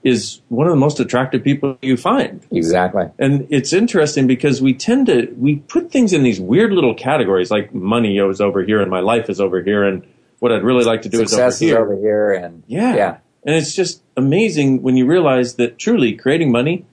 is 0.04 0.42
one 0.50 0.68
of 0.68 0.72
the 0.72 0.80
most 0.80 1.00
attractive 1.00 1.44
people 1.44 1.78
you 1.82 1.96
find. 1.98 2.46
Exactly. 2.52 3.06
And 3.20 3.48
it's 3.52 3.72
interesting 3.74 4.26
because 4.28 4.62
we 4.62 4.74
tend 4.74 5.08
to 5.08 5.34
we 5.38 5.58
put 5.58 5.92
things 5.92 6.12
in 6.14 6.24
these 6.24 6.40
weird 6.40 6.72
little 6.74 6.96
categories 6.96 7.52
like 7.52 7.74
money 7.74 8.18
is 8.18 8.42
over 8.42 8.64
here 8.64 8.82
and 8.82 8.90
my 8.90 9.00
life 9.00 9.30
is 9.30 9.40
over 9.40 9.62
here 9.62 9.84
and 9.84 10.04
what 10.40 10.52
I'd 10.52 10.64
really 10.64 10.84
like 10.86 11.04
to 11.04 11.10
do 11.10 11.20
Success 11.20 11.56
is 11.58 11.62
is 11.70 11.74
over 11.76 11.96
here. 11.96 11.96
over 11.96 12.02
here 12.02 12.46
and 12.46 12.64
Yeah. 12.68 12.96
yeah. 12.96 13.18
And 13.44 13.56
it's 13.56 13.76
just 13.76 14.02
amazing 14.18 14.82
when 14.82 14.98
you 14.98 15.06
realize 15.06 15.56
that 15.56 15.78
truly 15.78 16.14
creating 16.14 16.52
money 16.52 16.86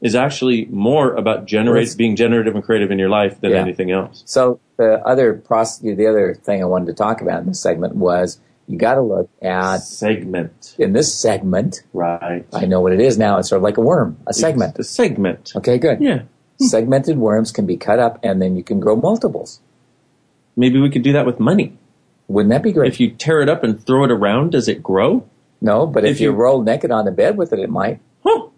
is 0.00 0.14
actually 0.14 0.66
more 0.66 1.14
about 1.14 1.46
generate 1.46 1.96
being 1.96 2.16
generative 2.16 2.54
and 2.54 2.62
creative 2.62 2.90
in 2.90 2.98
your 2.98 3.08
life 3.08 3.40
than 3.40 3.52
Yeah. 3.52 3.58
anything 3.60 3.90
else. 3.92 4.22
So 4.26 4.60
the 4.76 5.00
other 5.06 5.34
process, 5.34 5.78
the 5.80 6.06
other 6.06 6.34
thing 6.34 6.62
I 6.62 6.66
wanted 6.66 6.86
to 6.86 6.94
talk 6.94 7.22
about 7.22 7.40
in 7.40 7.46
this 7.46 7.60
segment 7.60 7.94
was 7.96 8.40
you 8.68 8.78
got 8.78 8.94
to 8.94 9.02
look 9.02 9.30
at 9.42 9.78
Segment. 9.78 10.74
in 10.78 10.92
this 10.92 11.14
segment. 11.14 11.82
Right. 11.92 12.44
I 12.52 12.66
know 12.66 12.80
what 12.80 12.92
it 12.92 13.00
is 13.00 13.16
now. 13.18 13.38
It's 13.38 13.48
sort 13.48 13.58
of 13.58 13.62
like 13.62 13.76
a 13.76 13.80
worm, 13.80 14.16
a 14.26 14.32
segment. 14.34 14.76
It's 14.78 14.90
a 14.90 14.92
segment. 14.92 15.52
Okay, 15.56 15.78
good. 15.78 16.00
Yeah. 16.00 16.22
Hmm. 16.58 16.64
Segmented 16.64 17.18
worms 17.18 17.52
can 17.52 17.66
be 17.66 17.76
cut 17.76 17.98
up 17.98 18.18
and 18.22 18.40
then 18.42 18.56
you 18.56 18.62
can 18.64 18.80
grow 18.80 18.96
multiples. 18.96 19.60
Maybe 20.56 20.80
we 20.80 20.90
could 20.90 21.02
do 21.02 21.12
that 21.12 21.26
with 21.26 21.38
money. 21.38 21.76
Wouldn't 22.28 22.50
that 22.50 22.62
be 22.62 22.72
great? 22.72 22.92
If 22.92 22.98
you 22.98 23.10
tear 23.10 23.40
it 23.40 23.48
up 23.48 23.62
and 23.62 23.84
throw 23.84 24.04
it 24.04 24.10
around, 24.10 24.52
does 24.52 24.68
it 24.68 24.82
grow? 24.82 25.28
no, 25.60 25.86
but 25.86 26.04
if, 26.04 26.12
if 26.16 26.20
you, 26.20 26.30
you- 26.30 26.36
roll 26.36 26.62
naked 26.62 26.90
on 26.90 27.04
the 27.04 27.10
bed 27.12 27.36
with 27.36 27.52
it, 27.52 27.58
it 27.58 27.70
might. 27.70 28.00
Huh. 28.24 28.48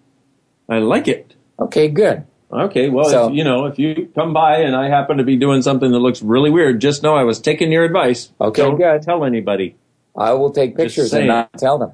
I 0.68 0.78
like 0.78 1.06
it. 1.08 1.34
Okay, 1.58 1.88
good. 1.88 2.24
Okay, 2.50 2.88
well, 2.88 3.08
So- 3.10 3.28
if, 3.28 3.34
you 3.34 3.44
know, 3.44 3.66
if 3.66 3.78
you 3.78 4.10
come 4.14 4.32
by 4.32 4.58
and 4.58 4.74
I 4.74 4.88
happen 4.88 5.18
to 5.18 5.24
be 5.24 5.36
doing 5.36 5.60
something 5.62 5.90
that 5.90 5.98
looks 5.98 6.22
really 6.22 6.50
weird, 6.50 6.80
just 6.80 7.02
know 7.02 7.14
I 7.14 7.24
was 7.24 7.40
taking 7.40 7.70
your 7.72 7.84
advice. 7.84 8.32
Okay, 8.40 8.62
Don't 8.62 8.76
good. 8.76 9.02
tell 9.02 9.24
anybody. 9.24 9.76
I 10.18 10.32
will 10.34 10.50
take 10.50 10.76
pictures 10.76 11.12
and 11.14 11.26
not 11.28 11.52
tell 11.56 11.78
them. 11.78 11.92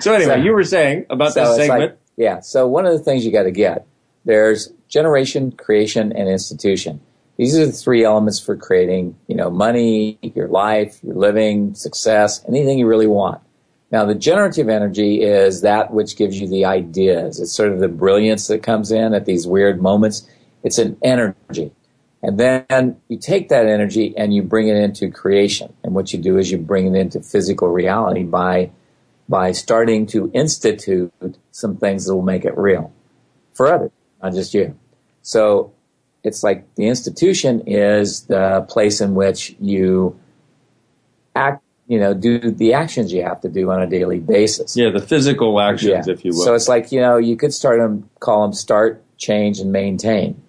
So 0.00 0.12
anyway, 0.12 0.34
So- 0.36 0.42
you 0.42 0.52
were 0.52 0.64
saying 0.64 1.06
about 1.10 1.32
So 1.32 1.44
this 1.44 1.56
segment. 1.66 1.80
like- 1.92 1.98
yeah. 2.16 2.40
So 2.40 2.66
one 2.66 2.84
of 2.86 2.92
the 2.92 2.98
things 2.98 3.24
you 3.24 3.32
got 3.32 3.44
to 3.44 3.50
get 3.50 3.86
there's 4.24 4.72
generation, 4.88 5.50
creation, 5.52 6.12
and 6.12 6.28
institution. 6.28 7.00
These 7.38 7.58
are 7.58 7.66
the 7.66 7.72
three 7.72 8.04
elements 8.04 8.38
for 8.38 8.54
creating, 8.56 9.16
you 9.26 9.34
know, 9.34 9.50
money, 9.50 10.18
your 10.22 10.46
life, 10.48 11.00
your 11.02 11.14
living, 11.16 11.74
success, 11.74 12.44
anything 12.46 12.78
you 12.78 12.86
really 12.86 13.06
want. 13.08 13.40
Now, 13.90 14.04
the 14.04 14.14
generative 14.14 14.68
energy 14.68 15.22
is 15.22 15.62
that 15.62 15.92
which 15.92 16.16
gives 16.16 16.40
you 16.40 16.46
the 16.48 16.64
ideas. 16.64 17.40
It's 17.40 17.52
sort 17.52 17.72
of 17.72 17.80
the 17.80 17.88
brilliance 17.88 18.46
that 18.46 18.62
comes 18.62 18.92
in 18.92 19.12
at 19.12 19.26
these 19.26 19.46
weird 19.46 19.82
moments. 19.82 20.26
It's 20.62 20.78
an 20.78 20.96
energy. 21.02 21.72
And 22.22 22.38
then 22.38 22.96
you 23.08 23.18
take 23.18 23.48
that 23.48 23.66
energy 23.66 24.14
and 24.16 24.32
you 24.32 24.42
bring 24.42 24.68
it 24.68 24.76
into 24.76 25.10
creation. 25.10 25.72
And 25.82 25.94
what 25.94 26.12
you 26.12 26.20
do 26.20 26.38
is 26.38 26.52
you 26.52 26.58
bring 26.58 26.86
it 26.94 26.98
into 26.98 27.20
physical 27.20 27.68
reality 27.68 28.22
by, 28.22 28.70
by 29.28 29.52
starting 29.52 30.06
to 30.08 30.30
institute 30.32 31.12
some 31.50 31.76
things 31.76 32.06
that 32.06 32.14
will 32.14 32.22
make 32.22 32.44
it 32.44 32.56
real 32.56 32.92
for 33.54 33.72
others, 33.72 33.90
not 34.22 34.34
just 34.34 34.54
you. 34.54 34.78
So 35.22 35.72
it's 36.22 36.44
like 36.44 36.72
the 36.76 36.86
institution 36.86 37.62
is 37.66 38.22
the 38.26 38.64
place 38.68 39.00
in 39.00 39.14
which 39.14 39.56
you 39.60 40.18
act, 41.34 41.62
you 41.88 41.98
know, 41.98 42.14
do 42.14 42.38
the 42.38 42.74
actions 42.74 43.12
you 43.12 43.24
have 43.24 43.40
to 43.40 43.48
do 43.48 43.68
on 43.72 43.82
a 43.82 43.86
daily 43.88 44.20
basis. 44.20 44.76
Yeah, 44.76 44.90
the 44.90 45.00
physical 45.00 45.60
actions, 45.60 46.06
Yeah. 46.06 46.12
if 46.12 46.24
you 46.24 46.30
will. 46.32 46.44
So 46.44 46.54
it's 46.54 46.68
like, 46.68 46.92
you 46.92 47.00
know, 47.00 47.16
you 47.16 47.36
could 47.36 47.52
start 47.52 47.80
them, 47.80 48.08
call 48.20 48.42
them 48.42 48.52
start, 48.52 49.02
change, 49.16 49.58
and 49.58 49.72
maintain. 49.72 50.40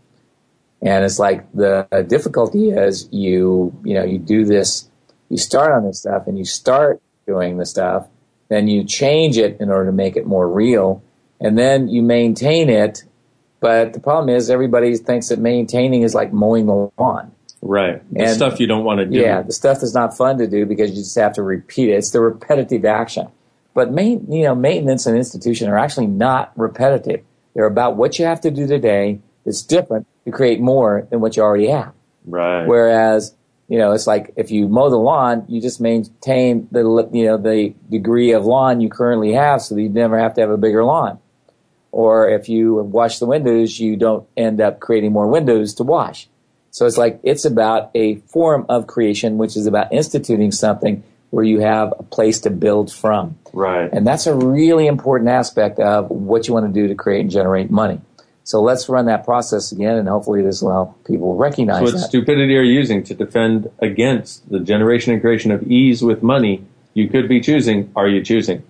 And 0.85 1.05
it's 1.05 1.17
like 1.17 1.49
the 1.53 1.87
uh, 1.91 2.01
difficulty 2.01 2.69
is 2.69 3.07
you, 3.11 3.73
you 3.85 3.93
know, 3.93 4.03
you 4.03 4.19
do 4.19 4.43
this, 4.43 4.89
you 5.29 5.37
start 5.37 5.71
on 5.71 5.85
this 5.85 5.99
stuff 5.99 6.27
and 6.27 6.37
you 6.37 6.43
start 6.45 7.01
doing 7.25 7.57
the 7.57 7.65
stuff, 7.65 8.07
then 8.49 8.67
you 8.67 8.83
change 8.83 9.37
it 9.37 9.57
in 9.61 9.69
order 9.69 9.85
to 9.85 9.91
make 9.93 10.17
it 10.17 10.25
more 10.27 10.47
real, 10.47 11.01
and 11.39 11.57
then 11.57 11.87
you 11.87 12.03
maintain 12.03 12.69
it. 12.69 13.05
But 13.61 13.93
the 13.93 14.01
problem 14.01 14.29
is 14.35 14.49
everybody 14.49 14.95
thinks 14.97 15.29
that 15.29 15.39
maintaining 15.39 16.01
is 16.01 16.13
like 16.13 16.33
mowing 16.33 16.65
the 16.65 16.91
lawn. 16.97 17.31
right. 17.61 18.01
The 18.11 18.23
And- 18.25 18.29
stuff 18.35 18.59
you 18.59 18.67
don't 18.67 18.83
want 18.83 18.99
to 18.99 19.05
do. 19.05 19.17
Yeah, 19.17 19.41
the 19.41 19.53
stuff 19.53 19.79
that's 19.79 19.93
not 19.93 20.17
fun 20.17 20.37
to 20.39 20.47
do 20.47 20.65
because 20.65 20.89
you 20.89 20.97
just 20.97 21.15
have 21.15 21.31
to 21.35 21.43
repeat 21.43 21.87
it. 21.89 21.93
It's 21.93 22.11
the 22.11 22.19
repetitive 22.19 22.83
action. 22.83 23.27
But 23.73 23.93
main, 23.93 24.29
you 24.29 24.43
know, 24.43 24.53
maintenance 24.53 25.05
and 25.05 25.15
institution 25.17 25.69
are 25.69 25.77
actually 25.79 26.07
not 26.07 26.51
repetitive. 26.57 27.21
They're 27.55 27.65
about 27.65 27.95
what 27.95 28.19
you 28.19 28.25
have 28.25 28.41
to 28.41 28.51
do 28.51 28.67
today 28.67 29.19
that's 29.45 29.61
different 29.61 30.07
to 30.25 30.31
create 30.31 30.59
more 30.59 31.07
than 31.09 31.21
what 31.21 31.35
you 31.35 31.43
already 31.43 31.67
have. 31.67 31.93
Right. 32.25 32.65
Whereas, 32.65 33.35
you 33.67 33.77
know, 33.77 33.91
it's 33.91 34.07
like 34.07 34.33
if 34.35 34.51
you 34.51 34.67
mow 34.67 34.89
the 34.89 34.97
lawn, 34.97 35.45
you 35.47 35.61
just 35.61 35.81
maintain 35.81 36.67
the, 36.71 37.09
you 37.11 37.25
know, 37.25 37.37
the 37.37 37.73
degree 37.89 38.31
of 38.31 38.45
lawn 38.45 38.81
you 38.81 38.89
currently 38.89 39.33
have 39.33 39.61
so 39.61 39.75
that 39.75 39.81
you 39.81 39.89
never 39.89 40.17
have 40.17 40.33
to 40.35 40.41
have 40.41 40.49
a 40.49 40.57
bigger 40.57 40.83
lawn. 40.83 41.19
Or 41.91 42.27
if 42.27 42.49
you 42.49 42.75
wash 42.75 43.19
the 43.19 43.27
windows, 43.27 43.79
you 43.79 43.95
don't 43.95 44.27
end 44.35 44.59
up 44.59 44.79
creating 44.79 45.11
more 45.11 45.27
windows 45.27 45.75
to 45.75 45.83
wash. 45.83 46.27
So 46.71 46.87
it's 46.87 46.97
like 46.97 47.19
it's 47.21 47.45
about 47.45 47.91
a 47.93 48.15
form 48.15 48.65
of 48.67 48.87
creation, 48.87 49.37
which 49.37 49.55
is 49.55 49.67
about 49.67 49.93
instituting 49.93 50.51
something 50.51 51.03
where 51.29 51.43
you 51.43 51.59
have 51.59 51.93
a 51.99 52.03
place 52.03 52.39
to 52.41 52.49
build 52.49 52.91
from. 52.91 53.37
Right. 53.53 53.91
And 53.91 54.07
that's 54.07 54.25
a 54.25 54.35
really 54.35 54.87
important 54.87 55.29
aspect 55.29 55.79
of 55.79 56.09
what 56.09 56.47
you 56.47 56.53
want 56.53 56.65
to 56.65 56.73
do 56.73 56.87
to 56.87 56.95
create 56.95 57.21
and 57.21 57.29
generate 57.29 57.69
money. 57.69 58.01
So 58.45 58.61
let's 58.61 58.89
run 58.89 59.05
that 59.05 59.23
process 59.23 59.71
again, 59.71 59.95
and 59.97 60.07
hopefully 60.07 60.41
this 60.41 60.61
will 60.61 60.71
help 60.71 61.05
people 61.05 61.35
recognize 61.35 61.77
So 61.79 61.83
what 61.85 61.93
that. 61.93 61.99
stupidity 61.99 62.57
are 62.57 62.61
you 62.61 62.73
using 62.73 63.01
to 63.03 63.13
defend 63.13 63.69
against 63.79 64.49
the 64.49 64.59
generation 64.59 65.13
and 65.13 65.21
creation 65.21 65.51
of 65.51 65.63
ease 65.63 66.01
with 66.01 66.21
money 66.21 66.65
you 66.93 67.07
could 67.07 67.29
be 67.29 67.39
choosing? 67.39 67.91
Are 67.95 68.07
you 68.07 68.21
choosing? 68.21 68.63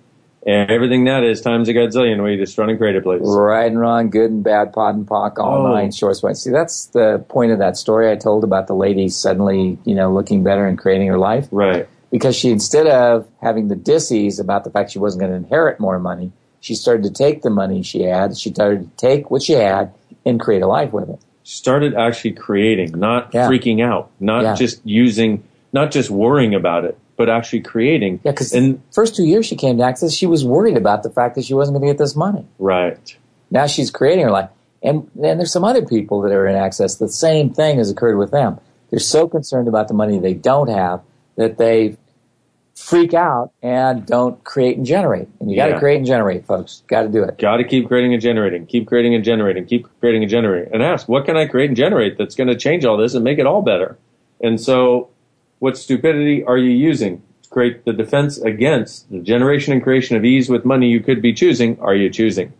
And 0.46 0.70
everything 0.70 1.04
that 1.06 1.24
is 1.24 1.40
times 1.40 1.68
a 1.68 1.72
godzillion 1.74 2.18
you 2.30 2.36
just 2.36 2.56
run 2.58 2.68
and 2.68 2.78
create 2.78 2.94
a 2.96 3.00
place. 3.00 3.22
Right 3.24 3.66
and 3.66 3.80
wrong, 3.80 4.10
good 4.10 4.30
and 4.30 4.44
bad, 4.44 4.72
POD 4.74 4.94
and 4.94 5.06
POC, 5.06 5.38
all 5.38 5.66
Oh. 5.66 5.72
nine 5.72 5.90
shorts. 5.90 6.22
White. 6.22 6.36
See, 6.36 6.50
that's 6.50 6.86
the 6.86 7.24
point 7.28 7.50
of 7.50 7.58
that 7.58 7.76
story 7.76 8.10
I 8.10 8.16
told 8.16 8.44
about 8.44 8.66
the 8.66 8.74
lady 8.74 9.08
suddenly, 9.08 9.78
you 9.84 9.94
know, 9.94 10.12
looking 10.12 10.44
better 10.44 10.66
and 10.66 10.78
creating 10.78 11.08
her 11.08 11.18
life. 11.18 11.48
Right. 11.50 11.88
Because 12.12 12.36
she, 12.36 12.50
instead 12.50 12.86
of 12.86 13.26
having 13.42 13.68
the 13.68 13.74
dissies 13.74 14.38
about 14.38 14.64
the 14.64 14.70
fact 14.70 14.90
she 14.92 14.98
wasn't 14.98 15.20
going 15.22 15.32
to 15.32 15.36
inherit 15.36 15.80
more 15.80 15.98
money, 15.98 16.30
she 16.64 16.74
started 16.74 17.02
to 17.02 17.10
take 17.10 17.42
the 17.42 17.50
money 17.50 17.82
she 17.82 18.04
had. 18.04 18.34
She 18.38 18.48
started 18.48 18.90
to 18.90 18.96
take 18.96 19.30
what 19.30 19.42
she 19.42 19.52
had 19.52 19.92
and 20.24 20.40
create 20.40 20.62
a 20.62 20.66
life 20.66 20.94
with 20.94 21.10
it. 21.10 21.18
Started 21.42 21.94
actually 21.94 22.32
creating, 22.32 22.98
not 22.98 23.34
Yeah. 23.34 23.50
freaking 23.50 23.84
out, 23.84 24.08
not 24.18 24.42
Yeah. 24.44 24.54
just 24.54 24.80
using, 24.82 25.42
not 25.74 25.90
just 25.90 26.08
worrying 26.10 26.54
about 26.54 26.86
it, 26.86 26.96
but 27.18 27.28
actually 27.28 27.60
creating. 27.60 28.18
Yeah, 28.24 28.30
because 28.32 28.54
and 28.54 28.80
first 28.92 29.14
two 29.14 29.26
years 29.26 29.44
she 29.44 29.56
came 29.56 29.76
to 29.76 29.84
Access, 29.84 30.14
she 30.14 30.24
was 30.26 30.42
worried 30.42 30.78
about 30.78 31.02
the 31.02 31.10
fact 31.10 31.34
that 31.34 31.44
she 31.44 31.52
wasn't 31.52 31.76
going 31.76 31.86
to 31.86 31.92
get 31.92 31.98
this 31.98 32.16
money. 32.16 32.46
right. 32.58 33.14
Now 33.50 33.66
she's 33.66 33.90
creating 33.90 34.24
her 34.24 34.30
life. 34.30 34.48
And 34.82 35.06
then 35.14 35.36
there's 35.36 35.52
some 35.52 35.64
other 35.64 35.82
people 35.84 36.22
that 36.22 36.32
are 36.32 36.46
in 36.46 36.56
access. 36.56 36.94
The 36.96 37.08
same 37.10 37.50
thing 37.50 37.76
has 37.76 37.90
occurred 37.90 38.16
with 38.16 38.30
them. 38.30 38.58
They're 38.88 38.98
so 39.00 39.28
concerned 39.28 39.68
about 39.68 39.88
the 39.88 39.94
money 39.94 40.18
they 40.18 40.32
don't 40.34 40.68
have 40.70 41.02
that 41.36 41.58
they 41.58 41.98
freak 42.74 43.14
out 43.14 43.52
and 43.62 44.04
don't 44.04 44.42
create 44.44 44.76
and 44.76 44.84
generate. 44.86 45.28
And 45.40 45.50
you 45.50 45.56
got 45.56 45.66
to 45.66 45.72
Yeah. 45.72 45.78
create 45.78 45.98
and 45.98 46.06
generate, 46.06 46.44
folks. 46.44 46.82
Got 46.88 47.02
to 47.02 47.08
do 47.08 47.22
it. 47.22 47.38
Got 47.38 47.58
to 47.58 47.64
keep 47.64 47.86
creating 47.88 48.12
and 48.12 48.20
generating, 48.22 48.66
keep 48.66 48.86
creating 48.86 49.14
and 49.14 49.24
generating, 49.24 49.64
keep 49.64 49.86
creating 50.00 50.22
and 50.22 50.30
generating, 50.30 50.72
and 50.72 50.82
ask, 50.82 51.08
what 51.08 51.24
can 51.24 51.36
I 51.36 51.46
create 51.46 51.68
and 51.70 51.76
generate 51.76 52.18
that's 52.18 52.34
going 52.34 52.48
to 52.48 52.56
change 52.56 52.84
all 52.84 52.96
this 52.96 53.14
and 53.14 53.22
make 53.24 53.38
it 53.38 53.46
all 53.46 53.62
better? 53.62 53.96
And 54.42 54.60
so, 54.60 55.08
what 55.60 55.76
stupidity 55.78 56.42
are 56.44 56.58
you 56.58 56.70
using 56.70 57.22
to 57.42 57.48
create 57.48 57.84
the 57.84 57.92
defense 57.92 58.38
against 58.38 59.08
the 59.10 59.20
generation 59.20 59.72
and 59.72 59.82
creation 59.82 60.16
of 60.16 60.24
ease 60.24 60.48
with 60.50 60.64
money 60.64 60.88
you 60.88 61.00
could 61.00 61.22
be 61.22 61.32
choosing? 61.32 61.78
Are 61.80 61.94
you 61.94 62.10
choosing? 62.10 62.52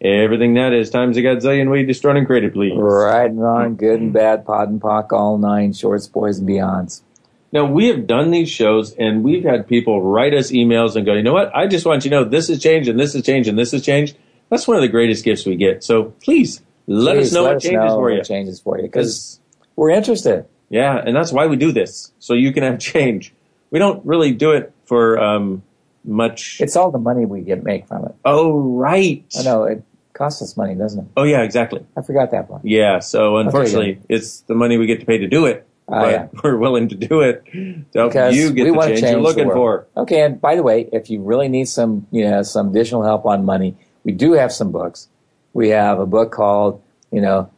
Everything 0.00 0.54
that 0.54 0.72
is 0.72 0.90
times 0.90 1.16
a 1.16 1.22
godzillion 1.22 1.70
way 1.70 1.84
destroyed 1.84 2.16
and 2.16 2.26
created, 2.26 2.52
please. 2.54 2.72
Right 2.76 3.28
and 3.30 3.40
wrong, 3.40 3.76
good 3.76 4.00
and 4.00 4.12
bad, 4.12 4.46
POD 4.46 4.68
and 4.70 4.80
POC, 4.80 5.12
all 5.12 5.38
nine, 5.38 5.72
shorts, 5.72 6.06
boys, 6.06 6.38
and 6.38 6.48
beyonds. 6.48 7.02
Now, 7.50 7.64
we 7.64 7.86
have 7.88 8.06
done 8.06 8.30
these 8.30 8.50
shows 8.50 8.92
and 8.92 9.24
we've 9.24 9.44
had 9.44 9.66
people 9.66 10.02
write 10.02 10.34
us 10.34 10.50
emails 10.50 10.96
and 10.96 11.06
go, 11.06 11.14
you 11.14 11.22
know 11.22 11.32
what? 11.32 11.54
I 11.56 11.66
just 11.66 11.86
want 11.86 12.04
you 12.04 12.10
to 12.10 12.16
know 12.16 12.24
this 12.24 12.48
has 12.48 12.62
changed 12.62 12.88
and 12.88 13.00
this 13.00 13.14
has 13.14 13.22
changed 13.24 13.48
and 13.48 13.58
this 13.58 13.72
has 13.72 13.82
changed. 13.84 14.16
That's 14.50 14.66
one 14.68 14.76
of 14.76 14.82
the 14.82 14.88
greatest 14.88 15.24
gifts 15.24 15.46
we 15.46 15.56
get. 15.56 15.82
So 15.82 16.04
please 16.22 16.60
let 16.86 17.16
Please 17.16 17.28
us 17.28 17.32
know 17.32 17.42
let 17.42 17.48
what 17.48 17.56
us 17.56 17.62
changes 17.62 17.78
know 17.78 17.96
for 17.96 18.02
what 18.02 18.16
you. 18.16 18.24
changes 18.24 18.60
for 18.60 18.76
you 18.78 18.82
because 18.84 19.40
we're 19.76 19.90
interested. 19.90 20.46
Yeah, 20.70 20.98
and 20.98 21.14
that's 21.16 21.32
why 21.32 21.46
we 21.46 21.56
do 21.56 21.72
this, 21.72 22.12
so 22.18 22.34
you 22.34 22.52
can 22.52 22.62
have 22.62 22.78
change. 22.78 23.32
We 23.70 23.78
don't 23.78 24.04
really 24.04 24.32
do 24.32 24.52
it 24.52 24.72
for 24.84 25.18
um, 25.18 25.62
much. 26.04 26.60
It's 26.60 26.76
all 26.76 26.90
the 26.90 26.98
money 26.98 27.24
we 27.26 27.40
get 27.42 27.62
make 27.62 27.86
from 27.86 28.06
it. 28.06 28.14
Oh, 28.24 28.58
right. 28.60 29.24
I 29.38 29.42
know 29.42 29.64
it 29.64 29.82
costs 30.14 30.40
us 30.42 30.56
money, 30.56 30.74
doesn't 30.74 31.00
it? 31.00 31.06
Oh, 31.16 31.24
yeah, 31.24 31.42
exactly. 31.42 31.84
I 31.96 32.02
forgot 32.02 32.30
that 32.32 32.48
part. 32.48 32.62
Yeah, 32.64 32.98
so 33.00 33.36
unfortunately, 33.36 34.00
it's 34.08 34.40
the 34.40 34.54
money 34.54 34.78
we 34.78 34.86
get 34.86 35.00
to 35.00 35.06
pay 35.06 35.18
to 35.18 35.26
do 35.28 35.44
it, 35.46 35.67
But 35.88 36.10
yeah. 36.10 36.28
we're 36.44 36.56
willing 36.56 36.88
to 36.90 36.94
do 36.94 37.22
it 37.22 37.44
to 37.46 37.84
help 37.94 38.10
because 38.10 38.36
you 38.36 38.52
get 38.52 38.64
the 38.64 38.80
change, 38.80 39.00
change 39.00 39.12
you're 39.12 39.20
looking 39.20 39.50
for. 39.50 39.86
Okay, 39.96 40.20
and 40.20 40.40
by 40.40 40.54
the 40.54 40.62
way, 40.62 40.88
if 40.92 41.08
you 41.08 41.22
really 41.22 41.48
need 41.48 41.66
some, 41.66 42.06
you 42.10 42.28
know, 42.28 42.42
some 42.42 42.68
additional 42.68 43.02
help 43.04 43.24
on 43.24 43.44
money, 43.44 43.74
we 44.04 44.12
do 44.12 44.32
have 44.32 44.52
some 44.52 44.70
books. 44.70 45.08
We 45.54 45.70
have 45.70 45.98
a 45.98 46.06
book 46.06 46.30
called, 46.30 46.82
you 47.10 47.22
know, 47.22 47.50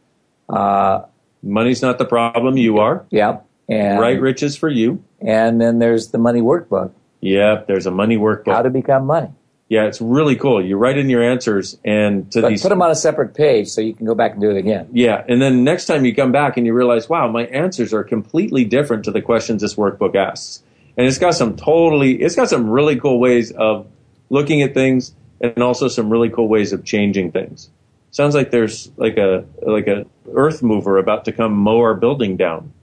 uh, 0.49 1.03
Money's 1.43 1.81
not 1.81 1.97
the 1.97 2.05
problem, 2.05 2.55
you 2.55 2.77
are. 2.77 3.05
yeah, 3.09 3.39
and 3.67 3.99
right 3.99 4.19
riches 4.19 4.55
for 4.55 4.69
you. 4.69 5.03
and 5.19 5.59
then 5.59 5.79
there's 5.79 6.09
the 6.09 6.17
money 6.17 6.41
workbook, 6.41 6.91
Yep, 7.21 7.67
there's 7.67 7.85
a 7.85 7.91
money 7.91 8.17
workbook. 8.17 8.53
how 8.53 8.61
to 8.61 8.69
become 8.69 9.05
money. 9.05 9.29
Yeah, 9.71 9.85
it's 9.85 10.01
really 10.01 10.35
cool. 10.35 10.61
You 10.61 10.75
write 10.75 10.97
in 10.97 11.09
your 11.09 11.23
answers 11.23 11.77
and 11.85 12.29
to 12.33 12.41
But 12.41 12.49
these 12.49 12.61
put 12.61 12.67
them 12.67 12.81
on 12.81 12.91
a 12.91 12.95
separate 12.95 13.33
page 13.33 13.69
so 13.69 13.79
you 13.79 13.93
can 13.93 14.05
go 14.05 14.13
back 14.13 14.33
and 14.33 14.41
do 14.41 14.51
it 14.51 14.57
again. 14.57 14.89
Yeah, 14.91 15.23
and 15.29 15.41
then 15.41 15.63
next 15.63 15.85
time 15.85 16.03
you 16.03 16.13
come 16.13 16.33
back 16.33 16.57
and 16.57 16.65
you 16.65 16.73
realize, 16.73 17.07
wow, 17.07 17.29
my 17.29 17.45
answers 17.45 17.93
are 17.93 18.03
completely 18.03 18.65
different 18.65 19.05
to 19.05 19.11
the 19.11 19.21
questions 19.21 19.61
this 19.61 19.75
workbook 19.75 20.13
asks. 20.13 20.61
And 20.97 21.07
it's 21.07 21.19
got 21.19 21.35
some 21.35 21.55
totally, 21.55 22.21
it's 22.21 22.35
got 22.35 22.49
some 22.49 22.69
really 22.69 22.99
cool 22.99 23.17
ways 23.17 23.53
of 23.53 23.87
looking 24.29 24.61
at 24.61 24.73
things 24.73 25.15
and 25.39 25.59
also 25.59 25.87
some 25.87 26.09
really 26.09 26.29
cool 26.29 26.49
ways 26.49 26.73
of 26.73 26.83
changing 26.83 27.31
things. 27.31 27.69
Sounds 28.09 28.35
like 28.35 28.51
there's 28.51 28.91
like 28.97 29.15
a 29.15 29.45
like 29.61 29.87
a 29.87 30.05
earth 30.33 30.61
mover 30.61 30.97
about 30.97 31.23
to 31.25 31.31
come 31.31 31.53
mow 31.53 31.79
our 31.79 31.93
building 31.93 32.35
down. 32.35 32.73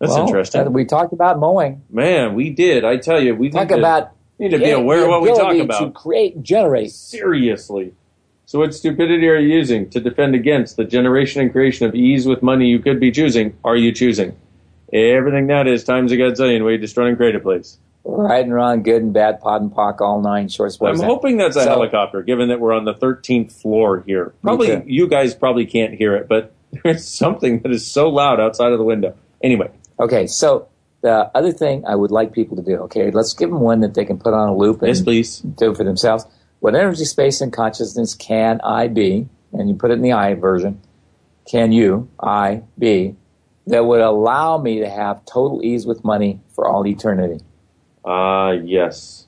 That's 0.00 0.10
Well, 0.10 0.26
interesting. 0.26 0.62
uh, 0.62 0.70
We 0.70 0.86
talked 0.86 1.12
about 1.12 1.38
mowing. 1.38 1.82
Man, 1.88 2.34
we 2.34 2.50
did. 2.50 2.84
I 2.84 2.96
tell 2.96 3.22
you, 3.22 3.36
we 3.36 3.48
Talk 3.48 3.70
need 3.70 3.78
about 4.38 4.44
need 4.50 4.56
to 4.56 4.64
be 4.64 4.70
aware 4.70 5.02
of 5.04 5.08
what 5.08 5.22
we 5.22 5.28
talk 5.28 5.56
about. 5.56 5.80
to 5.80 5.90
create 5.90 6.42
generate. 6.42 6.90
Seriously. 6.92 7.92
So, 8.44 8.60
what 8.60 8.74
stupidity 8.74 9.26
are 9.28 9.38
you 9.38 9.56
using 9.56 9.90
to 9.90 10.00
defend 10.00 10.34
against 10.34 10.76
the 10.76 10.84
generation 10.84 11.42
and 11.42 11.50
creation 11.50 11.86
of 11.88 11.94
ease 11.94 12.26
with 12.26 12.42
money 12.42 12.66
you 12.68 12.78
could 12.78 13.00
be 13.00 13.10
choosing? 13.10 13.56
Are 13.64 13.76
you 13.76 13.92
choosing? 13.92 14.36
Everything 14.92 15.48
that 15.48 15.66
is 15.66 15.82
times 15.82 16.12
a 16.12 16.16
godzillion 16.16 16.64
way 16.64 16.72
to 16.72 16.78
destroy 16.78 17.08
and 17.08 17.16
create 17.16 17.34
a 17.34 17.40
place. 17.40 17.78
Right 18.04 18.44
and 18.44 18.54
wrong, 18.54 18.84
good 18.84 19.02
and 19.02 19.12
bad, 19.12 19.40
POD 19.40 19.62
and 19.62 19.70
POC, 19.72 20.00
all 20.00 20.20
nine 20.22 20.48
shorts. 20.48 20.78
I'm 20.80 21.00
hoping 21.00 21.38
that's 21.38 21.56
a 21.56 21.62
So- 21.62 21.70
helicopter, 21.70 22.22
given 22.22 22.48
that 22.50 22.60
we're 22.60 22.72
on 22.72 22.84
the 22.84 22.94
13th 22.94 23.50
floor 23.50 24.04
here. 24.06 24.32
Probably 24.42 24.80
you 24.86 25.08
guys 25.08 25.34
probably 25.34 25.66
can't 25.66 25.92
hear 25.94 26.14
it, 26.14 26.28
but 26.28 26.52
there's 26.84 27.04
something 27.04 27.60
that 27.62 27.72
is 27.72 27.84
so 27.84 28.08
loud 28.08 28.38
outside 28.38 28.70
of 28.70 28.78
the 28.78 28.84
window. 28.84 29.14
Anyway, 29.42 29.70
Okay, 29.98 30.28
so 30.28 30.68
the 31.06 31.30
other 31.36 31.52
thing 31.52 31.84
I 31.86 31.94
would 31.94 32.10
like 32.10 32.32
people 32.32 32.56
to 32.56 32.62
do, 32.62 32.78
okay, 32.86 33.12
let's 33.12 33.32
give 33.32 33.48
them 33.48 33.60
one 33.60 33.78
that 33.80 33.94
they 33.94 34.04
can 34.04 34.18
put 34.18 34.34
on 34.34 34.48
a 34.48 34.56
loop 34.56 34.82
and 34.82 34.88
yes, 34.88 35.00
please. 35.00 35.38
do 35.38 35.72
for 35.72 35.84
themselves. 35.84 36.26
What 36.58 36.74
energy, 36.74 37.04
space, 37.04 37.40
and 37.40 37.52
consciousness 37.52 38.12
can 38.12 38.60
I 38.64 38.88
be? 38.88 39.28
And 39.52 39.68
you 39.68 39.76
put 39.76 39.92
it 39.92 39.94
in 39.94 40.02
the 40.02 40.12
I 40.12 40.34
version. 40.34 40.82
Can 41.48 41.70
you, 41.70 42.08
I, 42.20 42.64
be? 42.76 43.14
That 43.68 43.86
would 43.86 44.00
allow 44.00 44.58
me 44.58 44.80
to 44.80 44.90
have 44.90 45.24
total 45.26 45.62
ease 45.62 45.86
with 45.86 46.02
money 46.04 46.40
for 46.56 46.68
all 46.68 46.84
eternity. 46.84 47.44
Ah, 48.04 48.50
yes. 48.50 49.26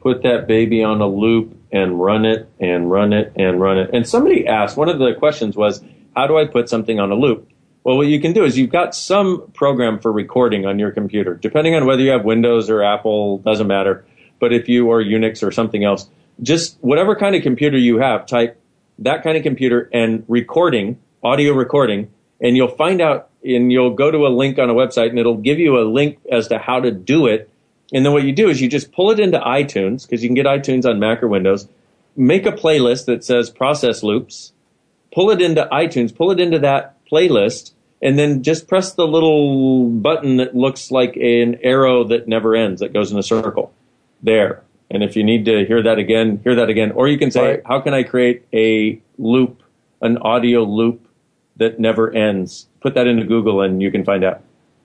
put 0.00 0.22
that 0.22 0.46
baby 0.46 0.84
on 0.84 1.00
a 1.00 1.06
loop 1.08 1.56
and 1.72 1.98
run 1.98 2.26
it 2.26 2.48
and 2.60 2.90
run 2.90 3.14
it 3.14 3.32
and 3.36 3.60
run 3.60 3.78
it. 3.78 3.90
And 3.94 4.06
somebody 4.06 4.46
asked, 4.46 4.76
one 4.76 4.90
of 4.90 4.98
the 4.98 5.14
questions 5.14 5.56
was, 5.56 5.82
how 6.14 6.26
do 6.26 6.36
I 6.36 6.46
put 6.46 6.68
something 6.68 7.00
on 7.00 7.10
a 7.10 7.14
loop? 7.14 7.50
Well, 7.86 7.98
what 7.98 8.08
you 8.08 8.20
can 8.20 8.32
do 8.32 8.42
is 8.42 8.58
you've 8.58 8.72
got 8.72 8.96
some 8.96 9.48
program 9.54 10.00
for 10.00 10.10
recording 10.10 10.66
on 10.66 10.76
your 10.80 10.90
computer, 10.90 11.34
depending 11.34 11.76
on 11.76 11.86
whether 11.86 12.02
you 12.02 12.10
have 12.10 12.24
Windows 12.24 12.68
or 12.68 12.82
Apple, 12.82 13.38
doesn't 13.38 13.68
matter. 13.68 14.04
But 14.40 14.52
if 14.52 14.68
you 14.68 14.90
are 14.90 15.00
Unix 15.00 15.40
or 15.40 15.52
something 15.52 15.84
else, 15.84 16.10
just 16.42 16.78
whatever 16.80 17.14
kind 17.14 17.36
of 17.36 17.44
computer 17.44 17.78
you 17.78 17.98
have, 17.98 18.26
type 18.26 18.60
that 18.98 19.22
kind 19.22 19.36
of 19.36 19.44
computer 19.44 19.88
and 19.92 20.24
recording, 20.26 20.98
audio 21.22 21.52
recording, 21.52 22.10
and 22.40 22.56
you'll 22.56 22.74
find 22.74 23.00
out 23.00 23.30
and 23.44 23.70
you'll 23.70 23.94
go 23.94 24.10
to 24.10 24.26
a 24.26 24.34
link 24.34 24.58
on 24.58 24.68
a 24.68 24.74
website 24.74 25.10
and 25.10 25.18
it'll 25.20 25.36
give 25.36 25.60
you 25.60 25.78
a 25.78 25.86
link 25.86 26.18
as 26.32 26.48
to 26.48 26.58
how 26.58 26.80
to 26.80 26.90
do 26.90 27.28
it. 27.28 27.48
And 27.92 28.04
then 28.04 28.12
what 28.12 28.24
you 28.24 28.32
do 28.32 28.48
is 28.48 28.60
you 28.60 28.68
just 28.68 28.90
pull 28.90 29.12
it 29.12 29.20
into 29.20 29.38
iTunes 29.38 30.02
because 30.02 30.24
you 30.24 30.28
can 30.28 30.34
get 30.34 30.46
iTunes 30.46 30.90
on 30.90 30.98
Mac 30.98 31.22
or 31.22 31.28
Windows, 31.28 31.68
make 32.16 32.46
a 32.46 32.52
playlist 32.52 33.04
that 33.04 33.22
says 33.22 33.48
process 33.48 34.02
loops, 34.02 34.52
pull 35.14 35.30
it 35.30 35.40
into 35.40 35.68
iTunes, 35.70 36.12
pull 36.12 36.32
it 36.32 36.40
into 36.40 36.58
that 36.58 36.96
playlist, 37.08 37.74
and 38.02 38.18
then 38.18 38.42
just 38.42 38.68
press 38.68 38.92
the 38.92 39.06
little 39.06 39.88
button 39.88 40.36
that 40.36 40.54
looks 40.54 40.90
like 40.90 41.16
an 41.16 41.58
arrow 41.62 42.04
that 42.04 42.28
never 42.28 42.54
ends, 42.54 42.80
that 42.80 42.92
goes 42.92 43.10
in 43.12 43.18
a 43.18 43.22
circle. 43.22 43.72
There. 44.22 44.62
And 44.90 45.02
if 45.02 45.16
you 45.16 45.24
need 45.24 45.44
to 45.46 45.64
hear 45.66 45.82
that 45.82 45.98
again, 45.98 46.40
hear 46.44 46.54
that 46.54 46.68
again. 46.68 46.92
Or 46.92 47.08
you 47.08 47.18
can 47.18 47.30
say, 47.30 47.50
Right. 47.50 47.62
how 47.66 47.80
can 47.80 47.92
I 47.94 48.02
create 48.02 48.46
a 48.52 49.00
loop, 49.18 49.62
an 50.00 50.18
audio 50.18 50.62
loop 50.62 51.08
that 51.56 51.80
never 51.80 52.12
ends? 52.12 52.68
Put 52.80 52.94
that 52.94 53.06
into 53.06 53.24
Google 53.24 53.60
and 53.62 53.82
you 53.82 53.90
can 53.90 54.04
find 54.04 54.22
out. 54.24 54.42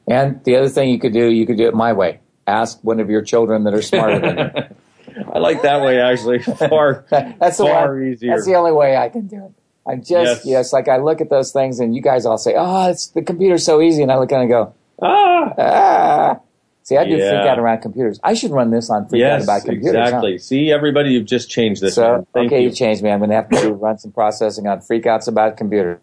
And 0.07 0.43
the 0.43 0.55
other 0.55 0.70
thing 0.70 0.89
you 0.89 0.99
could 0.99 1.14
do, 1.14 1.30
you 1.32 1.45
could 1.45 1.57
do 1.57 1.68
it 1.68 1.76
my 1.76 1.93
way. 1.93 2.20
Ask 2.47 2.80
one 2.84 2.99
of 2.99 3.09
your 3.09 3.22
children 3.22 3.64
that 3.66 3.74
are 3.74 3.82
smarter 3.82 4.20
than 4.20 4.38
you. 4.38 5.24
I 5.34 5.39
like 5.39 5.62
that 5.62 5.82
way 5.82 5.99
actually. 5.99 6.39
Far, 6.39 7.05
That's 7.09 7.57
the 7.57 7.66
far 7.66 8.01
easier. 8.01 8.32
That's 8.32 8.45
the 8.47 8.55
only 8.55 8.72
way 8.72 8.97
I 8.97 9.09
can 9.09 9.28
do 9.28 9.45
it. 9.45 9.51
I 9.88 9.95
just 9.95 10.11
Yes. 10.11 10.45
yes. 10.45 10.73
like 10.73 10.88
I 10.88 10.97
look 10.97 11.21
at 11.21 11.29
those 11.29 11.51
things 11.51 11.79
and 11.79 11.95
you 11.95 12.01
guys 12.01 12.25
all 12.25 12.38
say, 12.38 12.53
"Oh, 12.57 12.89
it's 12.89 13.07
the 13.07 13.21
computer's 13.21 13.65
so 13.65 13.82
easy," 13.82 14.03
and 14.03 14.11
I 14.11 14.17
look 14.17 14.32
at 14.32 14.38
it 14.38 14.41
and 14.41 14.49
go, 14.49 14.73
ah, 15.01 15.53
ah. 15.57 16.39
See, 16.84 16.97
I 16.97 17.05
do 17.05 17.15
freak 17.17 17.25
out 17.47 17.59
around 17.59 17.82
computers. 17.82 18.19
I 18.23 18.34
should 18.34 18.51
run 18.51 18.71
this 18.71 18.89
on 18.89 19.07
freak 19.07 19.23
out 19.23 19.38
yes, 19.39 19.43
about 19.43 19.63
computers. 19.63 19.95
huh? 19.95 20.01
exactly. 20.01 20.38
See, 20.39 20.71
everybody, 20.71 21.11
you've 21.11 21.25
just 21.27 21.49
changed 21.49 21.82
this. 21.82 21.95
So. 21.95 22.27
Okay, 22.36 22.61
you. 22.63 22.69
you 22.69 22.75
changed 22.75 23.03
me. 23.03 23.11
I'm 23.11 23.19
going 23.19 23.29
to 23.29 23.36
have 23.36 23.49
to 23.49 23.73
run 23.86 23.97
some 23.99 24.11
processing 24.11 24.67
on 24.67 24.82
freak 24.82 25.03
freakouts 25.03 25.27
about 25.27 25.57
computers, 25.57 25.99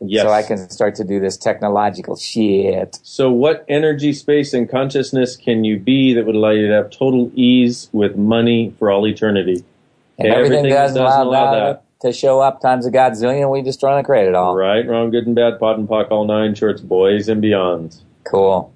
Yes. 0.00 0.24
so 0.24 0.32
I 0.32 0.42
can 0.42 0.68
start 0.70 0.94
to 0.96 1.04
do 1.04 1.20
this 1.20 1.36
technological 1.36 2.16
shit. 2.16 2.98
So, 3.02 3.30
what 3.30 3.64
energy, 3.68 4.12
space, 4.14 4.52
and 4.54 4.68
consciousness 4.68 5.36
can 5.36 5.64
you 5.64 5.78
be 5.78 6.14
that 6.14 6.24
would 6.26 6.34
allow 6.34 6.50
you 6.50 6.66
to 6.66 6.72
have 6.72 6.90
total 6.90 7.30
ease 7.34 7.88
with 7.92 8.16
money 8.16 8.74
for 8.78 8.90
all 8.90 9.06
eternity? 9.06 9.64
And 10.18 10.28
Okay, 10.28 10.36
everything, 10.36 10.68
doesn't 10.70 10.96
allow, 11.00 11.22
allow 11.22 11.52
that 11.52 11.82
to 12.00 12.12
show 12.12 12.40
up 12.40 12.60
times 12.60 12.86
a 12.86 12.90
godzillion. 12.90 13.50
We 13.50 13.62
just 13.62 13.80
trying 13.80 14.02
to 14.02 14.06
create 14.06 14.28
it 14.28 14.34
all. 14.34 14.54
Right, 14.54 14.86
wrong, 14.86 15.10
good 15.10 15.26
and 15.26 15.34
bad, 15.34 15.58
POD 15.58 15.78
and 15.78 15.88
POC, 15.88 16.10
all 16.10 16.26
nine 16.26 16.54
shorts, 16.54 16.80
boys 16.80 17.28
and 17.28 17.42
beyonds. 17.42 18.02
Cool. 18.24 18.72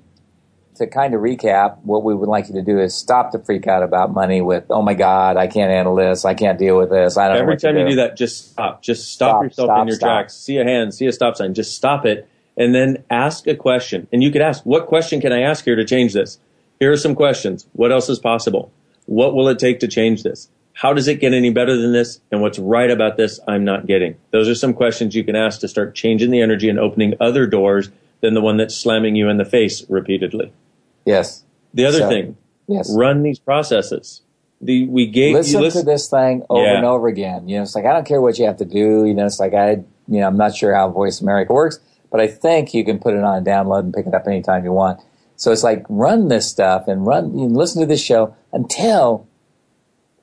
To 0.77 0.87
kind 0.87 1.13
of 1.13 1.21
recap, 1.21 1.77
what 1.83 2.03
we 2.05 2.15
would 2.15 2.29
like 2.29 2.49
you 2.49 2.55
to 2.55 2.63
do 2.63 2.81
is 2.81 2.95
stop 2.95 3.33
the 3.33 3.39
freak 3.39 3.67
out 3.67 3.83
about 3.83 4.15
money 4.15 4.41
with, 4.41 4.65
oh 4.71 4.81
my 4.81 4.95
God, 4.95 5.37
I 5.37 5.47
can't 5.47 5.71
handle 5.71 5.95
this. 5.95 6.25
I 6.25 6.33
can't 6.33 6.59
deal 6.59 6.79
with 6.79 6.89
this. 6.89 7.19
I 7.19 7.29
don't 7.29 7.37
Every 7.37 7.59
time 7.59 7.77
you 7.77 7.85
do. 7.85 7.91
do 7.91 7.97
that, 7.97 8.17
just 8.17 8.53
stop. 8.53 8.81
Just 8.83 9.13
stop, 9.13 9.31
Stop, 9.31 9.43
yourself 9.45 9.67
stop, 9.67 9.81
in 9.83 9.89
your 9.89 9.97
stop. 9.97 10.07
tracks. 10.09 10.35
See 10.37 10.57
a 10.57 10.65
hand, 10.65 10.95
see 10.95 11.07
a 11.07 11.13
stop 11.13 11.37
sign. 11.37 11.53
Just 11.53 11.77
stop 11.77 12.07
it, 12.07 12.27
and 12.57 12.75
then 12.75 13.05
ask 13.11 13.47
a 13.47 13.55
question. 13.55 14.07
And 14.11 14.23
you 14.23 14.31
could 14.31 14.41
ask, 14.41 14.65
"What 14.65 14.87
question 14.87 15.21
can 15.21 15.33
I 15.33 15.43
ask 15.43 15.67
here 15.67 15.77
to 15.77 15.85
change 15.85 16.15
this?" 16.15 16.39
Here 16.79 16.91
are 16.91 16.97
some 16.97 17.15
questions. 17.15 17.67
What 17.75 17.93
else 17.93 18.09
is 18.09 18.19
possible? 18.19 18.73
What 19.05 19.35
will 19.35 19.49
it 19.49 19.59
take 19.59 19.81
to 19.81 19.89
change 19.89 20.23
this? 20.23 20.49
How 20.81 20.95
does 20.95 21.09
it 21.09 21.21
get 21.21 21.35
any 21.35 21.51
better 21.51 21.77
than 21.77 21.93
this? 21.93 22.21
And 22.33 22.41
what's 22.41 22.59
right 22.59 22.91
about 22.91 23.19
this 23.19 23.39
I'm 23.47 23.67
not 23.67 23.87
getting? 23.87 24.17
Those 24.31 24.49
are 24.49 24.55
some 24.55 24.73
questions 24.73 25.15
you 25.15 25.23
can 25.23 25.37
ask 25.37 25.61
to 25.61 25.69
start 25.69 25.95
changing 25.95 26.31
the 26.31 26.41
energy 26.41 26.71
and 26.71 26.79
opening 26.79 27.13
other 27.21 27.47
doors 27.47 27.91
than 28.23 28.33
the 28.33 28.41
one 28.41 28.57
that's 28.57 28.75
slamming 28.75 29.15
you 29.15 29.29
in 29.29 29.37
the 29.37 29.45
face 29.45 29.85
repeatedly. 29.91 30.51
Yes. 31.05 31.45
The 31.75 31.85
other 31.85 31.99
So, 31.99 32.09
thing, 32.09 32.37
Yes. 32.67 32.91
run 32.97 33.23
these 33.23 33.39
processes. 33.39 34.23
The 34.63 34.87
we 34.89 35.07
gave 35.07 35.35
listen, 35.35 35.53
you 35.53 35.61
listen 35.67 35.85
to 35.85 35.91
this 35.91 36.09
thing 36.09 36.45
over 36.49 36.65
Yeah. 36.65 36.79
and 36.79 36.87
over 36.87 37.09
again. 37.09 37.47
You 37.47 37.57
know, 37.57 37.63
it's 37.63 37.75
like 37.75 37.85
I 37.85 37.93
don't 37.93 38.07
care 38.07 38.23
what 38.23 38.39
you 38.39 38.47
have 38.47 38.57
to 38.57 38.65
do. 38.65 39.05
You 39.05 39.13
know, 39.13 39.27
it's 39.27 39.39
like 39.39 39.53
I, 39.53 39.71
you 40.09 40.21
know, 40.21 40.27
I'm 40.27 40.39
not 40.39 40.55
sure 40.55 40.75
how 40.75 40.89
Voice 40.89 41.21
America 41.21 41.53
works, 41.53 41.79
but 42.11 42.23
I 42.23 42.27
think 42.27 42.73
you 42.73 42.87
can 42.87 42.99
put 42.99 43.13
it 43.13 43.23
on 43.23 43.37
a 43.37 43.43
download 43.45 43.81
and 43.81 43.93
pick 43.93 44.07
it 44.07 44.15
up 44.15 44.27
anytime 44.27 44.65
you 44.65 44.73
want. 44.73 44.99
So 45.37 45.53
it's 45.53 45.63
like 45.63 45.85
run 45.91 46.29
this 46.29 46.47
stuff 46.49 46.89
and 46.89 47.07
run, 47.07 47.39
you 47.39 47.49
know, 47.49 47.55
listen 47.59 47.83
to 47.83 47.87
this 47.87 48.03
show 48.03 48.35
until 48.53 49.27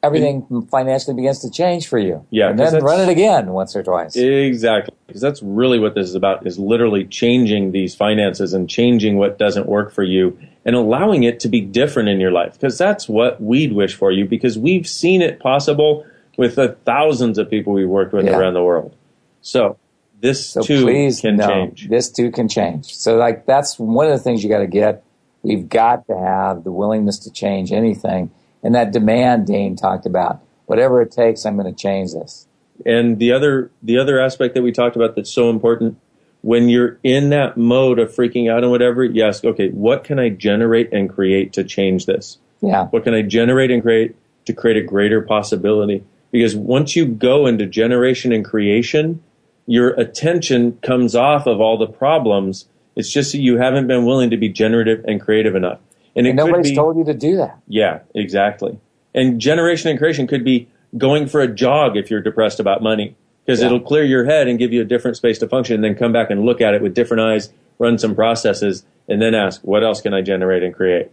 everything 0.08 0.68
financially 0.72 1.16
begins 1.16 1.39
to 1.39 1.49
change 1.51 1.88
for 1.88 1.99
you. 1.99 2.26
Yeah, 2.32 2.49
and 2.49 2.60
then 2.60 2.84
run 2.84 2.99
it 2.99 3.10
again 3.10 3.47
once 3.51 3.76
or 3.76 3.84
twice. 3.84 4.16
Exactly. 4.16 4.95
Because 5.05 5.22
that's 5.22 5.41
really 5.43 5.80
what 5.80 5.95
this 5.95 6.08
is 6.10 6.16
about 6.16 6.45
is 6.47 6.58
literally 6.58 7.05
changing 7.05 7.72
these 7.72 7.95
finances 7.95 8.53
and 8.53 8.70
changing 8.70 9.18
what 9.18 9.38
doesn't 9.38 9.68
work 9.68 9.91
for 9.91 10.03
you 10.03 10.38
and 10.66 10.76
allowing 10.76 11.24
it 11.24 11.39
to 11.41 11.47
be 11.47 11.62
different 11.62 12.10
in 12.10 12.20
your 12.20 12.32
life. 12.32 12.53
Because 12.53 12.78
that's 12.78 13.08
what 13.08 13.41
we'd 13.41 13.74
wish 13.74 13.93
for 13.95 14.12
you 14.12 14.26
because 14.26 14.58
we've 14.58 14.88
seen 14.88 15.22
it 15.22 15.39
possible 15.39 16.05
with 16.38 16.55
the 16.55 16.70
thousands 16.86 17.38
of 17.38 17.49
people 17.49 17.74
we've 17.74 17.88
worked 17.88 18.14
with 18.14 18.26
Yeah. 18.26 18.38
around 18.38 18.53
the 18.55 18.64
world. 18.64 18.93
So 19.41 19.78
this 20.20 20.45
So 20.45 20.62
too 20.62 20.84
please 20.84 21.22
can 21.22 21.38
know, 21.38 21.47
change. 21.47 21.88
This 21.89 22.10
too 22.10 22.32
can 22.32 22.47
change. 22.47 22.95
So 22.95 23.16
like 23.18 23.45
that's 23.45 23.80
one 23.80 24.08
of 24.08 24.12
the 24.12 24.20
things 24.20 24.43
you 24.43 24.49
got 24.49 24.60
to 24.60 24.68
get. 24.68 25.03
We've 25.43 25.70
got 25.70 26.05
to 26.08 26.18
have 26.18 26.64
the 26.64 26.72
willingness 26.72 27.20
to 27.20 27.32
change 27.32 27.72
anything, 27.72 28.32
and 28.64 28.76
that 28.76 28.91
demand 28.91 29.47
Dane 29.47 29.76
talked 29.76 30.05
about. 30.05 30.41
Whatever 30.66 31.01
it 31.01 31.12
takes, 31.12 31.45
I'm 31.45 31.58
going 31.58 31.74
to 31.74 31.80
change 31.80 32.14
this. 32.14 32.47
And 32.86 33.18
the 33.20 33.32
other 33.32 33.72
the 33.82 33.97
other 33.97 34.20
aspect 34.20 34.53
that 34.53 34.62
we 34.62 34.72
talked 34.72 34.95
about 34.95 35.16
that's 35.16 35.32
so 35.32 35.49
important 35.49 35.97
when 36.41 36.70
you're 36.70 36.99
in 37.03 37.30
that 37.30 37.58
mode 37.58 37.99
of 37.99 38.14
freaking 38.14 38.51
out 38.51 38.64
and 38.64 38.72
whatever, 38.72 39.03
you 39.03 39.24
ask, 39.24 39.43
okay, 39.43 39.70
what 39.70 40.03
can 40.03 40.20
I 40.20 40.30
generate 40.30 40.93
and 40.93 41.10
create 41.10 41.53
to 41.53 41.64
change 41.64 42.05
this? 42.05 42.38
Yeah. 42.62 42.86
What 42.88 43.03
can 43.03 43.14
I 43.14 43.22
generate 43.22 43.72
and 43.72 43.82
create 43.82 44.16
to 44.45 44.53
create 44.53 44.78
a 44.78 44.86
greater 44.86 45.22
possibility? 45.22 46.03
Because 46.32 46.55
once 46.55 46.95
you 46.95 47.05
go 47.05 47.47
into 47.47 47.66
generation 47.66 48.32
and 48.32 48.45
creation, 48.45 49.24
your 49.66 49.89
attention 49.99 50.78
comes 50.82 51.16
off 51.16 51.47
of 51.47 51.60
all 51.60 51.78
the 51.78 51.88
problems. 51.88 52.68
It's 52.95 53.12
just 53.12 53.32
that 53.32 53.39
you 53.39 53.58
haven't 53.58 53.88
been 53.88 54.05
willing 54.05 54.30
to 54.30 54.38
be 54.38 54.49
generative 54.49 55.03
and 55.05 55.20
creative 55.20 55.55
enough. 55.55 55.80
And 56.18 56.28
And 56.28 56.36
nobody's 56.36 56.72
be, 56.72 56.76
told 56.76 56.97
you 56.97 57.05
to 57.05 57.13
do 57.13 57.38
that. 57.38 57.59
yeah, 57.68 57.99
exactly. 58.15 58.80
And 59.15 59.39
generation 59.39 59.89
and 59.89 59.97
creation 59.99 60.28
could 60.28 60.43
be 60.43 60.68
going 60.97 61.28
for 61.28 61.39
a 61.41 61.47
jog 61.47 61.95
if 61.95 62.09
you're 62.11 62.22
depressed 62.22 62.59
about 62.59 62.82
money, 62.82 63.15
because 63.45 63.59
Yeah. 63.61 63.68
it'll 63.68 63.80
clear 63.80 64.03
your 64.03 64.26
head 64.26 64.47
and 64.47 64.57
give 64.59 64.74
you 64.74 64.82
a 64.82 64.86
different 64.86 65.15
space 65.15 65.38
to 65.39 65.47
function, 65.47 65.76
and 65.76 65.84
then 65.84 65.95
come 65.95 66.11
back 66.11 66.30
and 66.30 66.43
look 66.43 66.59
at 66.59 66.74
it 66.74 66.82
with 66.82 66.93
different 66.93 67.22
eyes, 67.22 67.53
run 67.80 67.97
some 67.97 68.15
processes, 68.15 68.84
and 69.07 69.22
then 69.22 69.34
ask, 69.36 69.61
what 69.63 69.84
else 69.84 70.01
can 70.01 70.13
I 70.13 70.22
generate 70.22 70.63
and 70.63 70.74
create? 70.74 71.11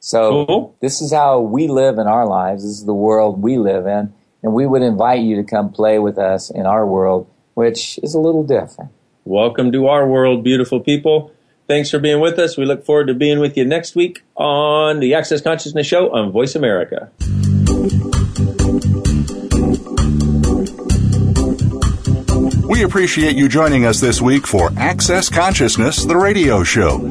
So 0.00 0.44
Cool. 0.46 0.74
this 0.80 1.00
is 1.00 1.12
how 1.12 1.40
we 1.40 1.68
live 1.68 1.98
in 1.98 2.08
our 2.08 2.26
lives. 2.26 2.64
This 2.64 2.72
is 2.72 2.84
the 2.84 2.94
world 2.94 3.40
we 3.40 3.56
live 3.58 3.86
in, 3.86 4.12
and 4.42 4.52
we 4.52 4.66
would 4.66 4.82
invite 4.82 5.20
you 5.22 5.36
to 5.36 5.44
come 5.44 5.70
play 5.70 6.00
with 6.00 6.18
us 6.18 6.50
in 6.50 6.66
our 6.66 6.84
world, 6.84 7.26
which 7.54 8.00
is 8.02 8.12
a 8.14 8.18
little 8.20 8.42
different. 8.42 8.90
Welcome 9.24 9.70
to 9.70 9.86
our 9.86 10.04
world, 10.08 10.42
beautiful 10.42 10.80
people. 10.80 11.30
Thanks 11.68 11.90
for 11.90 11.98
being 11.98 12.20
with 12.20 12.38
us. 12.38 12.56
We 12.56 12.64
look 12.64 12.84
forward 12.84 13.06
to 13.06 13.14
being 13.14 13.38
with 13.38 13.56
you 13.56 13.64
next 13.64 13.94
week 13.94 14.22
on 14.36 15.00
the 15.00 15.14
Access 15.14 15.40
Consciousness 15.40 15.86
Show 15.86 16.12
on 16.12 16.32
Voice 16.32 16.54
America. 16.54 17.10
We 22.68 22.84
appreciate 22.84 23.36
you 23.36 23.48
joining 23.48 23.84
us 23.84 24.00
this 24.00 24.20
week 24.20 24.46
for 24.46 24.70
Access 24.76 25.28
Consciousness, 25.28 26.04
the 26.04 26.16
radio 26.16 26.64
show. 26.64 27.10